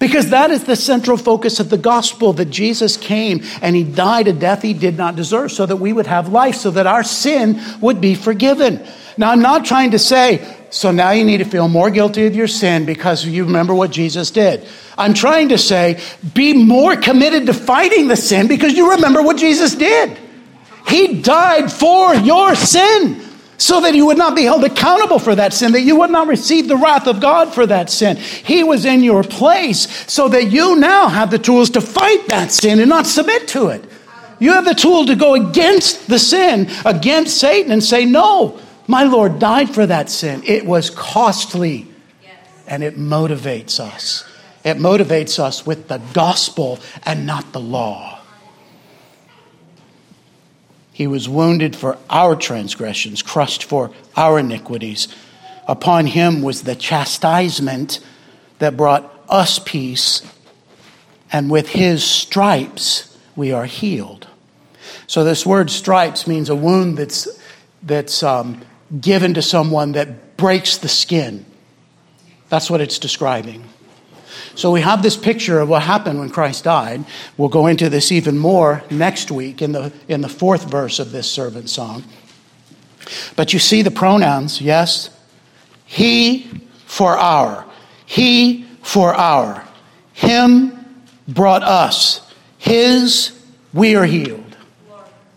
Because 0.00 0.30
that 0.30 0.50
is 0.50 0.64
the 0.64 0.76
central 0.76 1.18
focus 1.18 1.60
of 1.60 1.68
the 1.68 1.76
gospel 1.76 2.32
that 2.32 2.46
Jesus 2.46 2.96
came 2.96 3.42
and 3.60 3.76
he 3.76 3.84
died 3.84 4.28
a 4.28 4.32
death 4.32 4.62
he 4.62 4.72
did 4.72 4.96
not 4.96 5.14
deserve 5.14 5.52
so 5.52 5.66
that 5.66 5.76
we 5.76 5.92
would 5.92 6.06
have 6.06 6.30
life, 6.30 6.56
so 6.56 6.70
that 6.70 6.86
our 6.86 7.04
sin 7.04 7.60
would 7.82 8.00
be 8.00 8.14
forgiven. 8.14 8.84
Now, 9.18 9.30
I'm 9.30 9.42
not 9.42 9.66
trying 9.66 9.90
to 9.90 9.98
say, 9.98 10.56
so 10.70 10.92
now 10.92 11.10
you 11.10 11.24
need 11.24 11.38
to 11.38 11.44
feel 11.44 11.68
more 11.68 11.90
guilty 11.90 12.26
of 12.26 12.36
your 12.36 12.46
sin 12.46 12.86
because 12.86 13.26
you 13.26 13.44
remember 13.44 13.74
what 13.74 13.90
Jesus 13.90 14.30
did. 14.30 14.66
I'm 14.96 15.14
trying 15.14 15.48
to 15.48 15.58
say, 15.58 16.00
be 16.34 16.52
more 16.52 16.96
committed 16.96 17.46
to 17.46 17.54
fighting 17.54 18.06
the 18.06 18.16
sin 18.16 18.46
because 18.46 18.74
you 18.74 18.92
remember 18.92 19.20
what 19.20 19.36
Jesus 19.36 19.74
did. 19.74 20.16
He 20.86 21.20
died 21.20 21.72
for 21.72 22.14
your 22.14 22.54
sin 22.54 23.20
so 23.58 23.80
that 23.82 23.94
you 23.94 24.06
would 24.06 24.16
not 24.16 24.34
be 24.34 24.44
held 24.44 24.64
accountable 24.64 25.18
for 25.18 25.34
that 25.34 25.52
sin, 25.52 25.72
that 25.72 25.82
you 25.82 25.96
would 25.96 26.10
not 26.10 26.28
receive 26.28 26.66
the 26.66 26.76
wrath 26.76 27.06
of 27.06 27.20
God 27.20 27.52
for 27.52 27.66
that 27.66 27.90
sin. 27.90 28.16
He 28.16 28.62
was 28.62 28.84
in 28.84 29.02
your 29.02 29.22
place 29.22 29.88
so 30.10 30.28
that 30.28 30.50
you 30.50 30.76
now 30.76 31.08
have 31.08 31.30
the 31.30 31.38
tools 31.38 31.70
to 31.70 31.80
fight 31.80 32.28
that 32.28 32.50
sin 32.50 32.78
and 32.80 32.88
not 32.88 33.06
submit 33.06 33.48
to 33.48 33.68
it. 33.68 33.84
You 34.38 34.52
have 34.52 34.64
the 34.64 34.74
tool 34.74 35.04
to 35.06 35.14
go 35.14 35.34
against 35.34 36.08
the 36.08 36.18
sin, 36.18 36.70
against 36.86 37.38
Satan, 37.38 37.70
and 37.70 37.84
say, 37.84 38.06
No, 38.06 38.58
my 38.90 39.04
Lord 39.04 39.38
died 39.38 39.72
for 39.72 39.86
that 39.86 40.10
sin. 40.10 40.42
It 40.44 40.66
was 40.66 40.90
costly, 40.90 41.86
and 42.66 42.82
it 42.82 42.98
motivates 42.98 43.78
us. 43.78 44.24
It 44.64 44.78
motivates 44.78 45.38
us 45.38 45.64
with 45.64 45.86
the 45.86 45.98
gospel 46.12 46.80
and 47.04 47.24
not 47.24 47.52
the 47.52 47.60
law. 47.60 48.18
He 50.92 51.06
was 51.06 51.28
wounded 51.28 51.76
for 51.76 51.98
our 52.10 52.34
transgressions, 52.34 53.22
crushed 53.22 53.62
for 53.62 53.92
our 54.16 54.40
iniquities. 54.40 55.06
Upon 55.68 56.06
him 56.06 56.42
was 56.42 56.64
the 56.64 56.74
chastisement 56.74 58.00
that 58.58 58.76
brought 58.76 59.08
us 59.28 59.60
peace, 59.60 60.20
and 61.32 61.48
with 61.48 61.68
his 61.68 62.02
stripes 62.02 63.16
we 63.36 63.52
are 63.52 63.66
healed. 63.66 64.26
So, 65.06 65.22
this 65.22 65.46
word 65.46 65.70
stripes 65.70 66.26
means 66.26 66.48
a 66.50 66.56
wound 66.56 66.98
that's, 66.98 67.28
that's 67.82 68.24
um, 68.24 68.60
given 68.98 69.34
to 69.34 69.42
someone 69.42 69.92
that 69.92 70.36
breaks 70.36 70.78
the 70.78 70.88
skin. 70.88 71.44
That's 72.48 72.70
what 72.70 72.80
it's 72.80 72.98
describing. 72.98 73.64
So 74.54 74.70
we 74.70 74.80
have 74.80 75.02
this 75.02 75.16
picture 75.16 75.60
of 75.60 75.68
what 75.68 75.82
happened 75.82 76.18
when 76.18 76.30
Christ 76.30 76.64
died. 76.64 77.04
We'll 77.36 77.48
go 77.48 77.66
into 77.66 77.88
this 77.88 78.10
even 78.10 78.38
more 78.38 78.82
next 78.90 79.30
week 79.30 79.62
in 79.62 79.72
the, 79.72 79.92
in 80.08 80.20
the 80.20 80.28
fourth 80.28 80.68
verse 80.68 80.98
of 80.98 81.12
this 81.12 81.30
servant 81.30 81.70
song. 81.70 82.04
But 83.36 83.52
you 83.52 83.58
see 83.58 83.82
the 83.82 83.90
pronouns, 83.90 84.60
yes? 84.60 85.10
He 85.86 86.50
for 86.86 87.16
our. 87.16 87.64
He 88.06 88.66
for 88.82 89.14
our. 89.14 89.66
Him 90.12 91.04
brought 91.26 91.62
us. 91.62 92.20
His, 92.58 93.32
we 93.72 93.94
are 93.94 94.04
healed. 94.04 94.56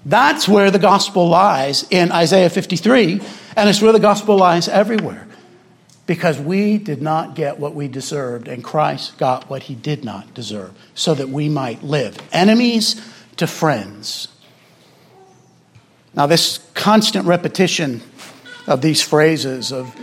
That's 0.06 0.48
where 0.48 0.72
the 0.72 0.80
gospel 0.80 1.30
lies 1.30 1.88
in 1.90 2.12
Isaiah 2.12 2.50
53, 2.50 3.22
and 3.56 3.70
it's 3.70 3.82
where 3.82 3.94
the 3.94 4.00
gospel 4.00 4.38
lies 4.38 4.68
everywhere. 4.68 5.28
because 6.06 6.38
we 6.38 6.78
did 6.78 7.02
not 7.02 7.36
get 7.36 7.60
what 7.60 7.74
we 7.74 7.88
deserved, 7.88 8.48
and 8.48 8.64
Christ 8.64 9.18
got 9.18 9.50
what 9.50 9.64
he 9.64 9.76
did 9.76 10.04
not 10.04 10.34
deserve, 10.34 10.74
so 10.96 11.14
that 11.14 11.30
we 11.30 11.48
might 11.48 11.82
live. 11.84 12.18
Enemies 12.34 13.02
to 13.38 13.48
friends. 13.48 14.28
Now, 16.14 16.28
this 16.28 16.60
constant 16.74 17.26
repetition 17.26 18.02
of 18.68 18.82
these 18.82 19.02
phrases 19.02 19.72
of 19.72 19.96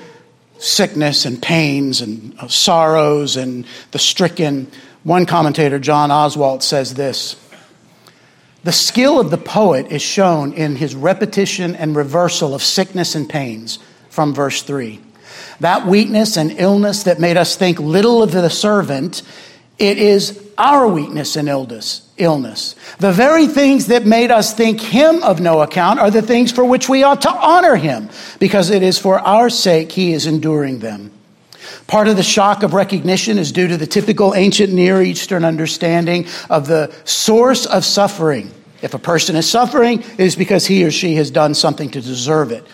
sickness 0.58 1.24
and 1.26 1.40
pains 1.40 2.00
and 2.00 2.34
sorrows 2.50 3.36
and 3.36 3.64
the 3.92 3.98
stricken, 3.98 4.70
one 5.04 5.26
commentator, 5.26 5.78
John 5.78 6.10
Oswalt, 6.10 6.62
says 6.62 6.94
this 6.94 7.36
The 8.62 8.72
skill 8.72 9.18
of 9.18 9.30
the 9.30 9.38
poet 9.38 9.90
is 9.90 10.02
shown 10.02 10.52
in 10.52 10.76
his 10.76 10.94
repetition 10.94 11.74
and 11.74 11.96
reversal 11.96 12.54
of 12.54 12.62
sickness 12.62 13.14
and 13.14 13.28
pains 13.28 13.78
from 14.10 14.34
verse 14.34 14.62
3. 14.62 15.00
That 15.60 15.86
weakness 15.86 16.36
and 16.36 16.52
illness 16.52 17.04
that 17.04 17.20
made 17.20 17.36
us 17.36 17.56
think 17.56 17.78
little 17.78 18.22
of 18.22 18.32
the 18.32 18.50
servant, 18.50 19.22
it 19.78 19.96
is 19.96 20.46
our 20.58 20.86
weakness 20.86 21.36
and 21.36 21.48
illness. 21.48 22.06
Illness. 22.18 22.74
The 22.98 23.12
very 23.12 23.46
things 23.46 23.86
that 23.86 24.04
made 24.04 24.30
us 24.30 24.52
think 24.52 24.80
him 24.80 25.22
of 25.22 25.40
no 25.40 25.62
account 25.62 25.98
are 25.98 26.10
the 26.10 26.20
things 26.20 26.52
for 26.52 26.64
which 26.64 26.86
we 26.86 27.02
ought 27.02 27.22
to 27.22 27.32
honor 27.32 27.76
him, 27.76 28.10
because 28.38 28.68
it 28.68 28.82
is 28.82 28.98
for 28.98 29.18
our 29.20 29.48
sake 29.48 29.92
he 29.92 30.12
is 30.12 30.26
enduring 30.26 30.80
them. 30.80 31.12
Part 31.90 32.06
of 32.06 32.16
the 32.16 32.22
shock 32.22 32.62
of 32.62 32.72
recognition 32.72 33.36
is 33.36 33.50
due 33.50 33.66
to 33.66 33.76
the 33.76 33.84
typical 33.84 34.32
ancient 34.32 34.72
Near 34.72 35.02
Eastern 35.02 35.44
understanding 35.44 36.28
of 36.48 36.68
the 36.68 36.94
source 37.02 37.66
of 37.66 37.84
suffering. 37.84 38.54
If 38.80 38.94
a 38.94 38.98
person 39.00 39.34
is 39.34 39.50
suffering, 39.50 39.98
it 40.00 40.20
is 40.20 40.36
because 40.36 40.64
he 40.64 40.84
or 40.84 40.92
she 40.92 41.16
has 41.16 41.32
done 41.32 41.52
something 41.52 41.90
to 41.90 42.00
deserve 42.00 42.52
it. 42.52 42.64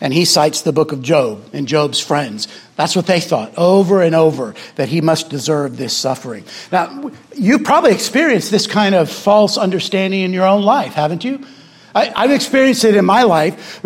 And 0.00 0.14
he 0.14 0.24
cites 0.24 0.62
the 0.62 0.72
book 0.72 0.92
of 0.92 1.02
Job 1.02 1.44
and 1.52 1.66
Job's 1.66 1.98
friends. 1.98 2.46
That's 2.76 2.94
what 2.94 3.06
they 3.06 3.18
thought 3.18 3.52
over 3.58 4.00
and 4.00 4.14
over 4.14 4.54
that 4.76 4.88
he 4.88 5.00
must 5.00 5.28
deserve 5.28 5.76
this 5.76 5.92
suffering. 5.92 6.44
Now, 6.70 7.10
you 7.34 7.58
probably 7.58 7.90
experienced 7.90 8.52
this 8.52 8.68
kind 8.68 8.94
of 8.94 9.10
false 9.10 9.58
understanding 9.58 10.20
in 10.20 10.32
your 10.32 10.46
own 10.46 10.62
life, 10.62 10.92
haven't 10.92 11.24
you? 11.24 11.44
I, 11.96 12.12
I've 12.14 12.30
experienced 12.30 12.84
it 12.84 12.94
in 12.94 13.04
my 13.04 13.24
life. 13.24 13.82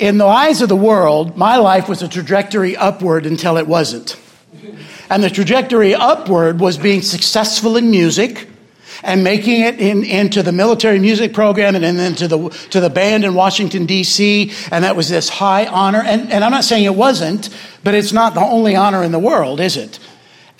In 0.00 0.16
the 0.16 0.24
eyes 0.24 0.62
of 0.62 0.70
the 0.70 0.76
world, 0.76 1.36
my 1.36 1.58
life 1.58 1.86
was 1.86 2.00
a 2.00 2.08
trajectory 2.08 2.74
upward 2.74 3.26
until 3.26 3.58
it 3.58 3.66
wasn't. 3.66 4.18
And 5.10 5.22
the 5.22 5.28
trajectory 5.28 5.94
upward 5.94 6.58
was 6.58 6.78
being 6.78 7.02
successful 7.02 7.76
in 7.76 7.90
music 7.90 8.48
and 9.02 9.22
making 9.22 9.60
it 9.60 9.78
in, 9.78 10.02
into 10.04 10.42
the 10.42 10.52
military 10.52 10.98
music 10.98 11.34
program 11.34 11.74
and 11.74 11.84
then 11.84 12.14
to 12.14 12.26
the, 12.26 12.48
to 12.70 12.80
the 12.80 12.88
band 12.88 13.26
in 13.26 13.34
Washington, 13.34 13.84
D.C. 13.84 14.52
And 14.72 14.84
that 14.84 14.96
was 14.96 15.10
this 15.10 15.28
high 15.28 15.66
honor. 15.66 16.02
And, 16.02 16.32
and 16.32 16.44
I'm 16.44 16.50
not 16.50 16.64
saying 16.64 16.84
it 16.84 16.94
wasn't, 16.94 17.50
but 17.84 17.94
it's 17.94 18.12
not 18.12 18.32
the 18.32 18.40
only 18.40 18.74
honor 18.74 19.04
in 19.04 19.12
the 19.12 19.18
world, 19.18 19.60
is 19.60 19.76
it? 19.76 19.98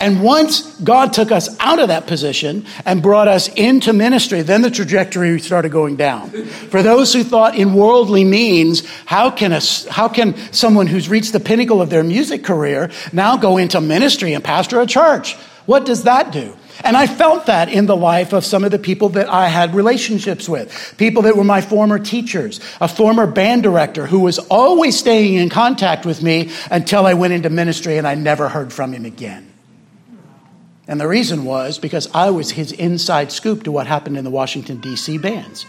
And 0.01 0.23
once 0.23 0.63
God 0.81 1.13
took 1.13 1.31
us 1.31 1.55
out 1.61 1.79
of 1.79 1.89
that 1.89 2.07
position 2.07 2.65
and 2.87 3.03
brought 3.03 3.29
us 3.29 3.49
into 3.49 3.93
ministry, 3.93 4.41
then 4.41 4.63
the 4.63 4.71
trajectory 4.71 5.39
started 5.39 5.71
going 5.71 5.97
down. 5.97 6.31
For 6.31 6.83
those 6.83 7.13
who 7.13 7.23
thought 7.23 7.55
in 7.55 7.75
worldly 7.75 8.25
means, 8.25 8.89
how 9.05 9.31
can, 9.31 9.53
a, 9.53 9.61
how 9.91 10.09
can 10.09 10.37
someone 10.53 10.87
who's 10.87 11.11
reached 11.11 11.35
the 11.35 11.41
pinnacle 11.41 11.83
of 11.83 11.91
their 11.91 12.03
music 12.03 12.45
career 12.45 12.91
now 13.13 13.37
go 13.37 13.59
into 13.59 13.79
ministry 13.83 14.33
and 14.33 14.43
pastor 14.43 14.81
a 14.81 14.87
church? 14.87 15.35
What 15.67 15.85
does 15.85 16.05
that 16.05 16.33
do? 16.33 16.57
And 16.83 16.97
I 16.97 17.07
felt 17.07 17.45
that 17.47 17.69
in 17.69 17.85
the 17.85 17.97
life 17.97 18.33
of 18.33 18.47
some 18.47 18.65
of 18.65 18.71
the 18.71 18.79
people 18.79 19.11
that 19.11 19.29
I 19.29 19.49
had 19.49 19.75
relationships 19.75 20.49
with. 20.49 20.95
People 20.97 21.23
that 21.23 21.37
were 21.37 21.45
my 21.45 21.61
former 21.61 21.99
teachers, 21.99 22.59
a 22.81 22.89
former 22.89 23.27
band 23.27 23.65
director 23.65 24.07
who 24.07 24.21
was 24.21 24.39
always 24.39 24.99
staying 24.99 25.35
in 25.35 25.51
contact 25.51 26.07
with 26.07 26.23
me 26.23 26.51
until 26.71 27.05
I 27.05 27.13
went 27.13 27.35
into 27.35 27.51
ministry 27.51 27.99
and 27.99 28.07
I 28.07 28.15
never 28.15 28.49
heard 28.49 28.73
from 28.73 28.95
him 28.95 29.05
again. 29.05 29.50
And 30.91 31.01
the 31.01 31.07
reason 31.07 31.45
was 31.45 31.79
because 31.79 32.11
I 32.13 32.31
was 32.31 32.51
his 32.51 32.73
inside 32.73 33.31
scoop 33.31 33.63
to 33.63 33.71
what 33.71 33.87
happened 33.87 34.19
in 34.19 34.25
the 34.25 34.31
Washington, 34.31 34.81
D.C. 34.81 35.19
bands. 35.19 35.65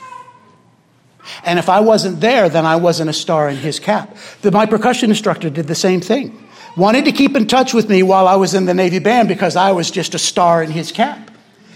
And 1.45 1.59
if 1.59 1.69
I 1.69 1.79
wasn't 1.79 2.21
there, 2.21 2.49
then 2.49 2.65
I 2.65 2.77
wasn't 2.77 3.11
a 3.11 3.13
star 3.13 3.47
in 3.47 3.57
his 3.57 3.79
cap. 3.79 4.17
The, 4.41 4.49
my 4.49 4.65
percussion 4.65 5.11
instructor 5.11 5.51
did 5.51 5.67
the 5.67 5.75
same 5.75 6.01
thing 6.01 6.37
wanted 6.75 7.05
to 7.05 7.11
keep 7.11 7.35
in 7.35 7.45
touch 7.47 7.73
with 7.73 7.87
me 7.89 8.01
while 8.01 8.27
I 8.27 8.35
was 8.35 8.53
in 8.53 8.65
the 8.65 8.73
Navy 8.73 8.99
band 8.99 9.27
because 9.27 9.55
I 9.55 9.73
was 9.73 9.91
just 9.91 10.15
a 10.15 10.19
star 10.19 10.63
in 10.63 10.71
his 10.71 10.91
cap. 10.91 11.29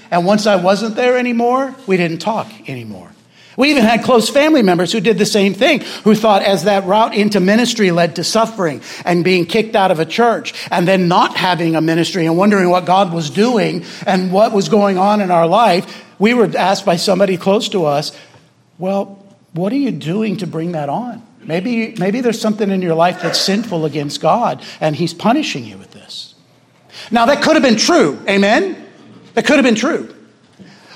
And 0.10 0.26
once 0.26 0.48
I 0.48 0.56
wasn't 0.56 0.96
there 0.96 1.18
anymore, 1.18 1.76
we 1.86 1.98
didn't 1.98 2.20
talk 2.20 2.48
anymore. 2.70 3.12
We 3.58 3.72
even 3.72 3.84
had 3.84 4.03
close 4.03 4.30
family 4.30 4.62
members 4.62 4.91
who 4.91 4.99
did 4.99 5.18
the 5.18 5.26
same 5.26 5.53
thing, 5.53 5.82
who 6.03 6.16
thought 6.16 6.41
as 6.41 6.66
that 6.66 6.86
route 6.86 7.16
into 7.16 7.39
ministry 7.39 7.91
led 7.91 8.18
to 8.18 8.24
suffering 8.24 8.82
and 9.06 9.24
being 9.24 9.45
kicked 9.45 9.76
out 9.76 9.91
of 9.91 9.99
a 9.99 10.06
church 10.06 10.53
and 10.72 10.88
then 10.88 11.08
not 11.08 11.38
having 11.38 11.76
a 11.76 11.82
ministry 11.82 12.26
and 12.26 12.38
wondering 12.38 12.70
what 12.70 12.86
God 12.86 13.14
was 13.14 13.30
doing 13.30 13.86
and 14.06 14.32
what 14.32 14.51
was 14.51 14.70
going 14.70 14.97
on 14.97 15.22
in 15.22 15.32
our 15.32 15.47
life, 15.47 16.03
we 16.20 16.34
were 16.34 16.51
asked 16.58 16.86
by 16.86 16.95
somebody 16.97 17.38
close 17.38 17.70
to 17.70 17.86
us, 17.86 18.18
Well, 18.78 19.24
what 19.53 19.72
are 19.72 19.78
you 19.78 19.91
doing 19.91 20.38
to 20.38 20.47
bring 20.47 20.74
that 20.74 20.89
on? 20.89 21.26
Maybe, 21.41 21.93
maybe 21.97 22.22
there's 22.22 22.41
something 22.41 22.70
in 22.72 22.82
your 22.82 22.95
life 22.95 23.22
that's 23.22 23.39
sinful 23.39 23.86
against 23.86 24.20
God, 24.20 24.64
and 24.82 24.95
He's 24.95 25.14
punishing 25.14 25.64
you 25.64 25.78
with 25.78 25.91
this. 25.91 26.34
Now, 27.12 27.28
that 27.28 27.43
could 27.43 27.56
have 27.56 27.64
been 27.64 27.76
true. 27.76 28.20
Amen? 28.28 28.84
That 29.36 29.45
could 29.45 29.58
have 29.58 29.64
been 29.66 29.76
true. 29.76 30.14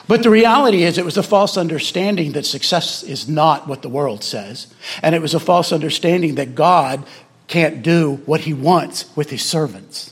But 0.10 0.24
the 0.24 0.32
reality 0.32 0.82
is, 0.82 0.98
it 0.98 1.06
was 1.06 1.18
a 1.18 1.24
false 1.24 1.56
understanding 1.56 2.32
that 2.32 2.48
success 2.48 3.04
is 3.04 3.30
not 3.30 3.68
what 3.68 3.84
the 3.84 3.90
world 3.90 4.24
says. 4.24 4.74
And 5.04 5.14
it 5.14 5.22
was 5.22 5.36
a 5.36 5.40
false 5.40 5.72
understanding 5.72 6.34
that 6.34 6.56
God 6.56 7.06
can't 7.46 7.84
do 7.84 8.16
what 8.26 8.42
He 8.42 8.52
wants 8.52 9.16
with 9.16 9.30
His 9.30 9.44
servants. 9.44 10.12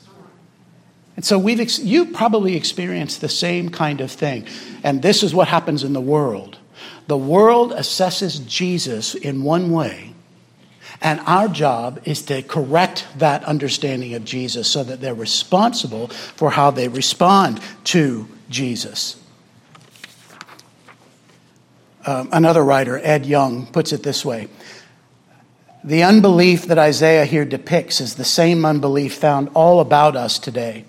And 1.16 1.26
so 1.26 1.40
we've 1.40 1.60
ex- 1.60 1.80
you 1.80 2.06
probably 2.06 2.56
experienced 2.56 3.22
the 3.22 3.28
same 3.28 3.70
kind 3.70 4.00
of 4.00 4.12
thing. 4.12 4.46
And 4.84 5.02
this 5.02 5.24
is 5.24 5.34
what 5.34 5.48
happens 5.48 5.84
in 5.84 5.94
the 5.94 6.00
world. 6.00 6.60
The 7.08 7.18
world 7.18 7.72
assesses 7.72 8.46
Jesus 8.46 9.16
in 9.16 9.42
one 9.42 9.72
way, 9.72 10.14
and 11.02 11.20
our 11.22 11.48
job 11.48 12.02
is 12.06 12.22
to 12.26 12.44
correct 12.44 13.08
that 13.18 13.44
understanding 13.46 14.14
of 14.14 14.26
Jesus 14.26 14.68
so 14.68 14.84
that 14.84 15.02
they're 15.02 15.16
responsible 15.16 16.10
for 16.10 16.52
how 16.52 16.70
they 16.70 16.88
respond 16.88 17.60
to 17.86 18.28
Jesus. 18.52 19.16
Um, 22.08 22.30
another 22.32 22.64
writer, 22.64 22.98
Ed 22.98 23.26
Young, 23.26 23.68
puts 23.68 23.94
it 23.94 24.02
this 24.02 24.26
way 24.26 24.48
The 25.84 26.04
unbelief 26.04 26.66
that 26.68 26.80
Isaiah 26.80 27.26
here 27.26 27.46
depicts 27.46 28.02
is 28.02 28.16
the 28.16 28.26
same 28.26 28.66
unbelief 28.66 29.14
found 29.14 29.50
all 29.54 29.80
about 29.80 30.16
us 30.16 30.40
today. 30.40 30.86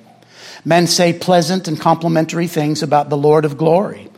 Men 0.65 0.87
say 0.87 1.13
pleasant 1.13 1.69
and 1.69 1.79
complimentary 1.79 2.47
things 2.47 2.83
about 2.83 3.11
the 3.11 3.17
Lord 3.17 3.45
of 3.45 3.59
glory. 3.59 4.09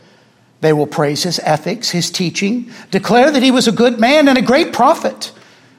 They 0.61 0.73
will 0.73 0.87
praise 0.87 1.23
his 1.23 1.39
ethics, 1.39 1.89
his 1.89 2.11
teaching, 2.11 2.71
declare 2.91 3.31
that 3.31 3.43
he 3.43 3.51
was 3.51 3.67
a 3.67 3.71
good 3.71 3.99
man 3.99 4.27
and 4.27 4.37
a 4.37 4.43
great 4.43 4.71
prophet 4.71 5.33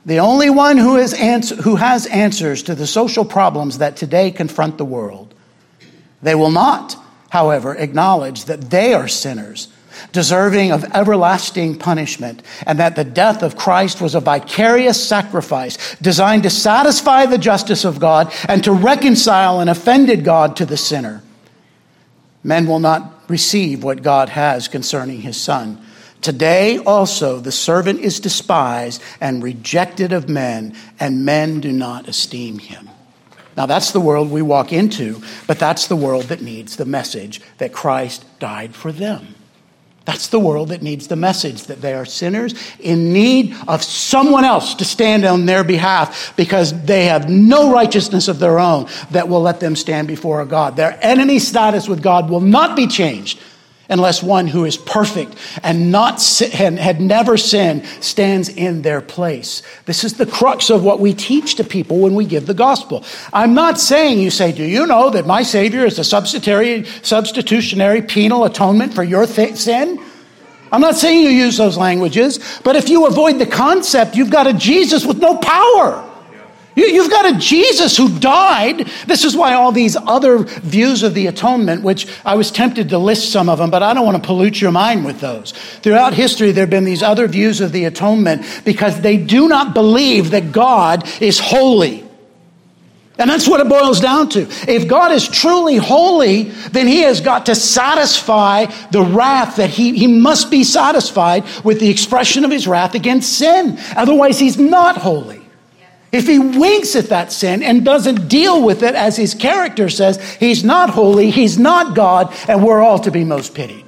the 0.04 0.18
only 0.18 0.50
one 0.50 0.78
who, 0.78 0.96
is 0.96 1.14
ans- 1.14 1.50
who 1.50 1.76
has 1.76 2.06
answers 2.06 2.64
to 2.64 2.74
the 2.74 2.86
social 2.86 3.24
problems 3.24 3.78
that 3.78 3.96
today 3.96 4.30
confront 4.30 4.78
the 4.78 4.84
world. 4.84 5.32
They 6.22 6.34
will 6.34 6.50
not, 6.50 6.96
however, 7.30 7.74
acknowledge 7.76 8.46
that 8.46 8.70
they 8.70 8.94
are 8.94 9.06
sinners, 9.06 9.68
deserving 10.12 10.72
of 10.72 10.84
everlasting 10.95 11.78
punishment, 11.78 12.43
and 12.66 12.78
that 12.78 12.97
the 12.97 13.05
death 13.05 13.43
of 13.43 13.57
Christ 13.57 14.01
was 14.01 14.14
a 14.14 14.20
vicarious 14.20 15.07
sacrifice 15.07 15.97
designed 15.97 16.43
to 16.45 16.51
satisfy 16.51 17.26
the 17.26 17.38
justice 17.38 17.84
of 17.84 18.01
God 18.01 18.32
and 18.49 18.62
to 18.64 18.72
reconcile 18.72 19.61
an 19.61 19.68
offended 19.68 20.24
God 20.24 20.57
to 20.57 20.66
the 20.66 20.76
sinner. 20.76 21.22
Men 22.45 22.66
will 22.66 22.80
not 22.80 23.22
receive 23.28 23.84
what 23.84 24.03
God 24.03 24.28
has 24.30 24.68
concerning 24.68 25.20
his 25.20 25.36
Son 25.36 25.78
Today 26.22 26.78
also 26.78 27.40
the 27.40 27.51
servant 27.51 27.99
is 27.99 28.20
despised 28.20 29.03
and 29.20 29.43
rejected 29.43 30.12
of 30.12 30.28
men, 30.28 30.76
and 31.01 31.24
men 31.24 31.61
do 31.61 31.72
not 31.72 32.09
esteem 32.09 32.61
him. 32.61 32.88
Now, 33.57 33.66
that's 33.66 33.90
the 33.90 34.01
world 34.01 34.30
we 34.30 34.40
walk 34.40 34.72
into, 34.72 35.20
but 35.49 35.59
that's 35.59 35.88
the 35.88 35.97
world 35.97 36.24
that 36.24 36.40
needs 36.40 36.76
the 36.76 36.84
message 36.84 37.40
that 37.59 37.72
Christ 37.72 38.24
died 38.38 38.74
for 38.74 38.93
them. 38.93 39.34
That's 40.05 40.28
the 40.28 40.40
world 40.40 40.70
that 40.70 40.82
needs 40.82 41.07
the 41.07 41.16
message 41.16 41.64
that 41.64 41.80
they 41.80 41.94
are 41.94 42.05
sinners 42.05 42.55
in 42.80 43.12
need 43.12 43.55
of 43.68 43.82
someone 43.82 44.44
else 44.44 44.74
to 44.76 44.84
stand 44.84 45.24
on 45.24 45.46
their 45.46 45.62
behalf 45.62 46.34
because 46.36 46.72
they 46.84 47.05
have 47.07 47.28
no 47.28 47.72
righteousness 47.72 48.26
of 48.26 48.38
their 48.40 48.59
own 48.59 48.88
that 49.12 49.28
will 49.28 49.42
let 49.42 49.61
them 49.61 49.76
stand 49.76 50.09
before 50.09 50.44
God. 50.44 50.76
Their 50.76 50.98
enemy 51.03 51.38
status 51.38 51.88
with 51.88 52.03
God 52.03 52.30
will 52.30 52.40
not 52.40 52.76
be 52.76 52.86
changed 52.86 53.38
unless 53.93 54.22
one 54.22 54.47
who 54.47 54.64
is 54.64 54.76
perfect 54.76 55.36
and 55.62 55.93
not 55.93 56.40
and 56.55 56.78
had 56.78 57.01
never 57.01 57.36
sinned 57.36 57.84
stands 58.01 58.49
in 58.49 58.82
their 58.82 59.01
place. 59.01 59.62
This 59.84 60.03
is 60.03 60.14
the 60.14 60.26
crux 60.26 60.70
of 60.70 60.82
what 60.82 60.99
we 60.99 61.12
teach 61.12 61.57
to 61.57 61.64
people 61.64 61.99
when 61.99 62.14
we 62.14 62.24
give 62.24 62.47
the 62.47 62.55
gospel. 62.55 63.05
I'm 63.32 63.55
not 63.55 63.78
saying 63.78 64.18
you 64.18 64.30
say, 64.30 64.51
"Do 64.51 64.64
you 64.64 64.86
know 64.86 65.11
that 65.11 65.26
my 65.26 65.43
savior 65.43 65.84
is 65.84 65.99
a 65.99 66.05
substitutionary 66.05 66.86
substitutionary 67.03 68.03
penal 68.03 68.45
atonement 68.45 68.95
for 68.95 69.05
your 69.05 69.26
th- 69.26 69.57
sin?" 69.57 69.99
I'm 70.72 70.80
not 70.80 70.97
saying 70.97 71.22
you 71.22 71.28
use 71.28 71.59
those 71.59 71.76
languages, 71.76 72.40
but 72.64 72.76
if 72.76 72.88
you 72.88 73.07
avoid 73.07 73.38
the 73.38 73.47
concept, 73.47 74.16
you've 74.16 74.30
got 74.30 74.47
a 74.47 74.55
Jesus 74.55 75.05
with 75.05 75.18
no 75.18 75.36
power. 75.36 76.03
You've 76.74 77.10
got 77.10 77.34
a 77.34 77.38
Jesus 77.38 77.96
who 77.96 78.18
died. 78.18 78.86
This 79.06 79.24
is 79.24 79.36
why 79.36 79.54
all 79.54 79.72
these 79.72 79.94
other 79.96 80.38
views 80.38 81.02
of 81.02 81.14
the 81.14 81.26
atonement, 81.26 81.82
which 81.82 82.06
I 82.24 82.34
was 82.34 82.50
tempted 82.50 82.88
to 82.88 82.98
list 82.98 83.30
some 83.30 83.48
of 83.48 83.58
them, 83.58 83.70
but 83.70 83.82
I 83.82 83.92
don't 83.92 84.06
want 84.06 84.22
to 84.22 84.26
pollute 84.26 84.60
your 84.60 84.72
mind 84.72 85.04
with 85.04 85.20
those. 85.20 85.52
Throughout 85.52 86.14
history, 86.14 86.52
there 86.52 86.62
have 86.62 86.70
been 86.70 86.84
these 86.84 87.02
other 87.02 87.28
views 87.28 87.60
of 87.60 87.72
the 87.72 87.84
atonement 87.84 88.62
because 88.64 89.00
they 89.00 89.18
do 89.18 89.48
not 89.48 89.74
believe 89.74 90.30
that 90.30 90.52
God 90.52 91.06
is 91.20 91.38
holy. 91.38 92.08
And 93.18 93.28
that's 93.28 93.46
what 93.46 93.60
it 93.60 93.68
boils 93.68 94.00
down 94.00 94.30
to. 94.30 94.48
If 94.66 94.88
God 94.88 95.12
is 95.12 95.28
truly 95.28 95.76
holy, 95.76 96.44
then 96.44 96.86
he 96.86 97.02
has 97.02 97.20
got 97.20 97.46
to 97.46 97.54
satisfy 97.54 98.66
the 98.90 99.02
wrath 99.02 99.56
that 99.56 99.68
he, 99.68 99.96
he 99.96 100.06
must 100.06 100.50
be 100.50 100.64
satisfied 100.64 101.44
with 101.62 101.78
the 101.78 101.90
expression 101.90 102.44
of 102.44 102.50
his 102.50 102.66
wrath 102.66 102.94
against 102.94 103.36
sin. 103.36 103.78
Otherwise, 103.94 104.38
he's 104.38 104.58
not 104.58 104.96
holy. 104.96 105.41
If 106.12 106.26
he 106.26 106.38
winks 106.38 106.94
at 106.94 107.06
that 107.06 107.32
sin 107.32 107.62
and 107.62 107.84
doesn't 107.84 108.28
deal 108.28 108.62
with 108.62 108.82
it 108.82 108.94
as 108.94 109.16
his 109.16 109.34
character 109.34 109.88
says, 109.88 110.22
he's 110.34 110.62
not 110.62 110.90
holy, 110.90 111.30
he's 111.30 111.58
not 111.58 111.96
God, 111.96 112.34
and 112.48 112.62
we're 112.62 112.82
all 112.82 112.98
to 113.00 113.10
be 113.10 113.24
most 113.24 113.54
pitied. 113.54 113.86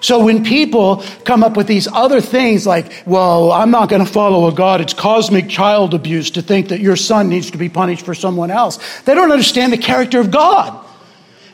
So 0.00 0.22
when 0.22 0.44
people 0.44 1.02
come 1.24 1.42
up 1.42 1.56
with 1.56 1.66
these 1.66 1.88
other 1.88 2.20
things 2.20 2.66
like, 2.66 2.92
well, 3.06 3.50
I'm 3.50 3.70
not 3.70 3.88
going 3.88 4.04
to 4.04 4.10
follow 4.10 4.46
a 4.46 4.52
God, 4.52 4.82
it's 4.82 4.92
cosmic 4.92 5.48
child 5.48 5.94
abuse 5.94 6.30
to 6.32 6.42
think 6.42 6.68
that 6.68 6.80
your 6.80 6.96
son 6.96 7.30
needs 7.30 7.50
to 7.52 7.58
be 7.58 7.70
punished 7.70 8.04
for 8.04 8.14
someone 8.14 8.50
else, 8.50 8.78
they 9.02 9.14
don't 9.14 9.32
understand 9.32 9.72
the 9.72 9.78
character 9.78 10.20
of 10.20 10.30
God. 10.30 10.84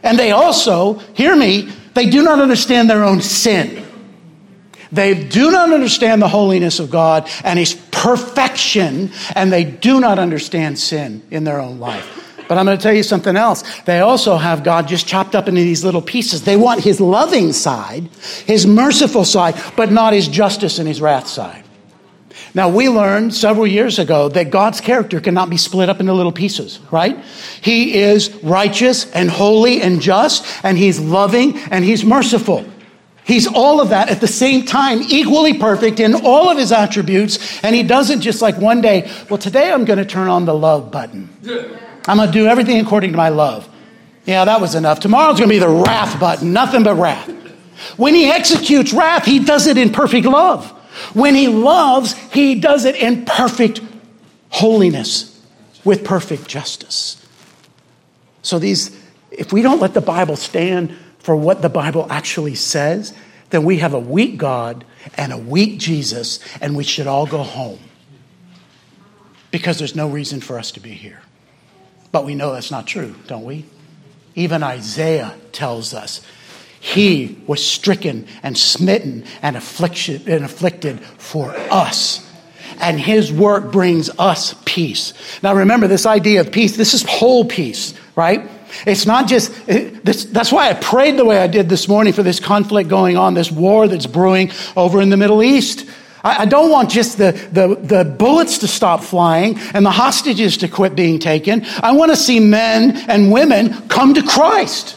And 0.02 0.18
they 0.18 0.32
also, 0.32 0.94
hear 1.14 1.36
me, 1.36 1.70
they 1.94 2.10
do 2.10 2.24
not 2.24 2.40
understand 2.40 2.90
their 2.90 3.04
own 3.04 3.22
sin. 3.22 3.86
They 4.93 5.24
do 5.24 5.51
not 5.51 5.72
understand 5.72 6.20
the 6.20 6.28
holiness 6.28 6.78
of 6.78 6.90
God 6.90 7.28
and 7.43 7.59
His 7.59 7.74
perfection, 7.90 9.11
and 9.34 9.51
they 9.51 9.64
do 9.64 10.01
not 10.01 10.18
understand 10.18 10.78
sin 10.78 11.22
in 11.30 11.45
their 11.45 11.61
own 11.61 11.78
life. 11.78 12.18
But 12.49 12.59
I'm 12.59 12.66
going 12.66 12.76
to 12.76 12.82
tell 12.82 12.93
you 12.93 13.03
something 13.03 13.34
else. 13.34 13.64
They 13.82 14.01
also 14.01 14.36
have 14.36 14.62
God 14.62 14.86
just 14.86 15.07
chopped 15.07 15.34
up 15.34 15.49
into 15.49 15.62
these 15.62 15.84
little 15.84 16.03
pieces. 16.03 16.43
They 16.43 16.57
want 16.57 16.82
His 16.82 17.01
loving 17.01 17.55
side, 17.55 18.11
His 18.45 18.66
merciful 18.66 19.24
side, 19.24 19.55
but 19.76 19.90
not 19.90 20.12
His 20.12 20.28
justice 20.28 20.78
and 20.78 20.86
His 20.86 21.01
wrath 21.01 21.28
side. 21.28 21.64
Now, 22.55 22.68
we 22.68 22.90
learned 22.90 23.34
several 23.34 23.66
years 23.66 23.99
ago 23.99 24.28
that 24.28 24.51
God's 24.51 24.82
character 24.82 25.20
cannot 25.20 25.49
be 25.49 25.57
split 25.57 25.88
up 25.88 26.01
into 26.01 26.12
little 26.12 26.32
pieces, 26.32 26.80
right? 26.90 27.18
He 27.62 27.95
is 27.95 28.30
righteous 28.43 29.11
and 29.12 29.30
holy 29.30 29.80
and 29.80 30.03
just, 30.03 30.45
and 30.62 30.76
He's 30.76 31.01
loving 31.01 31.57
and 31.70 31.82
He's 31.82 32.05
merciful. 32.05 32.66
He's 33.24 33.46
all 33.46 33.80
of 33.80 33.90
that 33.90 34.08
at 34.08 34.20
the 34.20 34.26
same 34.26 34.64
time, 34.64 35.00
equally 35.02 35.54
perfect 35.54 36.00
in 36.00 36.14
all 36.14 36.50
of 36.50 36.58
his 36.58 36.72
attributes. 36.72 37.62
And 37.62 37.74
he 37.74 37.82
doesn't 37.82 38.20
just 38.20 38.42
like 38.42 38.58
one 38.58 38.80
day, 38.80 39.10
well, 39.30 39.38
today 39.38 39.70
I'm 39.70 39.84
going 39.84 39.98
to 39.98 40.04
turn 40.04 40.28
on 40.28 40.44
the 40.44 40.54
love 40.54 40.90
button. 40.90 41.28
I'm 42.08 42.16
going 42.16 42.28
to 42.28 42.32
do 42.32 42.46
everything 42.46 42.80
according 42.80 43.12
to 43.12 43.16
my 43.16 43.28
love. 43.28 43.68
Yeah, 44.24 44.44
that 44.44 44.60
was 44.60 44.74
enough. 44.74 45.00
Tomorrow's 45.00 45.38
going 45.38 45.48
to 45.48 45.54
be 45.54 45.58
the 45.58 45.68
wrath 45.68 46.18
button, 46.18 46.52
nothing 46.52 46.82
but 46.82 46.96
wrath. 46.96 47.28
When 47.96 48.14
he 48.14 48.26
executes 48.26 48.92
wrath, 48.92 49.24
he 49.24 49.40
does 49.40 49.66
it 49.66 49.76
in 49.76 49.92
perfect 49.92 50.26
love. 50.26 50.68
When 51.14 51.34
he 51.34 51.48
loves, 51.48 52.12
he 52.32 52.56
does 52.56 52.84
it 52.84 52.96
in 52.96 53.24
perfect 53.24 53.80
holiness 54.50 55.40
with 55.84 56.04
perfect 56.04 56.48
justice. 56.48 57.24
So 58.42 58.58
these, 58.58 58.96
if 59.30 59.52
we 59.52 59.62
don't 59.62 59.80
let 59.80 59.94
the 59.94 60.00
Bible 60.00 60.36
stand 60.36 60.96
for 61.22 61.36
what 61.36 61.62
the 61.62 61.68
Bible 61.68 62.06
actually 62.10 62.54
says, 62.54 63.14
then 63.50 63.64
we 63.64 63.78
have 63.78 63.94
a 63.94 64.00
weak 64.00 64.38
God 64.38 64.84
and 65.16 65.32
a 65.32 65.38
weak 65.38 65.78
Jesus, 65.78 66.40
and 66.60 66.76
we 66.76 66.84
should 66.84 67.06
all 67.06 67.26
go 67.26 67.42
home 67.42 67.78
because 69.50 69.78
there's 69.78 69.94
no 69.94 70.08
reason 70.08 70.40
for 70.40 70.58
us 70.58 70.72
to 70.72 70.80
be 70.80 70.90
here. 70.90 71.20
But 72.10 72.24
we 72.24 72.34
know 72.34 72.52
that's 72.52 72.70
not 72.70 72.86
true, 72.86 73.14
don't 73.26 73.44
we? 73.44 73.64
Even 74.34 74.62
Isaiah 74.62 75.34
tells 75.52 75.94
us 75.94 76.22
he 76.80 77.38
was 77.46 77.64
stricken 77.64 78.26
and 78.42 78.56
smitten 78.58 79.24
and 79.42 79.56
afflicted, 79.56 80.28
and 80.28 80.44
afflicted 80.44 81.00
for 81.00 81.54
us. 81.70 82.26
And 82.80 82.98
his 82.98 83.30
work 83.30 83.70
brings 83.70 84.10
us 84.18 84.54
peace. 84.64 85.12
Now 85.42 85.54
remember 85.54 85.86
this 85.86 86.06
idea 86.06 86.40
of 86.40 86.50
peace, 86.50 86.76
this 86.76 86.94
is 86.94 87.04
whole 87.04 87.44
peace, 87.44 87.94
right? 88.16 88.50
It's 88.86 89.06
not 89.06 89.28
just, 89.28 89.52
that's 89.66 90.52
why 90.52 90.70
I 90.70 90.74
prayed 90.74 91.16
the 91.16 91.24
way 91.24 91.38
I 91.38 91.46
did 91.46 91.68
this 91.68 91.88
morning 91.88 92.12
for 92.12 92.22
this 92.22 92.40
conflict 92.40 92.88
going 92.88 93.16
on, 93.16 93.34
this 93.34 93.50
war 93.50 93.88
that's 93.88 94.06
brewing 94.06 94.50
over 94.76 95.00
in 95.00 95.10
the 95.10 95.16
Middle 95.16 95.42
East. 95.42 95.86
I, 96.24 96.42
I 96.42 96.44
don't 96.46 96.70
want 96.70 96.90
just 96.90 97.18
the, 97.18 97.32
the, 97.52 97.76
the 97.76 98.04
bullets 98.04 98.58
to 98.58 98.68
stop 98.68 99.02
flying 99.02 99.58
and 99.74 99.84
the 99.84 99.90
hostages 99.90 100.56
to 100.58 100.68
quit 100.68 100.94
being 100.94 101.18
taken. 101.18 101.64
I 101.82 101.92
want 101.92 102.10
to 102.10 102.16
see 102.16 102.40
men 102.40 102.96
and 103.08 103.32
women 103.32 103.88
come 103.88 104.14
to 104.14 104.22
Christ 104.22 104.96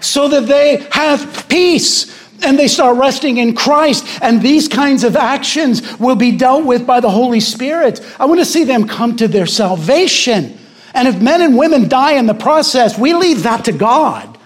so 0.00 0.28
that 0.28 0.46
they 0.46 0.86
have 0.92 1.48
peace 1.48 2.14
and 2.44 2.58
they 2.58 2.68
start 2.68 2.98
resting 2.98 3.38
in 3.38 3.54
Christ. 3.54 4.06
And 4.22 4.42
these 4.42 4.68
kinds 4.68 5.04
of 5.04 5.16
actions 5.16 5.98
will 5.98 6.16
be 6.16 6.32
dealt 6.32 6.66
with 6.66 6.86
by 6.86 7.00
the 7.00 7.10
Holy 7.10 7.40
Spirit. 7.40 8.00
I 8.20 8.26
want 8.26 8.40
to 8.40 8.44
see 8.44 8.64
them 8.64 8.86
come 8.86 9.16
to 9.16 9.28
their 9.28 9.46
salvation. 9.46 10.58
And 10.96 11.06
if 11.06 11.20
men 11.20 11.42
and 11.42 11.58
women 11.58 11.90
die 11.90 12.12
in 12.12 12.24
the 12.24 12.34
process, 12.34 12.98
we 12.98 13.12
leave 13.12 13.42
that 13.42 13.66
to 13.66 13.72
God. 13.72 14.38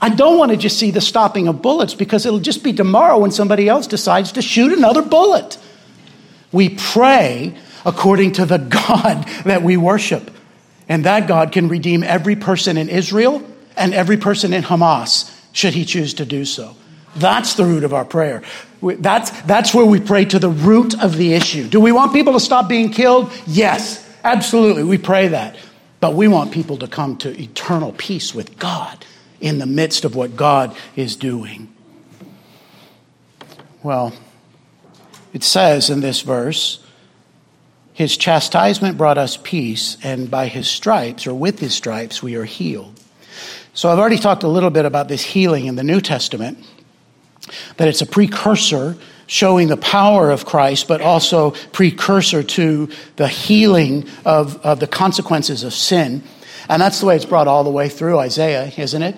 I 0.00 0.10
don't 0.10 0.38
want 0.38 0.52
to 0.52 0.56
just 0.56 0.78
see 0.78 0.92
the 0.92 1.00
stopping 1.00 1.48
of 1.48 1.60
bullets 1.60 1.92
because 1.92 2.24
it'll 2.24 2.38
just 2.38 2.62
be 2.62 2.72
tomorrow 2.72 3.18
when 3.18 3.32
somebody 3.32 3.68
else 3.68 3.88
decides 3.88 4.30
to 4.32 4.42
shoot 4.42 4.72
another 4.72 5.02
bullet. 5.02 5.58
We 6.52 6.68
pray 6.68 7.58
according 7.84 8.32
to 8.34 8.46
the 8.46 8.58
God 8.86 9.26
that 9.44 9.62
we 9.62 9.76
worship. 9.76 10.30
And 10.88 11.04
that 11.04 11.26
God 11.26 11.50
can 11.50 11.68
redeem 11.68 12.04
every 12.04 12.36
person 12.36 12.76
in 12.76 12.88
Israel 12.88 13.42
and 13.76 13.92
every 13.92 14.16
person 14.16 14.52
in 14.52 14.62
Hamas, 14.62 15.34
should 15.52 15.74
he 15.74 15.84
choose 15.84 16.14
to 16.14 16.24
do 16.24 16.44
so. 16.44 16.76
That's 17.16 17.54
the 17.54 17.64
root 17.64 17.82
of 17.82 17.92
our 17.92 18.04
prayer. 18.04 18.44
That's, 18.80 19.30
that's 19.42 19.74
where 19.74 19.84
we 19.84 19.98
pray 19.98 20.26
to 20.26 20.38
the 20.38 20.48
root 20.48 21.00
of 21.02 21.16
the 21.16 21.34
issue. 21.34 21.68
Do 21.68 21.80
we 21.80 21.90
want 21.90 22.12
people 22.12 22.34
to 22.34 22.40
stop 22.40 22.68
being 22.68 22.90
killed? 22.90 23.32
Yes, 23.48 24.08
absolutely. 24.22 24.84
We 24.84 24.98
pray 24.98 25.28
that. 25.28 25.56
But 26.00 26.14
we 26.14 26.28
want 26.28 26.52
people 26.52 26.76
to 26.78 26.86
come 26.86 27.16
to 27.18 27.40
eternal 27.40 27.92
peace 27.92 28.34
with 28.34 28.58
God 28.58 29.04
in 29.40 29.58
the 29.58 29.66
midst 29.66 30.04
of 30.04 30.14
what 30.14 30.36
God 30.36 30.76
is 30.96 31.16
doing. 31.16 31.72
Well, 33.82 34.12
it 35.32 35.42
says 35.42 35.90
in 35.90 36.00
this 36.00 36.22
verse, 36.22 36.84
His 37.92 38.16
chastisement 38.16 38.96
brought 38.96 39.18
us 39.18 39.36
peace, 39.36 39.96
and 40.02 40.30
by 40.30 40.46
His 40.46 40.68
stripes, 40.68 41.26
or 41.26 41.34
with 41.34 41.58
His 41.58 41.74
stripes, 41.74 42.22
we 42.22 42.34
are 42.36 42.44
healed. 42.44 43.00
So 43.74 43.88
I've 43.88 43.98
already 43.98 44.18
talked 44.18 44.42
a 44.42 44.48
little 44.48 44.70
bit 44.70 44.84
about 44.84 45.08
this 45.08 45.22
healing 45.22 45.66
in 45.66 45.76
the 45.76 45.84
New 45.84 46.00
Testament, 46.00 46.58
that 47.76 47.88
it's 47.88 48.02
a 48.02 48.06
precursor 48.06 48.96
showing 49.28 49.68
the 49.68 49.76
power 49.76 50.30
of 50.30 50.44
Christ, 50.44 50.88
but 50.88 51.00
also 51.00 51.52
precursor 51.72 52.42
to 52.42 52.88
the 53.14 53.28
healing 53.28 54.08
of, 54.24 54.56
of 54.64 54.80
the 54.80 54.88
consequences 54.88 55.62
of 55.62 55.72
sin. 55.72 56.24
And 56.68 56.82
that's 56.82 56.98
the 56.98 57.06
way 57.06 57.14
it's 57.14 57.24
brought 57.24 57.46
all 57.46 57.62
the 57.62 57.70
way 57.70 57.88
through 57.88 58.18
Isaiah, 58.18 58.72
isn't 58.76 59.02
it? 59.02 59.16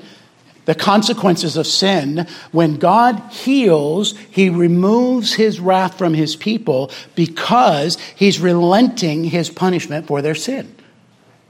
The 0.66 0.74
consequences 0.74 1.56
of 1.56 1.66
sin, 1.66 2.26
when 2.52 2.76
God 2.76 3.18
heals, 3.30 4.16
he 4.30 4.50
removes 4.50 5.34
his 5.34 5.58
wrath 5.58 5.96
from 5.96 6.12
his 6.12 6.36
people 6.36 6.90
because 7.14 7.96
he's 8.14 8.38
relenting 8.38 9.24
his 9.24 9.48
punishment 9.48 10.06
for 10.06 10.20
their 10.20 10.34
sin. 10.34 10.74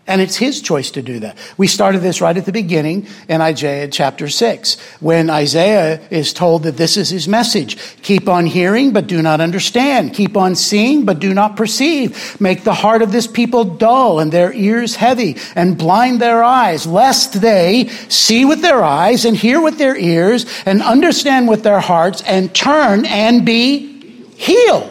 And 0.07 0.21
it's 0.21 0.35
his 0.35 0.61
choice 0.61 0.91
to 0.93 1.03
do 1.03 1.21
that. 1.21 1.39
We 1.57 1.69
started 1.69 2.01
this 2.01 2.21
right 2.21 2.37
at 2.37 2.45
the 2.45 2.53
beginning 2.53 3.07
in 3.29 3.41
Isaiah 3.41 3.87
chapter 3.87 4.29
6, 4.29 4.81
when 4.99 5.31
Isaiah 5.31 6.01
is 6.11 6.33
told 6.33 6.65
that 6.65 6.77
this 6.77 6.97
is 6.97 7.11
his 7.11 7.29
message. 7.29 7.77
Keep 8.03 8.29
on 8.29 8.47
hearing, 8.47 8.93
but 8.93 9.07
do 9.07 9.23
not 9.23 9.41
understand. 9.41 10.15
Keep 10.15 10.37
on 10.37 10.57
seeing, 10.57 11.05
but 11.05 11.21
do 11.21 11.33
not 11.33 11.57
perceive. 11.57 12.41
Make 12.41 12.65
the 12.65 12.75
heart 12.75 13.03
of 13.03 13.13
this 13.13 13.29
people 13.29 13.63
dull 13.65 14.19
and 14.19 14.33
their 14.33 14.53
ears 14.53 14.97
heavy, 14.97 15.37
and 15.55 15.79
blind 15.79 16.21
their 16.21 16.43
eyes, 16.43 16.87
lest 16.87 17.41
they 17.41 17.87
see 18.09 18.45
with 18.45 18.63
their 18.63 18.83
eyes 18.83 19.25
and 19.25 19.37
hear 19.37 19.61
with 19.61 19.79
their 19.79 19.97
ears 19.97 20.45
and 20.67 20.83
understand 20.83 21.47
with 21.47 21.63
their 21.63 21.81
hearts 21.81 22.21
and 22.23 22.53
turn 22.53 23.05
and 23.05 23.47
be 23.47 24.27
healed. 24.35 24.91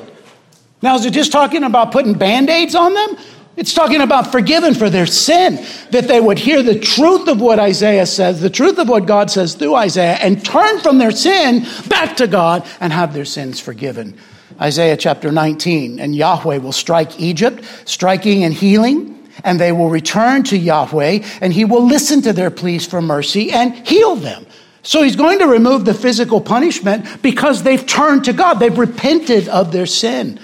Now, 0.82 0.96
is 0.96 1.06
it 1.06 1.12
just 1.12 1.34
talking 1.34 1.66
about 1.66 1.92
putting 1.92 2.14
band 2.14 2.50
aids 2.50 2.74
on 2.74 2.94
them? 2.94 3.18
It's 3.60 3.74
talking 3.74 4.00
about 4.00 4.32
forgiven 4.32 4.74
for 4.74 4.90
their 4.90 5.06
sin, 5.06 5.66
that 5.92 6.08
they 6.08 6.22
would 6.22 6.40
hear 6.40 6.64
the 6.64 6.80
truth 6.80 7.28
of 7.28 7.42
what 7.42 7.60
Isaiah 7.60 8.06
says, 8.06 8.40
the 8.40 8.50
truth 8.50 8.78
of 8.80 8.88
what 8.88 9.06
God 9.06 9.30
says 9.30 9.54
through 9.54 9.76
Isaiah, 9.76 10.14
and 10.14 10.44
turn 10.46 10.80
from 10.80 10.98
their 10.98 11.12
sin 11.12 11.66
back 11.90 12.16
to 12.18 12.28
God 12.28 12.66
and 12.80 12.94
have 12.94 13.14
their 13.14 13.26
sins 13.26 13.60
forgiven. 13.60 14.18
Isaiah 14.62 14.96
chapter 14.96 15.30
19, 15.30 16.00
and 16.00 16.16
Yahweh 16.16 16.60
will 16.60 16.72
strike 16.72 17.20
Egypt, 17.20 17.66
striking 17.84 18.46
and 18.46 18.54
healing, 18.54 19.28
and 19.44 19.60
they 19.60 19.74
will 19.74 19.90
return 19.90 20.44
to 20.44 20.58
Yahweh, 20.58 21.20
and 21.42 21.52
he 21.52 21.66
will 21.66 21.86
listen 21.86 22.22
to 22.22 22.32
their 22.32 22.52
pleas 22.52 22.88
for 22.88 23.02
mercy 23.02 23.52
and 23.52 23.76
heal 23.86 24.16
them. 24.16 24.46
So 24.84 25.04
he's 25.04 25.18
going 25.18 25.40
to 25.40 25.48
remove 25.48 25.84
the 25.84 25.94
physical 25.94 26.40
punishment 26.40 27.22
because 27.22 27.64
they've 27.64 27.86
turned 27.86 28.24
to 28.24 28.32
God, 28.32 28.54
they've 28.54 28.78
repented 28.78 29.50
of 29.50 29.74
their 29.74 29.86
sin. 29.86 30.40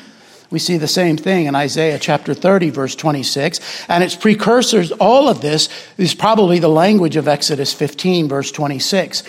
We 0.55 0.59
see 0.59 0.77
the 0.77 0.87
same 0.87 1.17
thing 1.17 1.47
in 1.47 1.53
Isaiah 1.53 1.99
chapter 1.99 2.33
30, 2.33 2.69
verse 2.69 2.95
26. 2.95 3.59
And 3.89 4.01
its 4.01 4.15
precursors, 4.15 4.93
all 4.93 5.27
of 5.27 5.41
this 5.41 5.67
is 5.97 6.15
probably 6.15 6.59
the 6.59 6.69
language 6.69 7.17
of 7.17 7.27
Exodus 7.27 7.73
15, 7.73 8.29
verse 8.29 8.53
26. 8.53 9.23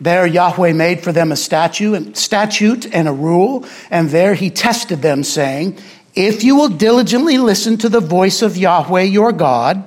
There 0.00 0.28
Yahweh 0.28 0.74
made 0.74 1.02
for 1.02 1.10
them 1.10 1.32
a 1.32 1.36
statute, 1.36 2.16
statute 2.16 2.86
and 2.94 3.08
a 3.08 3.12
rule, 3.12 3.66
and 3.90 4.10
there 4.10 4.34
he 4.34 4.48
tested 4.48 5.02
them, 5.02 5.24
saying, 5.24 5.76
If 6.14 6.44
you 6.44 6.54
will 6.54 6.68
diligently 6.68 7.38
listen 7.38 7.76
to 7.78 7.88
the 7.88 7.98
voice 7.98 8.40
of 8.40 8.56
Yahweh 8.56 9.02
your 9.02 9.32
God, 9.32 9.82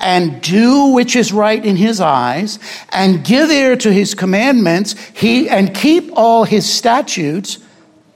and 0.00 0.42
do 0.42 0.86
which 0.86 1.14
is 1.14 1.32
right 1.32 1.64
in 1.64 1.76
his 1.76 2.00
eyes, 2.00 2.58
and 2.88 3.24
give 3.24 3.48
ear 3.48 3.76
to 3.76 3.92
his 3.92 4.16
commandments, 4.16 4.96
he 5.14 5.48
and 5.48 5.72
keep 5.72 6.10
all 6.16 6.42
his 6.42 6.68
statutes, 6.68 7.60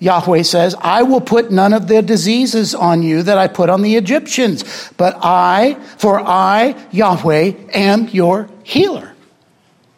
Yahweh 0.01 0.43
says, 0.43 0.77
I 0.81 1.03
will 1.03 1.21
put 1.21 1.51
none 1.51 1.73
of 1.73 1.89
the 1.89 2.03
diseases 2.03 2.75
on 2.75 3.03
you 3.03 3.23
that 3.25 3.37
I 3.37 3.49
put 3.49 3.69
on 3.69 3.83
the 3.83 3.97
Egyptians, 3.97 4.91
but 4.97 5.19
I, 5.21 5.75
for 5.97 6.21
I, 6.21 6.77
Yahweh, 6.93 7.53
am 7.73 8.09
your 8.09 8.49
healer. 8.63 9.13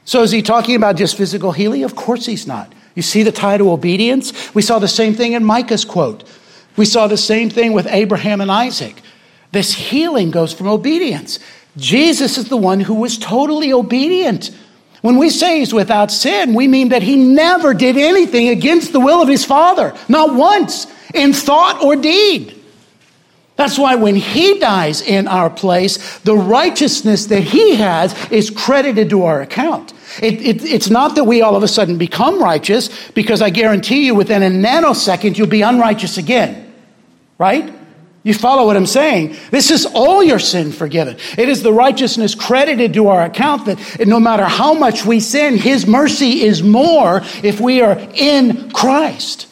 So 0.04 0.22
is 0.22 0.30
he 0.30 0.42
talking 0.42 0.74
about 0.74 0.96
just 0.96 1.16
physical 1.16 1.52
healing? 1.52 1.84
Of 1.84 1.94
course 1.94 2.26
he's 2.26 2.46
not. 2.46 2.72
You 2.94 3.02
see 3.02 3.22
the 3.22 3.32
tie 3.32 3.58
to 3.58 3.70
obedience? 3.70 4.54
We 4.54 4.62
saw 4.62 4.78
the 4.78 4.88
same 4.88 5.14
thing 5.14 5.34
in 5.34 5.44
Micah's 5.44 5.84
quote. 5.84 6.24
We 6.76 6.84
saw 6.84 7.06
the 7.06 7.16
same 7.16 7.50
thing 7.50 7.72
with 7.72 7.86
Abraham 7.86 8.40
and 8.40 8.50
Isaac. 8.50 9.02
This 9.52 9.74
healing 9.74 10.30
goes 10.30 10.52
from 10.52 10.66
obedience. 10.66 11.38
Jesus 11.76 12.38
is 12.38 12.48
the 12.48 12.56
one 12.56 12.80
who 12.80 12.94
was 12.94 13.18
totally 13.18 13.72
obedient. 13.72 14.50
When 15.00 15.16
we 15.16 15.30
say 15.30 15.60
he's 15.60 15.72
without 15.72 16.10
sin, 16.10 16.54
we 16.54 16.68
mean 16.68 16.90
that 16.90 17.02
he 17.02 17.16
never 17.16 17.72
did 17.72 17.96
anything 17.96 18.48
against 18.48 18.92
the 18.92 19.00
will 19.00 19.22
of 19.22 19.28
his 19.28 19.44
Father, 19.44 19.94
not 20.08 20.34
once, 20.34 20.86
in 21.14 21.32
thought 21.32 21.82
or 21.82 21.96
deed. 21.96 22.56
That's 23.56 23.78
why 23.78 23.94
when 23.96 24.16
he 24.16 24.58
dies 24.58 25.02
in 25.02 25.28
our 25.28 25.50
place, 25.50 26.18
the 26.20 26.36
righteousness 26.36 27.26
that 27.26 27.42
he 27.42 27.74
has 27.76 28.14
is 28.30 28.50
credited 28.50 29.10
to 29.10 29.24
our 29.24 29.42
account. 29.42 29.92
It, 30.22 30.40
it, 30.40 30.64
it's 30.64 30.88
not 30.90 31.14
that 31.14 31.24
we 31.24 31.42
all 31.42 31.56
of 31.56 31.62
a 31.62 31.68
sudden 31.68 31.98
become 31.98 32.42
righteous, 32.42 33.10
because 33.10 33.42
I 33.42 33.50
guarantee 33.50 34.06
you 34.06 34.14
within 34.14 34.42
a 34.42 34.48
nanosecond 34.48 35.36
you'll 35.36 35.46
be 35.46 35.62
unrighteous 35.62 36.16
again. 36.16 36.72
Right? 37.38 37.72
You 38.22 38.34
follow 38.34 38.66
what 38.66 38.76
I'm 38.76 38.86
saying? 38.86 39.36
This 39.50 39.70
is 39.70 39.86
all 39.86 40.22
your 40.22 40.38
sin 40.38 40.72
forgiven. 40.72 41.16
It 41.38 41.48
is 41.48 41.62
the 41.62 41.72
righteousness 41.72 42.34
credited 42.34 42.92
to 42.94 43.08
our 43.08 43.22
account 43.22 43.64
that 43.64 44.06
no 44.06 44.20
matter 44.20 44.44
how 44.44 44.74
much 44.74 45.06
we 45.06 45.20
sin, 45.20 45.56
His 45.56 45.86
mercy 45.86 46.42
is 46.42 46.62
more 46.62 47.22
if 47.42 47.60
we 47.60 47.80
are 47.80 47.98
in 48.14 48.70
Christ. 48.72 49.46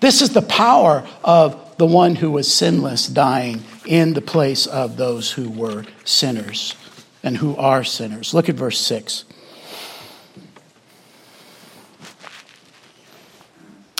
This 0.00 0.22
is 0.22 0.30
the 0.30 0.42
power 0.42 1.06
of 1.22 1.76
the 1.76 1.86
one 1.86 2.16
who 2.16 2.30
was 2.30 2.52
sinless 2.52 3.06
dying 3.06 3.62
in 3.84 4.14
the 4.14 4.22
place 4.22 4.66
of 4.66 4.96
those 4.96 5.32
who 5.32 5.50
were 5.50 5.84
sinners 6.04 6.74
and 7.22 7.36
who 7.36 7.54
are 7.56 7.84
sinners. 7.84 8.32
Look 8.32 8.48
at 8.48 8.54
verse 8.54 8.78
6. 8.78 9.25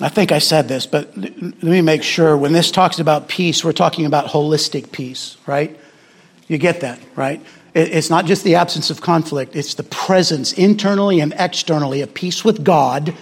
I 0.07 0.09
think 0.09 0.31
I 0.31 0.39
said 0.39 0.69
this, 0.69 0.87
but 0.87 1.17
let 1.17 1.65
me 1.65 1.81
make 1.81 2.05
sure. 2.05 2.37
When 2.37 2.53
this 2.53 2.71
talks 2.71 3.01
about 3.01 3.27
peace, 3.27 3.65
we're 3.65 3.73
talking 3.73 4.07
about 4.07 4.27
holistic 4.27 4.93
peace, 4.93 5.37
right? 5.49 5.77
You 6.47 6.59
get 6.59 6.83
that, 6.83 7.01
right? 7.17 7.45
It's 7.75 8.09
not 8.09 8.25
just 8.25 8.45
the 8.45 8.55
absence 8.55 8.89
of 8.89 9.01
conflict, 9.01 9.57
it's 9.57 9.75
the 9.75 9.83
presence 9.83 10.53
internally 10.53 11.19
and 11.19 11.35
externally 11.37 12.03
of 12.03 12.15
peace 12.15 12.45
with 12.45 12.63
God 12.63 13.17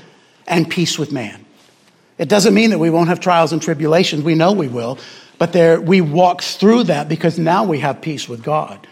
and 0.46 0.70
peace 0.70 0.98
with 0.98 1.10
man. 1.10 1.46
It 2.18 2.28
doesn't 2.28 2.52
mean 2.52 2.68
that 2.68 2.78
we 2.78 2.90
won't 2.90 3.08
have 3.08 3.18
trials 3.18 3.54
and 3.54 3.62
tribulations. 3.62 4.22
We 4.22 4.34
know 4.34 4.52
we 4.52 4.68
will, 4.68 4.98
but 5.38 5.54
there, 5.54 5.80
we 5.80 6.02
walk 6.02 6.42
through 6.42 6.84
that 6.84 7.08
because 7.08 7.38
now 7.38 7.64
we 7.64 7.78
have 7.78 8.02
peace 8.02 8.28
with 8.28 8.42
God. 8.42 8.86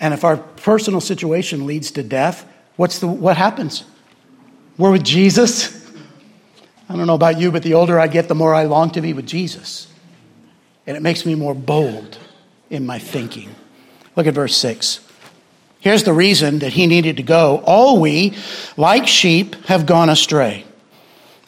And 0.00 0.12
if 0.12 0.24
our 0.24 0.36
personal 0.36 1.00
situation 1.00 1.64
leads 1.68 1.92
to 1.92 2.02
death, 2.02 2.44
what's 2.74 2.98
the, 2.98 3.06
what 3.06 3.36
happens? 3.36 3.84
We're 4.76 4.90
with 4.90 5.04
Jesus. 5.04 5.79
I 6.90 6.96
don't 6.96 7.06
know 7.06 7.14
about 7.14 7.38
you, 7.38 7.52
but 7.52 7.62
the 7.62 7.74
older 7.74 8.00
I 8.00 8.08
get, 8.08 8.26
the 8.26 8.34
more 8.34 8.52
I 8.52 8.64
long 8.64 8.90
to 8.90 9.00
be 9.00 9.12
with 9.12 9.24
Jesus. 9.24 9.86
And 10.88 10.96
it 10.96 11.04
makes 11.04 11.24
me 11.24 11.36
more 11.36 11.54
bold 11.54 12.18
in 12.68 12.84
my 12.84 12.98
thinking. 12.98 13.54
Look 14.16 14.26
at 14.26 14.34
verse 14.34 14.56
6. 14.56 14.98
Here's 15.78 16.02
the 16.02 16.12
reason 16.12 16.58
that 16.58 16.72
he 16.72 16.88
needed 16.88 17.18
to 17.18 17.22
go. 17.22 17.62
All 17.64 18.00
we, 18.00 18.34
like 18.76 19.06
sheep, 19.06 19.54
have 19.66 19.86
gone 19.86 20.10
astray. 20.10 20.64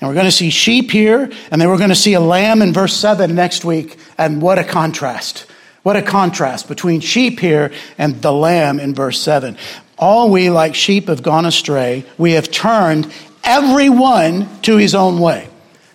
And 0.01 0.09
we're 0.09 0.15
going 0.15 0.27
to 0.27 0.31
see 0.31 0.51
sheep 0.51 0.93
here, 0.93 1.29
and 1.51 1.61
then 1.61 1.69
we're 1.69 1.77
going 1.77 1.89
to 1.89 1.97
see 1.97 2.15
a 2.15 2.21
lamb 2.21 2.63
in 2.63 2.73
verse 2.73 2.95
7 2.95 3.35
next 3.35 3.65
week. 3.65 3.99
And 4.17 4.41
what 4.41 4.61
a 4.61 4.65
contrast. 4.65 5.47
What 5.83 5.97
a 5.97 6.03
contrast 6.03 6.69
between 6.69 7.01
sheep 7.01 7.41
here 7.41 7.73
and 7.99 8.23
the 8.23 8.33
lamb 8.33 8.79
in 8.79 8.95
verse 8.95 9.21
7. 9.21 9.57
All 9.99 10.31
we, 10.31 10.51
like 10.51 10.77
sheep, 10.77 11.09
have 11.09 11.25
gone 11.25 11.47
astray. 11.47 12.05
We 12.17 12.33
have 12.33 12.49
turned 12.49 13.13
everyone 13.45 14.49
to 14.63 14.77
his 14.77 14.95
own 14.95 15.21
way. 15.21 15.49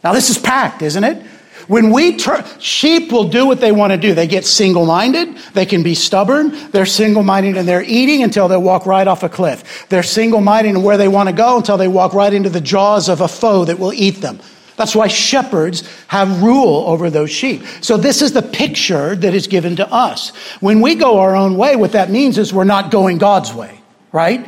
Now, 0.04 0.14
this 0.14 0.30
is 0.30 0.38
packed, 0.38 0.82
isn't 0.82 1.04
it? 1.04 1.24
When 1.68 1.92
we 1.92 2.16
turn, 2.16 2.46
sheep 2.60 3.12
will 3.12 3.28
do 3.28 3.46
what 3.46 3.60
they 3.60 3.74
want 3.74 3.92
to 3.92 3.98
do. 3.98 4.14
They 4.14 4.28
get 4.28 4.46
single 4.46 4.86
minded. 4.86 5.36
They 5.54 5.66
can 5.66 5.84
be 5.84 5.96
stubborn. 5.96 6.52
They're 6.72 6.86
single 6.86 7.24
minded 7.24 7.58
and 7.58 7.68
they're 7.68 7.84
eating 7.84 8.24
until 8.24 8.48
they 8.48 8.56
walk 8.56 8.86
right 8.86 9.06
off 9.06 9.24
a 9.24 9.30
cliff. 9.30 9.86
They're 9.90 10.04
single 10.04 10.40
minded 10.40 10.76
in 10.76 10.84
where 10.84 10.98
they 10.98 11.10
want 11.10 11.28
to 11.28 11.36
go 11.36 11.58
until 11.58 11.78
they 11.78 11.90
walk 11.90 12.14
right 12.14 12.34
into 12.34 12.50
the 12.50 12.62
jaws 12.62 13.10
of 13.10 13.20
a 13.20 13.28
foe 13.28 13.66
that 13.66 13.80
will 13.80 13.92
eat 13.92 14.22
them. 14.22 14.40
That's 14.78 14.96
why 14.96 15.08
shepherds 15.08 15.84
have 16.08 16.42
rule 16.42 16.86
over 16.88 17.10
those 17.10 17.32
sheep. 17.32 17.64
So 17.82 17.98
this 17.98 18.22
is 18.22 18.32
the 18.32 18.44
picture 18.44 19.16
that 19.16 19.34
is 19.34 19.48
given 19.48 19.76
to 19.78 19.92
us. 19.92 20.30
When 20.62 20.80
we 20.80 20.96
go 20.96 21.20
our 21.20 21.36
own 21.36 21.58
way, 21.58 21.76
what 21.76 21.94
that 21.94 22.10
means 22.10 22.38
is 22.38 22.54
we're 22.54 22.64
not 22.64 22.92
going 22.92 23.18
God's 23.18 23.54
way, 23.54 23.82
right? 24.14 24.48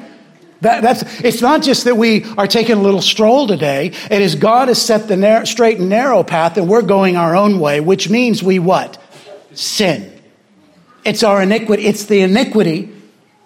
That, 0.62 0.82
that's, 0.82 1.04
it's 1.22 1.42
not 1.42 1.62
just 1.62 1.86
that 1.86 1.96
we 1.96 2.26
are 2.38 2.48
taking 2.48 2.76
a 2.76 2.82
little 2.82 3.02
stroll 3.02 3.48
today. 3.48 3.94
It 4.12 4.22
is 4.22 4.36
God 4.36 4.68
has 4.68 4.82
set 4.82 5.08
the 5.08 5.16
narrow, 5.16 5.46
straight 5.46 5.80
and 5.80 5.90
narrow 5.90 6.24
path 6.24 6.58
and 6.58 6.68
we're 6.68 6.82
going 6.82 7.16
our 7.16 7.36
own 7.36 7.60
way, 7.60 7.80
which 7.80 8.10
means 8.10 8.44
we 8.44 8.60
what? 8.60 9.02
Sin. 9.54 10.22
It's 11.06 11.24
our 11.24 11.42
iniquity. 11.42 11.86
It's 11.86 12.06
the 12.06 12.22
iniquity 12.22 12.92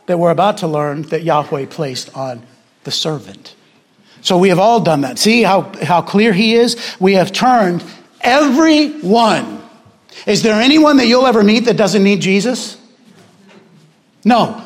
that 0.08 0.18
we're 0.18 0.32
about 0.32 0.58
to 0.58 0.68
learn 0.68 1.04
that 1.04 1.24
Yahweh 1.24 1.68
placed 1.68 2.16
on 2.16 2.42
the 2.84 2.92
servant. 2.92 3.56
So 4.22 4.38
we 4.38 4.50
have 4.50 4.60
all 4.60 4.80
done 4.80 5.02
that. 5.02 5.20
See 5.20 5.44
how, 5.44 5.72
how 5.84 6.02
clear 6.02 6.34
he 6.34 6.56
is? 6.56 6.78
We 7.00 7.14
have 7.14 7.32
turned 7.32 7.84
everyone. 8.22 9.62
Is 10.26 10.42
there 10.42 10.62
anyone 10.62 10.98
that 10.98 11.08
you'll 11.08 11.28
ever 11.28 11.44
meet 11.44 11.66
that 11.66 11.78
doesn't 11.78 12.04
need 12.04 12.22
Jesus? 12.22 12.78
No. 14.26 14.64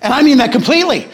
And 0.00 0.14
I 0.14 0.22
mean 0.22 0.38
that 0.38 0.52
completely. 0.52 1.08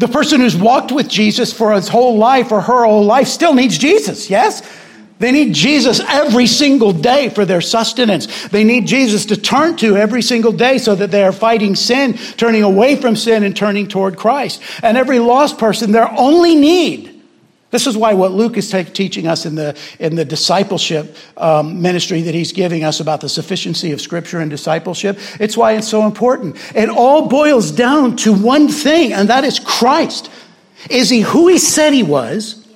The 0.00 0.08
person 0.08 0.40
who's 0.40 0.56
walked 0.56 0.92
with 0.92 1.08
Jesus 1.08 1.52
for 1.52 1.74
his 1.74 1.86
whole 1.86 2.16
life 2.16 2.52
or 2.52 2.62
her 2.62 2.84
whole 2.86 3.04
life 3.04 3.28
still 3.28 3.52
needs 3.52 3.76
Jesus, 3.76 4.30
yes? 4.30 4.66
They 5.18 5.30
need 5.30 5.54
Jesus 5.54 6.00
every 6.00 6.46
single 6.46 6.92
day 6.92 7.28
for 7.28 7.44
their 7.44 7.60
sustenance. 7.60 8.48
They 8.48 8.64
need 8.64 8.86
Jesus 8.86 9.26
to 9.26 9.36
turn 9.36 9.76
to 9.76 9.98
every 9.98 10.22
single 10.22 10.52
day 10.52 10.78
so 10.78 10.94
that 10.94 11.10
they 11.10 11.22
are 11.22 11.32
fighting 11.32 11.76
sin, 11.76 12.14
turning 12.14 12.62
away 12.62 12.96
from 12.96 13.14
sin 13.14 13.42
and 13.42 13.54
turning 13.54 13.88
toward 13.88 14.16
Christ. 14.16 14.62
And 14.82 14.96
every 14.96 15.18
lost 15.18 15.58
person, 15.58 15.92
their 15.92 16.10
only 16.10 16.54
need 16.54 17.19
this 17.70 17.86
is 17.86 17.96
why 17.96 18.14
what 18.14 18.32
Luke 18.32 18.56
is 18.56 18.70
t- 18.70 18.84
teaching 18.84 19.26
us 19.26 19.46
in 19.46 19.54
the, 19.54 19.78
in 19.98 20.16
the 20.16 20.24
discipleship 20.24 21.16
um, 21.36 21.80
ministry 21.80 22.22
that 22.22 22.34
he's 22.34 22.52
giving 22.52 22.82
us 22.82 23.00
about 23.00 23.20
the 23.20 23.28
sufficiency 23.28 23.92
of 23.92 24.00
Scripture 24.00 24.40
and 24.40 24.50
discipleship, 24.50 25.18
it's 25.38 25.56
why 25.56 25.72
it's 25.72 25.88
so 25.88 26.04
important. 26.04 26.56
It 26.74 26.88
all 26.88 27.28
boils 27.28 27.70
down 27.70 28.16
to 28.16 28.32
one 28.32 28.68
thing, 28.68 29.12
and 29.12 29.28
that 29.28 29.44
is 29.44 29.60
Christ. 29.60 30.30
Is 30.88 31.10
he 31.10 31.20
who 31.20 31.48
he 31.48 31.58
said 31.58 31.92
he 31.92 32.02
was? 32.02 32.66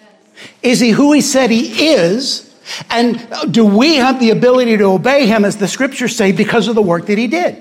Is 0.63 0.79
he 0.79 0.91
who 0.91 1.13
he 1.13 1.21
said 1.21 1.51
he 1.51 1.89
is? 1.95 2.55
And 2.91 3.27
do 3.51 3.65
we 3.65 3.97
have 3.97 4.21
the 4.21 4.31
ability 4.31 4.77
to 4.77 4.85
obey 4.85 5.27
him, 5.27 5.45
as 5.45 5.57
the 5.57 5.69
Scriptures 5.69 6.15
say, 6.15 6.33
because 6.33 6.69
of 6.69 6.75
the 6.75 6.83
work 6.83 7.07
that 7.07 7.19
he 7.19 7.27
did? 7.27 7.61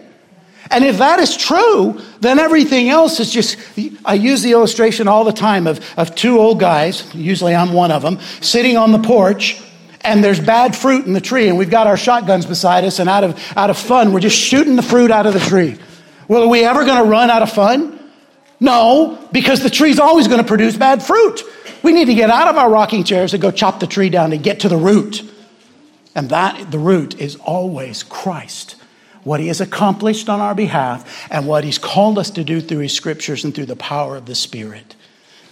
And 0.71 0.83
if 0.83 0.97
that 0.99 1.19
is 1.19 1.35
true, 1.35 2.01
then 2.21 2.39
everything 2.39 2.89
else 2.89 3.19
is 3.19 3.31
just, 3.31 3.57
I 4.05 4.13
use 4.13 4.41
the 4.41 4.53
illustration 4.53 5.07
all 5.07 5.23
the 5.23 5.33
time 5.33 5.67
of, 5.67 5.83
of 5.97 6.15
two 6.15 6.39
old 6.39 6.59
guys, 6.59 7.13
usually 7.13 7.53
I'm 7.53 7.73
one 7.73 7.91
of 7.91 8.01
them, 8.01 8.19
sitting 8.41 8.77
on 8.77 8.91
the 8.91 8.99
porch 8.99 9.61
and 10.01 10.23
there's 10.23 10.39
bad 10.39 10.75
fruit 10.75 11.05
in 11.05 11.13
the 11.13 11.21
tree 11.21 11.49
and 11.49 11.57
we've 11.57 11.69
got 11.69 11.87
our 11.87 11.97
shotguns 11.97 12.45
beside 12.45 12.85
us 12.85 12.99
and 12.99 13.09
out 13.09 13.23
of, 13.23 13.41
out 13.55 13.69
of 13.69 13.77
fun, 13.77 14.13
we're 14.13 14.19
just 14.19 14.37
shooting 14.37 14.75
the 14.75 14.81
fruit 14.81 15.11
out 15.11 15.25
of 15.25 15.33
the 15.33 15.39
tree. 15.39 15.77
Well, 16.27 16.43
are 16.43 16.47
we 16.47 16.63
ever 16.63 16.85
going 16.85 17.03
to 17.03 17.09
run 17.09 17.29
out 17.29 17.41
of 17.41 17.51
fun? 17.51 17.99
No, 18.59 19.27
because 19.31 19.61
the 19.61 19.69
tree's 19.69 19.99
always 19.99 20.27
going 20.27 20.41
to 20.41 20.47
produce 20.47 20.77
bad 20.77 21.03
fruit. 21.03 21.41
We 21.83 21.91
need 21.91 22.05
to 22.05 22.15
get 22.15 22.29
out 22.29 22.47
of 22.47 22.55
our 22.55 22.69
rocking 22.69 23.03
chairs 23.03 23.33
and 23.33 23.41
go 23.41 23.51
chop 23.51 23.81
the 23.81 23.87
tree 23.87 24.09
down 24.09 24.31
and 24.31 24.41
get 24.41 24.61
to 24.61 24.69
the 24.69 24.77
root. 24.77 25.21
And 26.15 26.29
that, 26.29 26.71
the 26.71 26.79
root 26.79 27.19
is 27.19 27.35
always 27.35 28.03
Christ 28.03 28.77
what 29.23 29.39
he 29.39 29.47
has 29.47 29.61
accomplished 29.61 30.29
on 30.29 30.41
our 30.41 30.55
behalf, 30.55 31.27
and 31.31 31.47
what 31.47 31.63
he's 31.63 31.77
called 31.77 32.17
us 32.17 32.29
to 32.31 32.43
do 32.43 32.61
through 32.61 32.79
his 32.79 32.93
scriptures 32.93 33.43
and 33.43 33.53
through 33.53 33.65
the 33.65 33.75
power 33.75 34.15
of 34.15 34.25
the 34.25 34.35
Spirit. 34.35 34.95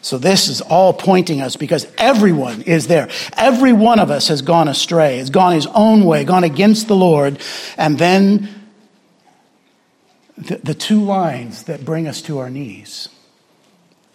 So 0.01 0.17
this 0.17 0.47
is 0.47 0.61
all 0.61 0.93
pointing 0.93 1.41
us 1.41 1.55
because 1.55 1.87
everyone 1.97 2.63
is 2.63 2.87
there. 2.87 3.07
Every 3.37 3.71
one 3.71 3.99
of 3.99 4.09
us 4.09 4.29
has 4.29 4.41
gone 4.41 4.67
astray, 4.67 5.17
has 5.17 5.29
gone 5.29 5.53
his 5.53 5.67
own 5.67 6.05
way, 6.05 6.23
gone 6.23 6.43
against 6.43 6.87
the 6.87 6.95
Lord. 6.95 7.39
And 7.77 7.99
then 7.99 8.49
the, 10.37 10.57
the 10.57 10.73
two 10.73 11.03
lines 11.03 11.63
that 11.63 11.85
bring 11.85 12.07
us 12.07 12.21
to 12.23 12.39
our 12.39 12.49
knees. 12.49 13.09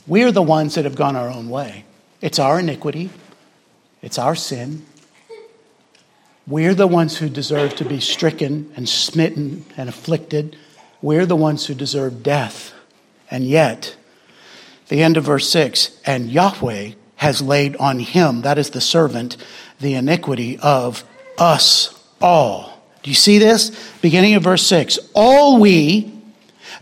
We're 0.09 0.33
the 0.33 0.43
ones 0.43 0.75
that 0.75 0.85
have 0.85 0.97
gone 0.97 1.15
our 1.15 1.29
own 1.29 1.49
way. 1.49 1.85
It's 2.21 2.41
our 2.41 2.59
iniquity. 2.59 3.11
It's 4.03 4.19
our 4.19 4.35
sin. 4.35 4.85
We're 6.49 6.75
the 6.75 6.87
ones 6.87 7.17
who 7.17 7.29
deserve 7.29 7.75
to 7.77 7.85
be 7.85 7.99
stricken 7.99 8.73
and 8.77 8.89
smitten 8.89 9.65
and 9.77 9.89
afflicted. 9.89 10.57
We're 11.03 11.27
the 11.27 11.35
ones 11.37 11.67
who 11.67 11.75
deserve 11.75 12.23
death. 12.23 12.73
And 13.31 13.45
yet, 13.45 13.97
the 14.89 15.03
end 15.03 15.17
of 15.17 15.25
verse 15.25 15.49
6 15.51 16.01
and 16.07 16.31
Yahweh 16.31 16.93
has 17.17 17.43
laid 17.43 17.77
on 17.77 17.99
him, 17.99 18.43
that 18.43 18.59
is 18.59 18.71
the 18.71 18.81
servant, 18.81 19.37
the 19.81 19.95
iniquity 19.95 20.59
of 20.59 21.03
us 21.37 21.93
all. 22.21 22.81
Do 23.03 23.11
you 23.11 23.17
see 23.17 23.39
this? 23.39 23.71
Beginning 24.01 24.35
of 24.35 24.43
verse 24.45 24.63
6 24.67 24.99
All 25.15 25.59
we, 25.59 26.13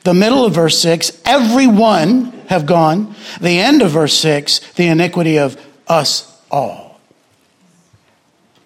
the 0.03 0.15
middle 0.15 0.45
of 0.45 0.55
verse 0.55 0.79
6, 0.79 1.23
every 1.25 1.67
one 1.67 2.33
have 2.49 2.67
gone. 2.67 3.15
The 3.41 3.59
end 3.61 3.81
of 3.81 3.93
verse 3.93 4.15
6, 4.19 4.75
the 4.75 4.89
iniquity 4.89 5.39
of 5.39 5.59
us 5.89 6.31
all. 6.51 6.84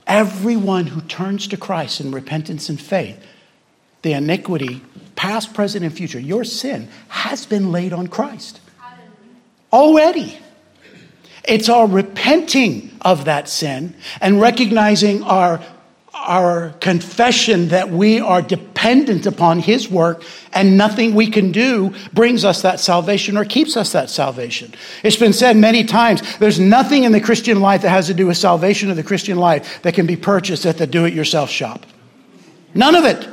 Everyone 0.08 0.86
who 0.86 1.02
turns 1.02 1.46
to 1.48 1.56
Christ 1.56 2.00
in 2.00 2.10
repentance 2.10 2.68
and 2.68 2.80
faith, 2.80 3.22
the 4.02 4.14
iniquity, 4.14 4.80
past, 5.16 5.52
present, 5.52 5.84
and 5.84 5.94
future, 5.94 6.18
your 6.18 6.44
sin 6.44 6.88
has 7.08 7.44
been 7.46 7.70
laid 7.70 7.92
on 7.92 8.08
Christ 8.08 8.60
already. 9.72 10.38
It's 11.46 11.68
our 11.68 11.86
repenting 11.86 12.90
of 13.02 13.26
that 13.26 13.48
sin 13.48 13.94
and 14.20 14.40
recognizing 14.40 15.22
our, 15.22 15.62
our 16.14 16.70
confession 16.80 17.68
that 17.68 17.90
we 17.90 18.20
are 18.20 18.42
dependent 18.42 18.67
upon 19.26 19.60
His 19.60 19.88
work 19.88 20.22
and 20.52 20.76
nothing 20.76 21.14
we 21.14 21.30
can 21.30 21.52
do 21.52 21.94
brings 22.12 22.44
us 22.44 22.62
that 22.62 22.80
salvation 22.80 23.36
or 23.36 23.44
keeps 23.44 23.76
us 23.76 23.92
that 23.92 24.10
salvation. 24.10 24.72
It's 25.02 25.16
been 25.16 25.32
said 25.32 25.56
many 25.56 25.84
times 25.84 26.38
there's 26.38 26.58
nothing 26.58 27.04
in 27.04 27.12
the 27.12 27.20
Christian 27.20 27.60
life 27.60 27.82
that 27.82 27.90
has 27.90 28.06
to 28.06 28.14
do 28.14 28.26
with 28.26 28.36
salvation 28.36 28.90
of 28.90 28.96
the 28.96 29.02
Christian 29.02 29.38
life 29.38 29.82
that 29.82 29.94
can 29.94 30.06
be 30.06 30.16
purchased 30.16 30.66
at 30.66 30.78
the 30.78 30.86
do 30.86 31.04
it 31.04 31.12
yourself 31.12 31.50
shop. 31.50 31.84
None 32.74 32.94
of 32.94 33.04
it. 33.04 33.28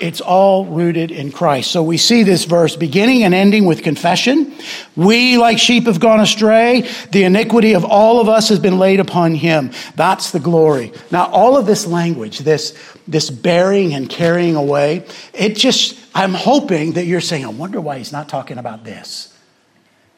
It's 0.00 0.20
all 0.20 0.64
rooted 0.64 1.12
in 1.12 1.30
Christ. 1.30 1.70
So 1.70 1.80
we 1.80 1.98
see 1.98 2.24
this 2.24 2.46
verse 2.46 2.74
beginning 2.74 3.22
and 3.22 3.32
ending 3.32 3.64
with 3.64 3.84
confession. 3.84 4.52
We, 4.96 5.38
like 5.38 5.58
sheep, 5.58 5.86
have 5.86 6.00
gone 6.00 6.18
astray. 6.18 6.88
The 7.12 7.22
iniquity 7.22 7.74
of 7.74 7.84
all 7.84 8.20
of 8.20 8.28
us 8.28 8.48
has 8.48 8.58
been 8.58 8.78
laid 8.78 8.98
upon 8.98 9.36
him. 9.36 9.70
That's 9.94 10.32
the 10.32 10.40
glory. 10.40 10.92
Now, 11.12 11.26
all 11.26 11.56
of 11.56 11.66
this 11.66 11.86
language, 11.86 12.40
this, 12.40 12.76
this 13.06 13.30
bearing 13.30 13.94
and 13.94 14.10
carrying 14.10 14.56
away, 14.56 15.06
it 15.32 15.54
just, 15.54 15.96
I'm 16.12 16.34
hoping 16.34 16.94
that 16.94 17.04
you're 17.04 17.20
saying, 17.20 17.44
I 17.44 17.50
wonder 17.50 17.80
why 17.80 17.98
he's 17.98 18.12
not 18.12 18.28
talking 18.28 18.58
about 18.58 18.82
this. 18.82 19.30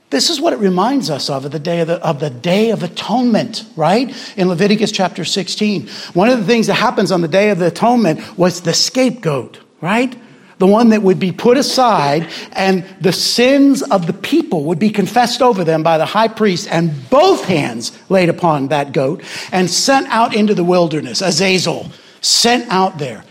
This 0.09 0.31
is 0.31 0.41
what 0.41 0.55
it 0.55 0.59
reminds 0.59 1.11
us 1.11 1.29
of, 1.29 1.51
the 1.51 1.59
day 1.59 1.81
of 1.81 1.89
the, 1.89 2.03
of 2.03 2.21
the 2.21 2.31
day 2.31 2.71
of 2.71 2.83
atonement, 2.83 3.67
right? 3.77 4.17
In 4.39 4.49
Leviticus 4.49 4.91
chapter 4.91 5.25
16. 5.27 5.89
One 6.15 6.31
of 6.31 6.39
the 6.39 6.47
things 6.47 6.69
that 6.69 6.75
happens 6.75 7.13
on 7.13 7.21
the 7.21 7.29
day 7.29 7.51
of 7.51 7.59
the 7.59 7.67
atonement 7.67 8.39
was 8.39 8.63
the 8.63 8.73
scapegoat 8.73 9.66
right? 9.81 10.17
The 10.59 10.67
one 10.67 10.89
that 10.89 11.03
would 11.03 11.21
be 11.21 11.33
put 11.33 11.59
aside, 11.59 12.29
and 12.53 12.85
the 13.01 13.13
sins 13.13 13.83
of 13.83 14.07
the 14.07 14.15
people 14.15 14.65
would 14.65 14.79
be 14.79 14.89
confessed 14.89 15.43
over 15.43 15.65
them 15.65 15.83
by 15.83 15.99
the 15.99 16.07
high 16.07 16.29
priest, 16.29 16.69
and 16.71 17.11
both 17.11 17.45
hands 17.45 17.93
laid 18.09 18.31
upon 18.31 18.69
that 18.69 18.93
goat, 18.93 19.23
and 19.53 19.71
sent 19.71 20.07
out 20.09 20.35
into 20.35 20.55
the 20.55 20.65
wilderness, 20.65 21.21
Azazel, 21.21 21.91
sent 22.23 22.71
out 22.71 22.97
there, 22.97 23.25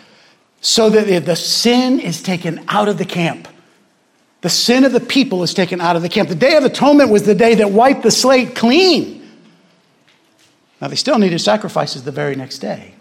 so 0.62 0.89
that 0.89 1.26
the 1.26 1.36
sin 1.36 2.00
is 2.00 2.22
taken 2.22 2.64
out 2.68 2.88
of 2.88 3.00
the 3.00 3.06
camp. 3.06 3.48
The 4.41 4.50
sin 4.50 4.84
of 4.84 4.91
the 4.91 5.00
people 5.00 5.41
is 5.41 5.56
taken 5.56 5.82
out 5.82 5.96
of 5.96 6.04
the 6.04 6.10
camp. 6.10 6.30
The 6.30 6.36
Day 6.36 6.56
of 6.56 6.64
Atonement 6.64 7.10
was 7.10 7.24
the 7.24 7.34
day 7.34 7.56
that 7.56 7.72
wiped 7.72 8.04
the 8.04 8.12
slate 8.12 8.56
clean. 8.56 9.28
Now, 10.80 10.89
they 10.89 10.96
still 10.96 11.18
needed 11.18 11.39
sacrifices 11.39 12.04
the 12.04 12.12
very 12.12 12.36
next 12.36 12.60
day. 12.60 12.93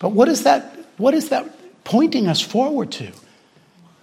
But 0.00 0.08
what 0.08 0.26
is 0.26 0.42
that? 0.42 0.76
What 0.96 1.14
is 1.14 1.28
that 1.28 1.48
pointing 1.92 2.26
us 2.26 2.40
forward 2.40 2.90
to? 2.90 3.12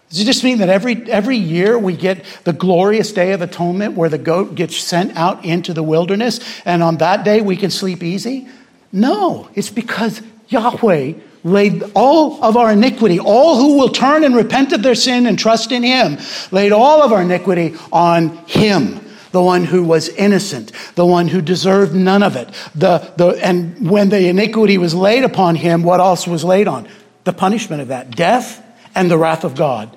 Does 0.10 0.20
it 0.20 0.26
just 0.26 0.44
mean 0.44 0.60
that 0.60 0.70
every, 0.70 1.12
every 1.12 1.38
year 1.38 1.78
we 1.78 1.98
get 1.98 2.24
the 2.44 2.54
glorious 2.54 3.12
day 3.12 3.32
of 3.32 3.42
atonement 3.42 3.96
where 3.96 4.10
the 4.10 4.20
goat 4.20 4.54
gets 4.54 4.78
sent 4.78 5.18
out 5.18 5.44
into 5.44 5.74
the 5.74 5.82
wilderness 5.82 6.40
and 6.66 6.84
on 6.84 6.98
that 6.98 7.26
day 7.26 7.42
we 7.42 7.58
can 7.58 7.72
sleep 7.72 8.04
easy? 8.04 8.48
No, 8.92 9.50
it's 9.56 9.72
because 9.72 10.22
Yahweh 10.50 11.14
laid 11.44 11.84
all 11.96 12.44
of 12.44 12.58
our 12.58 12.72
iniquity, 12.74 13.20
all 13.20 13.58
who 13.58 13.80
will 13.80 13.90
turn 13.90 14.24
and 14.24 14.36
repent 14.36 14.72
of 14.72 14.84
their 14.84 14.94
sin 14.94 15.26
and 15.26 15.40
trust 15.40 15.72
in 15.72 15.82
Him, 15.82 16.20
laid 16.52 16.72
all 16.72 17.02
of 17.02 17.12
our 17.12 17.24
iniquity 17.24 17.76
on 17.92 18.38
Him. 18.46 19.00
The 19.32 19.42
one 19.42 19.64
who 19.64 19.84
was 19.84 20.10
innocent, 20.10 20.72
the 20.94 21.06
one 21.06 21.28
who 21.28 21.42
deserved 21.42 21.96
none 21.96 22.22
of 22.22 22.36
it. 22.36 22.50
The, 22.76 23.14
the, 23.18 23.28
and 23.44 23.90
when 23.90 24.10
the 24.10 24.28
iniquity 24.28 24.78
was 24.78 24.94
laid 24.94 25.24
upon 25.24 25.56
him, 25.56 25.84
what 25.84 26.00
else 26.00 26.26
was 26.28 26.44
laid 26.44 26.68
on? 26.68 26.88
The 27.30 27.34
punishment 27.38 27.80
of 27.80 27.90
that 27.90 28.10
death 28.16 28.60
and 28.96 29.12
the 29.12 29.18
wrath 29.18 29.44
of 29.44 29.54
God 29.54 29.96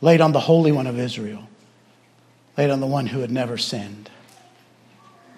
laid 0.00 0.20
on 0.20 0.32
the 0.32 0.40
Holy 0.40 0.72
One 0.72 0.88
of 0.88 0.98
Israel, 0.98 1.46
laid 2.56 2.70
on 2.70 2.80
the 2.80 2.86
one 2.86 3.06
who 3.06 3.20
had 3.20 3.30
never 3.30 3.56
sinned. 3.56 4.10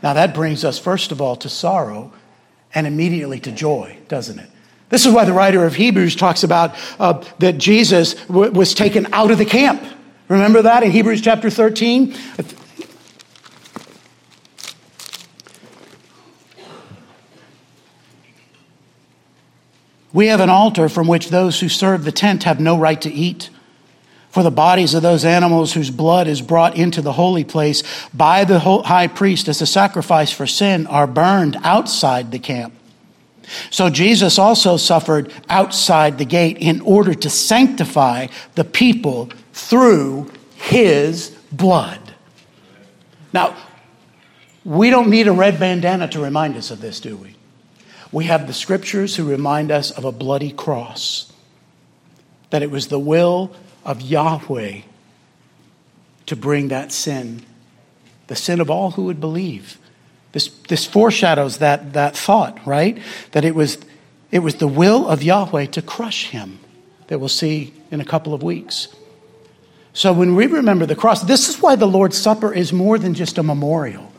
Now, 0.03 0.14
that 0.14 0.33
brings 0.33 0.64
us, 0.64 0.79
first 0.79 1.12
of 1.12 1.21
all, 1.21 1.37
to 1.37 1.51
sorrow 1.51 2.11
and 2.75 2.87
immediately 2.87 3.39
to 3.41 3.53
joy, 3.53 3.99
doesn't 4.09 4.39
it? 4.39 4.49
This 4.89 5.05
is 5.05 5.12
why 5.12 5.27
the 5.27 5.35
writer 5.35 5.66
of 5.66 5.75
Hebrews 5.75 6.16
talks 6.16 6.43
about 6.43 6.75
uh, 6.99 7.23
that 7.39 7.59
Jesus 7.59 8.14
w- 8.25 8.51
was 8.51 8.73
taken 8.73 9.12
out 9.12 9.31
of 9.31 9.37
the 9.37 9.45
camp. 9.45 9.85
Remember 10.29 10.62
that 10.62 10.83
in 10.85 10.91
Hebrews 10.91 11.21
chapter 11.21 11.51
13? 11.51 12.14
We 20.12 20.26
have 20.26 20.40
an 20.40 20.50
altar 20.50 20.88
from 20.88 21.06
which 21.06 21.28
those 21.28 21.61
who 21.61 21.68
serve 21.68 22.04
the 22.04 22.12
tent 22.12 22.42
have 22.44 22.61
no 22.61 22.76
right 22.76 23.00
to 23.00 23.12
eat. 23.12 23.50
For 24.30 24.42
the 24.42 24.50
bodies 24.50 24.94
of 24.94 25.02
those 25.02 25.24
animals 25.24 25.72
whose 25.72 25.90
blood 25.90 26.28
is 26.28 26.40
brought 26.40 26.76
into 26.76 27.02
the 27.02 27.12
holy 27.12 27.44
place 27.44 27.82
by 28.14 28.44
the 28.44 28.61
high 28.61 29.08
priest 29.08 29.48
as 29.48 29.61
a 29.61 29.66
sacrifice 29.66 30.30
for 30.30 30.46
sin 30.46 30.86
are 30.86 31.06
burned 31.06 31.56
outside 31.62 32.30
the 32.30 32.38
camp. 32.38 32.72
So 33.70 33.90
Jesus 33.90 34.38
also 34.38 34.76
suffered 34.76 35.32
outside 35.48 36.18
the 36.18 36.24
gate 36.24 36.58
in 36.58 36.80
order 36.82 37.14
to 37.14 37.28
sanctify 37.28 38.28
the 38.54 38.64
people 38.64 39.30
through 39.52 40.30
his 40.54 41.36
blood. 41.50 42.14
Now, 43.32 43.56
we 44.64 44.90
don't 44.90 45.11
need 45.11 45.26
a 45.26 45.32
red 45.32 45.58
bandana 45.58 46.06
to 46.08 46.20
remind 46.20 46.56
us 46.56 46.70
of 46.70 46.80
this, 46.80 47.00
do 47.00 47.16
we? 47.16 47.34
We 48.12 48.24
have 48.24 48.46
the 48.46 48.52
scriptures 48.52 49.16
who 49.16 49.24
remind 49.24 49.70
us 49.70 49.90
of 49.90 50.04
a 50.04 50.12
bloody 50.12 50.50
cross, 50.50 51.32
that 52.50 52.62
it 52.62 52.70
was 52.70 52.88
the 52.88 52.98
will 52.98 53.54
of 53.84 54.00
Yahweh 54.00 54.80
to 56.26 56.36
bring 56.36 56.68
that 56.68 56.92
sin, 56.92 57.44
the 58.26 58.36
sin 58.36 58.61
of 58.61 58.70
all 58.70 58.92
who 58.92 59.04
would 59.04 59.20
believe. 59.20 59.78
This, 60.32 60.48
this 60.68 60.86
foreshadows 60.86 61.58
that, 61.58 61.92
that 61.92 62.16
thought, 62.16 62.64
right? 62.66 62.98
That 63.32 63.44
it 63.44 63.54
was, 63.54 63.78
it 64.30 64.40
was 64.40 64.56
the 64.56 64.68
will 64.68 65.08
of 65.08 65.22
Yahweh 65.22 65.66
to 65.66 65.82
crush 65.82 66.28
him, 66.28 66.61
that 67.08 67.18
we'll 67.18 67.28
see 67.28 67.74
in 67.90 68.00
a 68.00 68.04
couple 68.04 68.34
of 68.34 68.42
weeks. 68.42 68.88
So 69.92 70.12
when 70.12 70.36
we 70.36 70.46
remember 70.46 70.86
the 70.86 70.94
cross, 70.94 71.22
this 71.22 71.48
is 71.48 71.61
why 71.61 71.74
the 71.74 71.86
Lord's 71.86 72.16
Supper 72.16 72.52
is 72.52 72.72
more 72.72 72.98
than 72.98 73.14
just 73.14 73.38
a 73.38 73.42
memorial. 73.42 74.12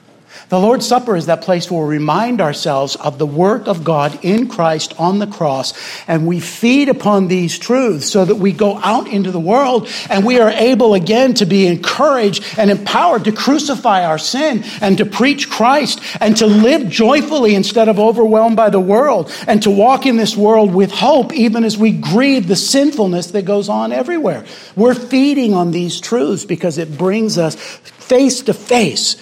The 0.52 0.60
Lord's 0.60 0.86
Supper 0.86 1.16
is 1.16 1.28
that 1.28 1.44
place 1.44 1.72
where 1.72 1.86
we 1.86 1.94
remind 1.94 2.42
ourselves 2.42 2.98
of 2.98 3.18
the 3.18 3.26
work 3.26 3.68
of 3.68 3.86
God 3.86 4.20
in 4.22 4.50
Christ 4.50 4.94
on 5.00 5.20
the 5.20 5.26
cross, 5.26 5.74
and 6.10 6.28
we 6.28 6.42
feed 6.42 6.90
upon 6.90 7.30
these 7.30 7.58
truths 7.58 8.12
so 8.12 8.26
that 8.26 8.36
we 8.36 8.52
go 8.52 8.78
out 8.78 9.08
into 9.08 9.32
the 9.32 9.40
world 9.40 9.88
and 10.10 10.26
we 10.26 10.42
are 10.42 10.50
able 10.50 10.94
again 10.94 11.36
to 11.36 11.46
be 11.46 11.68
encouraged 11.68 12.44
and 12.58 12.70
empowered 12.70 13.24
to 13.24 13.32
crucify 13.32 14.04
our 14.04 14.18
sin 14.18 14.66
and 14.82 14.98
to 14.98 15.06
preach 15.06 15.50
Christ 15.50 16.02
and 16.20 16.36
to 16.36 16.48
live 16.48 16.90
joyfully 16.90 17.56
instead 17.56 17.88
of 17.88 17.98
overwhelmed 17.98 18.58
by 18.58 18.70
the 18.70 18.78
world 18.78 19.32
and 19.48 19.64
to 19.64 19.72
walk 19.72 20.06
in 20.06 20.18
this 20.18 20.36
world 20.36 20.76
with 20.76 20.92
hope 20.92 21.32
even 21.32 21.64
as 21.64 21.78
we 21.78 21.94
grieve 21.94 22.50
the 22.50 22.58
sinfulness 22.58 23.32
that 23.32 23.46
goes 23.46 23.70
on 23.70 23.94
everywhere. 23.94 24.44
We're 24.76 24.96
feeding 24.96 25.54
on 25.54 25.72
these 25.72 26.02
truths 26.02 26.44
because 26.44 26.78
it 26.78 26.98
brings 26.98 27.38
us 27.38 27.56
face 27.56 28.42
to 28.42 28.54
face 28.54 29.16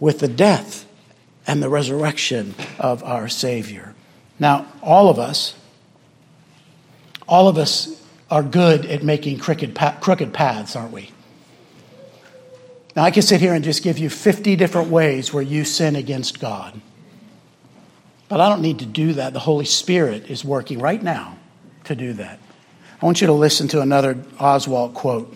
with 0.00 0.18
the 0.18 0.28
death 0.28 0.86
and 1.46 1.62
the 1.62 1.68
resurrection 1.68 2.54
of 2.78 3.04
our 3.04 3.28
Savior. 3.28 3.94
Now, 4.38 4.66
all 4.82 5.08
of 5.08 5.18
us, 5.18 5.54
all 7.28 7.46
of 7.46 7.58
us 7.58 8.02
are 8.30 8.42
good 8.42 8.86
at 8.86 9.02
making 9.02 9.38
crooked, 9.38 9.78
crooked 10.00 10.32
paths, 10.32 10.74
aren't 10.74 10.92
we? 10.92 11.10
Now, 12.96 13.04
I 13.04 13.10
can 13.10 13.22
sit 13.22 13.40
here 13.40 13.54
and 13.54 13.62
just 13.62 13.82
give 13.82 13.98
you 13.98 14.10
50 14.10 14.56
different 14.56 14.90
ways 14.90 15.32
where 15.32 15.42
you 15.42 15.64
sin 15.64 15.94
against 15.94 16.40
God. 16.40 16.80
But 18.28 18.40
I 18.40 18.48
don't 18.48 18.62
need 18.62 18.78
to 18.80 18.86
do 18.86 19.12
that. 19.14 19.32
The 19.32 19.40
Holy 19.40 19.64
Spirit 19.64 20.30
is 20.30 20.44
working 20.44 20.78
right 20.78 21.02
now 21.02 21.36
to 21.84 21.94
do 21.94 22.12
that. 22.14 22.38
I 23.00 23.04
want 23.04 23.20
you 23.20 23.26
to 23.26 23.32
listen 23.32 23.68
to 23.68 23.80
another 23.80 24.14
Oswalt 24.14 24.94
quote. 24.94 25.34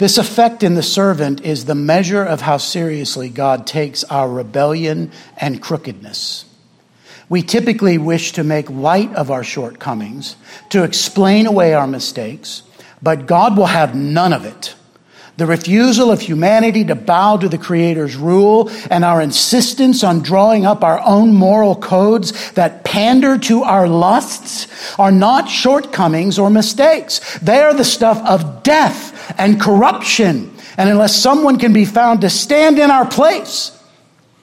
This 0.00 0.16
effect 0.16 0.62
in 0.62 0.76
the 0.76 0.82
servant 0.82 1.42
is 1.42 1.66
the 1.66 1.74
measure 1.74 2.24
of 2.24 2.40
how 2.40 2.56
seriously 2.56 3.28
God 3.28 3.66
takes 3.66 4.02
our 4.04 4.30
rebellion 4.30 5.12
and 5.36 5.60
crookedness. 5.60 6.46
We 7.28 7.42
typically 7.42 7.98
wish 7.98 8.32
to 8.32 8.42
make 8.42 8.70
light 8.70 9.14
of 9.14 9.30
our 9.30 9.44
shortcomings, 9.44 10.36
to 10.70 10.84
explain 10.84 11.44
away 11.44 11.74
our 11.74 11.86
mistakes, 11.86 12.62
but 13.02 13.26
God 13.26 13.58
will 13.58 13.66
have 13.66 13.94
none 13.94 14.32
of 14.32 14.46
it. 14.46 14.74
The 15.40 15.46
refusal 15.46 16.10
of 16.10 16.20
humanity 16.20 16.84
to 16.84 16.94
bow 16.94 17.38
to 17.38 17.48
the 17.48 17.56
Creator's 17.56 18.14
rule 18.14 18.70
and 18.90 19.06
our 19.06 19.22
insistence 19.22 20.04
on 20.04 20.20
drawing 20.20 20.66
up 20.66 20.84
our 20.84 21.00
own 21.00 21.32
moral 21.32 21.74
codes 21.74 22.52
that 22.52 22.84
pander 22.84 23.38
to 23.38 23.62
our 23.62 23.88
lusts 23.88 24.66
are 24.98 25.10
not 25.10 25.48
shortcomings 25.48 26.38
or 26.38 26.50
mistakes. 26.50 27.38
They 27.38 27.62
are 27.62 27.72
the 27.72 27.86
stuff 27.86 28.18
of 28.18 28.62
death 28.62 29.34
and 29.38 29.58
corruption. 29.58 30.54
And 30.76 30.90
unless 30.90 31.16
someone 31.16 31.58
can 31.58 31.72
be 31.72 31.86
found 31.86 32.20
to 32.20 32.28
stand 32.28 32.78
in 32.78 32.90
our 32.90 33.06
place, 33.08 33.72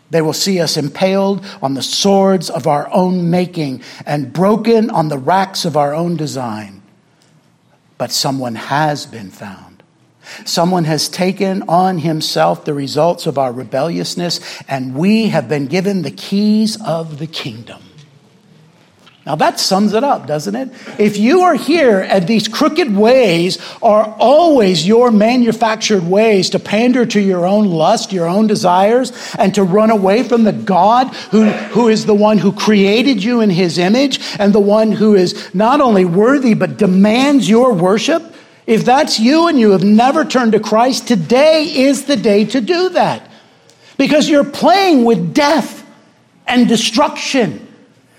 they 0.10 0.24
will 0.24 0.34
see 0.34 0.60
us 0.60 0.78
impaled 0.78 1.46
on 1.62 1.76
the 1.76 1.84
swords 1.84 2.50
of 2.50 2.66
our 2.66 2.92
own 2.92 3.30
making 3.30 3.84
and 4.08 4.34
broken 4.34 4.90
on 4.90 5.10
the 5.10 5.20
racks 5.20 5.64
of 5.64 5.78
our 5.78 5.94
own 5.94 6.18
design. 6.18 6.82
But 8.00 8.12
someone 8.12 8.56
has 8.56 9.06
been 9.06 9.30
found. 9.30 9.67
Someone 10.46 10.86
has 10.86 11.10
taken 11.10 11.64
on 11.68 12.00
himself 12.00 12.66
the 12.66 12.74
results 12.74 13.28
of 13.28 13.38
our 13.38 13.52
rebelliousness, 13.52 14.62
and 14.68 14.96
we 14.96 15.28
have 15.28 15.50
been 15.50 15.68
given 15.68 16.02
the 16.02 16.12
keys 16.12 16.82
of 16.82 17.20
the 17.20 17.28
kingdom. 17.28 17.82
Now 19.28 19.36
that 19.36 19.60
sums 19.60 19.94
it 19.94 20.06
up, 20.06 20.26
doesn't 20.26 20.56
it? 20.56 20.70
If 20.98 21.18
you 21.18 21.42
are 21.42 21.56
here 21.56 22.00
and 22.00 22.26
these 22.26 22.48
crooked 22.48 22.96
ways 22.96 23.58
are 23.82 24.06
always 24.18 24.88
your 24.88 25.12
manufactured 25.12 26.04
ways 26.08 26.52
to 26.52 26.60
pander 26.60 27.06
to 27.08 27.20
your 27.20 27.46
own 27.46 27.66
lust, 27.66 28.14
your 28.14 28.26
own 28.26 28.48
desires, 28.48 29.12
and 29.38 29.54
to 29.56 29.64
run 29.64 29.92
away 29.92 30.24
from 30.24 30.46
the 30.46 30.54
God 30.54 31.08
who, 31.32 31.44
who 31.44 31.90
is 31.90 32.06
the 32.06 32.16
one 32.16 32.38
who 32.38 32.54
created 32.54 33.22
you 33.22 33.42
in 33.42 33.50
his 33.50 33.78
image 33.78 34.22
and 34.40 34.54
the 34.54 34.62
one 34.62 34.94
who 34.94 35.14
is 35.14 35.54
not 35.54 35.82
only 35.82 36.06
worthy 36.06 36.54
but 36.54 36.78
demands 36.78 37.50
your 37.50 37.74
worship, 37.74 38.34
if 38.68 38.84
that's 38.84 39.20
you 39.20 39.48
and 39.48 39.58
you 39.58 39.72
have 39.72 39.84
never 39.84 40.26
turned 40.26 40.52
to 40.52 40.60
Christ, 40.60 41.08
today 41.08 41.64
is 41.64 42.04
the 42.04 42.18
day 42.18 42.44
to 42.46 42.62
do 42.62 42.90
that. 42.90 43.28
Because 43.98 44.30
you're 44.30 44.44
playing 44.44 45.06
with 45.06 45.34
death 45.34 45.90
and 46.46 46.68
destruction. 46.68 47.66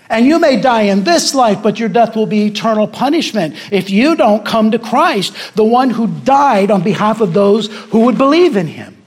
And 0.09 0.25
you 0.25 0.39
may 0.39 0.59
die 0.59 0.83
in 0.83 1.03
this 1.03 1.35
life, 1.35 1.61
but 1.61 1.79
your 1.79 1.87
death 1.87 2.15
will 2.15 2.25
be 2.25 2.47
eternal 2.47 2.87
punishment 2.87 3.55
if 3.71 3.91
you 3.91 4.15
don't 4.15 4.43
come 4.43 4.71
to 4.71 4.79
Christ, 4.79 5.33
the 5.55 5.63
one 5.63 5.91
who 5.91 6.07
died 6.07 6.71
on 6.71 6.81
behalf 6.81 7.21
of 7.21 7.33
those 7.33 7.67
who 7.91 8.01
would 8.01 8.17
believe 8.17 8.57
in 8.57 8.65
him. 8.65 8.97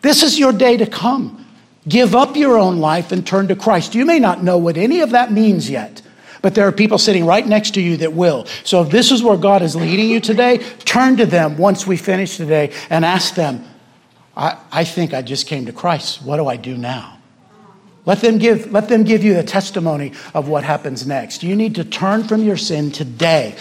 This 0.00 0.22
is 0.22 0.38
your 0.38 0.52
day 0.52 0.78
to 0.78 0.86
come. 0.86 1.46
Give 1.86 2.14
up 2.14 2.36
your 2.36 2.56
own 2.56 2.78
life 2.78 3.12
and 3.12 3.24
turn 3.24 3.48
to 3.48 3.56
Christ. 3.56 3.94
You 3.94 4.06
may 4.06 4.18
not 4.18 4.42
know 4.42 4.56
what 4.56 4.78
any 4.78 5.00
of 5.00 5.10
that 5.10 5.30
means 5.30 5.68
yet, 5.68 6.00
but 6.46 6.54
there 6.54 6.68
are 6.68 6.70
people 6.70 6.96
sitting 6.96 7.26
right 7.26 7.44
next 7.44 7.74
to 7.74 7.80
you 7.80 7.96
that 7.96 8.12
will. 8.12 8.46
So 8.62 8.80
if 8.82 8.90
this 8.90 9.10
is 9.10 9.20
where 9.20 9.36
God 9.36 9.62
is 9.62 9.74
leading 9.74 10.08
you 10.08 10.20
today, 10.20 10.58
turn 10.84 11.16
to 11.16 11.26
them 11.26 11.58
once 11.58 11.88
we 11.88 11.96
finish 11.96 12.36
today 12.36 12.72
and 12.88 13.04
ask 13.04 13.34
them, 13.34 13.64
I, 14.36 14.56
I 14.70 14.84
think 14.84 15.12
I 15.12 15.22
just 15.22 15.48
came 15.48 15.66
to 15.66 15.72
Christ. 15.72 16.22
What 16.22 16.36
do 16.36 16.46
I 16.46 16.56
do 16.56 16.76
now? 16.76 17.18
Let 18.04 18.20
them, 18.20 18.38
give, 18.38 18.70
let 18.70 18.88
them 18.88 19.02
give 19.02 19.24
you 19.24 19.34
the 19.34 19.42
testimony 19.42 20.12
of 20.34 20.46
what 20.46 20.62
happens 20.62 21.04
next. 21.04 21.42
You 21.42 21.56
need 21.56 21.74
to 21.74 21.84
turn 21.84 22.22
from 22.22 22.44
your 22.44 22.56
sin 22.56 22.92
today. 22.92 23.56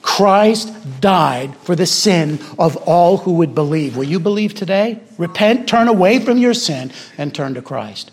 Christ 0.00 0.72
died 1.00 1.56
for 1.56 1.74
the 1.74 1.84
sin 1.84 2.38
of 2.60 2.76
all 2.86 3.16
who 3.16 3.32
would 3.38 3.56
believe. 3.56 3.96
Will 3.96 4.04
you 4.04 4.20
believe 4.20 4.54
today? 4.54 5.00
Repent, 5.18 5.66
turn 5.66 5.88
away 5.88 6.20
from 6.20 6.38
your 6.38 6.54
sin, 6.54 6.92
and 7.18 7.34
turn 7.34 7.54
to 7.54 7.60
Christ. 7.60 8.12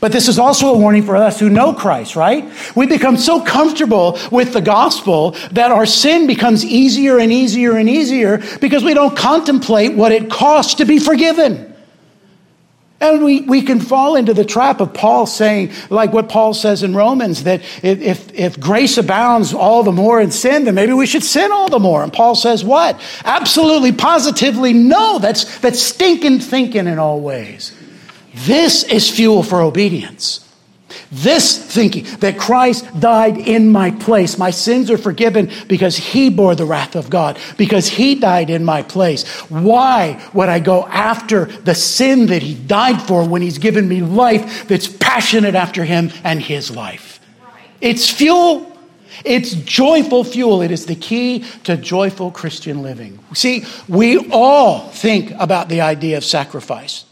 But 0.00 0.12
this 0.12 0.28
is 0.28 0.38
also 0.38 0.74
a 0.74 0.78
warning 0.78 1.04
for 1.04 1.16
us 1.16 1.38
who 1.38 1.48
know 1.48 1.72
Christ, 1.72 2.16
right? 2.16 2.44
We 2.74 2.86
become 2.86 3.16
so 3.16 3.40
comfortable 3.40 4.18
with 4.30 4.52
the 4.52 4.60
gospel 4.60 5.32
that 5.52 5.70
our 5.70 5.86
sin 5.86 6.26
becomes 6.26 6.64
easier 6.64 7.18
and 7.18 7.32
easier 7.32 7.76
and 7.76 7.88
easier 7.88 8.42
because 8.60 8.82
we 8.82 8.94
don't 8.94 9.16
contemplate 9.16 9.94
what 9.94 10.12
it 10.12 10.30
costs 10.30 10.74
to 10.76 10.84
be 10.84 10.98
forgiven. 10.98 11.68
And 13.00 13.24
we, 13.24 13.42
we 13.42 13.62
can 13.62 13.78
fall 13.78 14.16
into 14.16 14.34
the 14.34 14.44
trap 14.44 14.80
of 14.80 14.92
Paul 14.92 15.26
saying, 15.26 15.70
like 15.88 16.12
what 16.12 16.28
Paul 16.28 16.52
says 16.52 16.82
in 16.82 16.96
Romans, 16.96 17.44
that 17.44 17.62
if, 17.84 18.34
if 18.34 18.58
grace 18.58 18.98
abounds 18.98 19.54
all 19.54 19.84
the 19.84 19.92
more 19.92 20.20
in 20.20 20.32
sin, 20.32 20.64
then 20.64 20.74
maybe 20.74 20.92
we 20.92 21.06
should 21.06 21.22
sin 21.22 21.52
all 21.52 21.68
the 21.68 21.78
more. 21.78 22.02
And 22.02 22.12
Paul 22.12 22.34
says, 22.34 22.64
what? 22.64 23.00
Absolutely, 23.24 23.92
positively, 23.92 24.72
no. 24.72 25.20
That's, 25.20 25.60
that's 25.60 25.80
stinking 25.80 26.40
thinking 26.40 26.88
in 26.88 26.98
all 26.98 27.20
ways. 27.20 27.77
This 28.46 28.84
is 28.84 29.10
fuel 29.10 29.42
for 29.42 29.60
obedience. 29.60 30.44
This 31.10 31.56
thinking 31.58 32.04
that 32.20 32.38
Christ 32.38 32.86
died 33.00 33.38
in 33.38 33.70
my 33.72 33.90
place, 33.90 34.36
my 34.38 34.50
sins 34.50 34.90
are 34.90 34.98
forgiven 34.98 35.50
because 35.66 35.96
he 35.96 36.28
bore 36.28 36.54
the 36.54 36.66
wrath 36.66 36.96
of 36.96 37.08
God, 37.08 37.38
because 37.56 37.88
he 37.88 38.14
died 38.14 38.50
in 38.50 38.64
my 38.64 38.82
place. 38.82 39.26
Why 39.48 40.22
would 40.34 40.48
I 40.48 40.60
go 40.60 40.86
after 40.86 41.46
the 41.46 41.74
sin 41.74 42.26
that 42.26 42.42
he 42.42 42.54
died 42.54 43.00
for 43.02 43.26
when 43.26 43.42
he's 43.42 43.58
given 43.58 43.88
me 43.88 44.02
life 44.02 44.68
that's 44.68 44.86
passionate 44.88 45.54
after 45.54 45.84
him 45.84 46.10
and 46.24 46.40
his 46.40 46.70
life? 46.70 47.20
It's 47.80 48.10
fuel. 48.10 48.70
It's 49.24 49.52
joyful 49.52 50.24
fuel. 50.24 50.62
It 50.62 50.70
is 50.70 50.86
the 50.86 50.94
key 50.94 51.44
to 51.64 51.76
joyful 51.76 52.30
Christian 52.30 52.82
living. 52.82 53.18
See, 53.32 53.64
we 53.88 54.28
all 54.30 54.88
think 54.90 55.32
about 55.38 55.68
the 55.68 55.80
idea 55.80 56.16
of 56.18 56.24
sacrifice. 56.24 57.04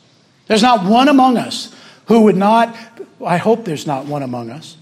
There's 0.47 0.63
not 0.63 0.85
one 0.85 1.09
among 1.09 1.37
us 1.37 1.75
who 2.07 2.23
would 2.23 2.37
not 2.37 2.75
I 3.25 3.39
hope 3.39 3.65
there's 3.65 3.87
not 3.87 4.07
one 4.07 4.23
among 4.23 4.51
us 4.51 4.77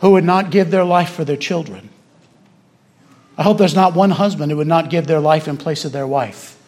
who 0.00 0.10
would 0.10 0.24
not 0.24 0.50
give 0.50 0.70
their 0.70 0.84
life 0.84 1.10
for 1.10 1.24
their 1.24 1.36
children. 1.36 1.90
I 3.36 3.42
hope 3.42 3.58
there's 3.58 3.74
not 3.74 3.94
one 3.94 4.10
husband 4.10 4.50
who 4.50 4.58
would 4.58 4.66
not 4.66 4.90
give 4.90 5.06
their 5.06 5.20
life 5.20 5.48
in 5.48 5.56
place 5.56 5.84
of 5.84 5.92
their 5.92 6.06
wife. 6.06 6.60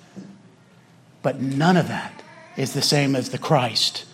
But 1.22 1.40
none 1.40 1.76
of 1.76 1.88
that 1.88 2.22
is 2.56 2.72
the 2.72 2.82
same 2.82 3.14
as 3.16 3.30
the 3.30 3.38
Christ 3.38 4.04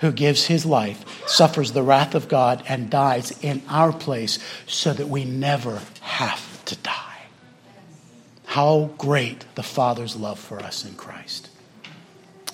who 0.00 0.10
gives 0.10 0.46
his 0.46 0.66
life, 0.66 1.04
suffers 1.28 1.72
the 1.72 1.82
wrath 1.82 2.14
of 2.14 2.28
God, 2.28 2.64
and 2.66 2.90
dies 2.90 3.30
in 3.40 3.62
our 3.68 3.92
place 3.92 4.40
so 4.66 4.92
that 4.92 5.08
we 5.08 5.24
never 5.24 5.80
have 6.00 6.64
to 6.64 6.76
die. 6.76 7.20
How 8.46 8.90
great 8.98 9.44
the 9.54 9.62
Father's 9.62 10.16
love 10.16 10.40
for 10.40 10.58
us 10.58 10.84
in 10.84 10.94
Christ. 10.94 11.50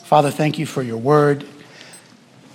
Father, 0.09 0.31
thank 0.31 0.59
you 0.59 0.65
for 0.65 0.83
your 0.83 0.97
word. 0.97 1.45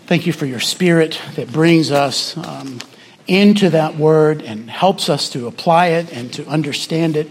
Thank 0.07 0.25
you 0.25 0.33
for 0.33 0.47
your 0.47 0.59
spirit 0.59 1.21
that 1.35 1.51
brings 1.51 1.91
us 1.91 2.35
um, 2.35 2.79
into 3.27 3.69
that 3.69 3.95
word 3.95 4.41
and 4.41 4.67
helps 4.67 5.07
us 5.07 5.29
to 5.29 5.45
apply 5.45 5.89
it 5.89 6.11
and 6.11 6.33
to 6.33 6.47
understand 6.47 7.15
it. 7.15 7.27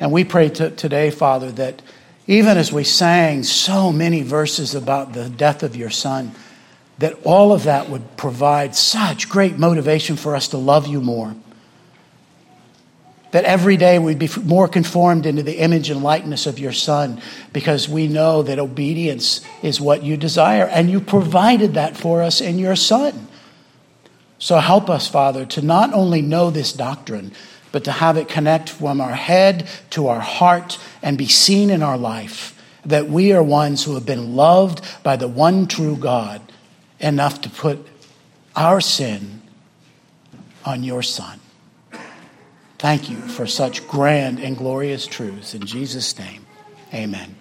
And 0.00 0.10
we 0.10 0.24
pray 0.24 0.48
to, 0.48 0.72
today, 0.72 1.12
Father, 1.12 1.52
that 1.52 1.82
even 2.26 2.58
as 2.58 2.72
we 2.72 2.82
sang 2.82 3.44
so 3.44 3.92
many 3.92 4.22
verses 4.22 4.74
about 4.74 5.12
the 5.12 5.30
death 5.30 5.62
of 5.62 5.76
your 5.76 5.90
son, 5.90 6.32
that 6.98 7.16
all 7.22 7.52
of 7.52 7.62
that 7.62 7.88
would 7.88 8.16
provide 8.16 8.74
such 8.74 9.28
great 9.28 9.56
motivation 9.56 10.16
for 10.16 10.34
us 10.34 10.48
to 10.48 10.56
love 10.56 10.88
you 10.88 11.00
more 11.00 11.36
that 13.32 13.44
every 13.44 13.76
day 13.76 13.98
we'd 13.98 14.18
be 14.18 14.28
more 14.44 14.68
conformed 14.68 15.26
into 15.26 15.42
the 15.42 15.58
image 15.58 15.90
and 15.90 16.02
likeness 16.02 16.46
of 16.46 16.58
your 16.58 16.72
Son 16.72 17.20
because 17.52 17.88
we 17.88 18.06
know 18.06 18.42
that 18.42 18.58
obedience 18.58 19.40
is 19.62 19.80
what 19.80 20.02
you 20.02 20.16
desire, 20.16 20.66
and 20.66 20.90
you 20.90 21.00
provided 21.00 21.74
that 21.74 21.96
for 21.96 22.22
us 22.22 22.40
in 22.40 22.58
your 22.58 22.76
Son. 22.76 23.26
So 24.38 24.58
help 24.58 24.90
us, 24.90 25.08
Father, 25.08 25.46
to 25.46 25.62
not 25.62 25.92
only 25.92 26.20
know 26.20 26.50
this 26.50 26.72
doctrine, 26.72 27.32
but 27.72 27.84
to 27.84 27.92
have 27.92 28.16
it 28.16 28.28
connect 28.28 28.68
from 28.68 29.00
our 29.00 29.14
head 29.14 29.66
to 29.90 30.08
our 30.08 30.20
heart 30.20 30.78
and 31.02 31.16
be 31.16 31.28
seen 31.28 31.70
in 31.70 31.82
our 31.82 31.96
life 31.96 32.60
that 32.84 33.08
we 33.08 33.32
are 33.32 33.42
ones 33.42 33.84
who 33.84 33.94
have 33.94 34.04
been 34.04 34.36
loved 34.36 34.84
by 35.02 35.16
the 35.16 35.28
one 35.28 35.66
true 35.66 35.96
God 35.96 36.42
enough 37.00 37.40
to 37.42 37.50
put 37.50 37.86
our 38.54 38.80
sin 38.80 39.40
on 40.64 40.82
your 40.82 41.02
Son. 41.02 41.40
Thank 42.82 43.08
you 43.08 43.16
for 43.16 43.46
such 43.46 43.86
grand 43.86 44.40
and 44.40 44.56
glorious 44.56 45.06
truths. 45.06 45.54
In 45.54 45.64
Jesus' 45.64 46.18
name, 46.18 46.44
amen. 46.92 47.36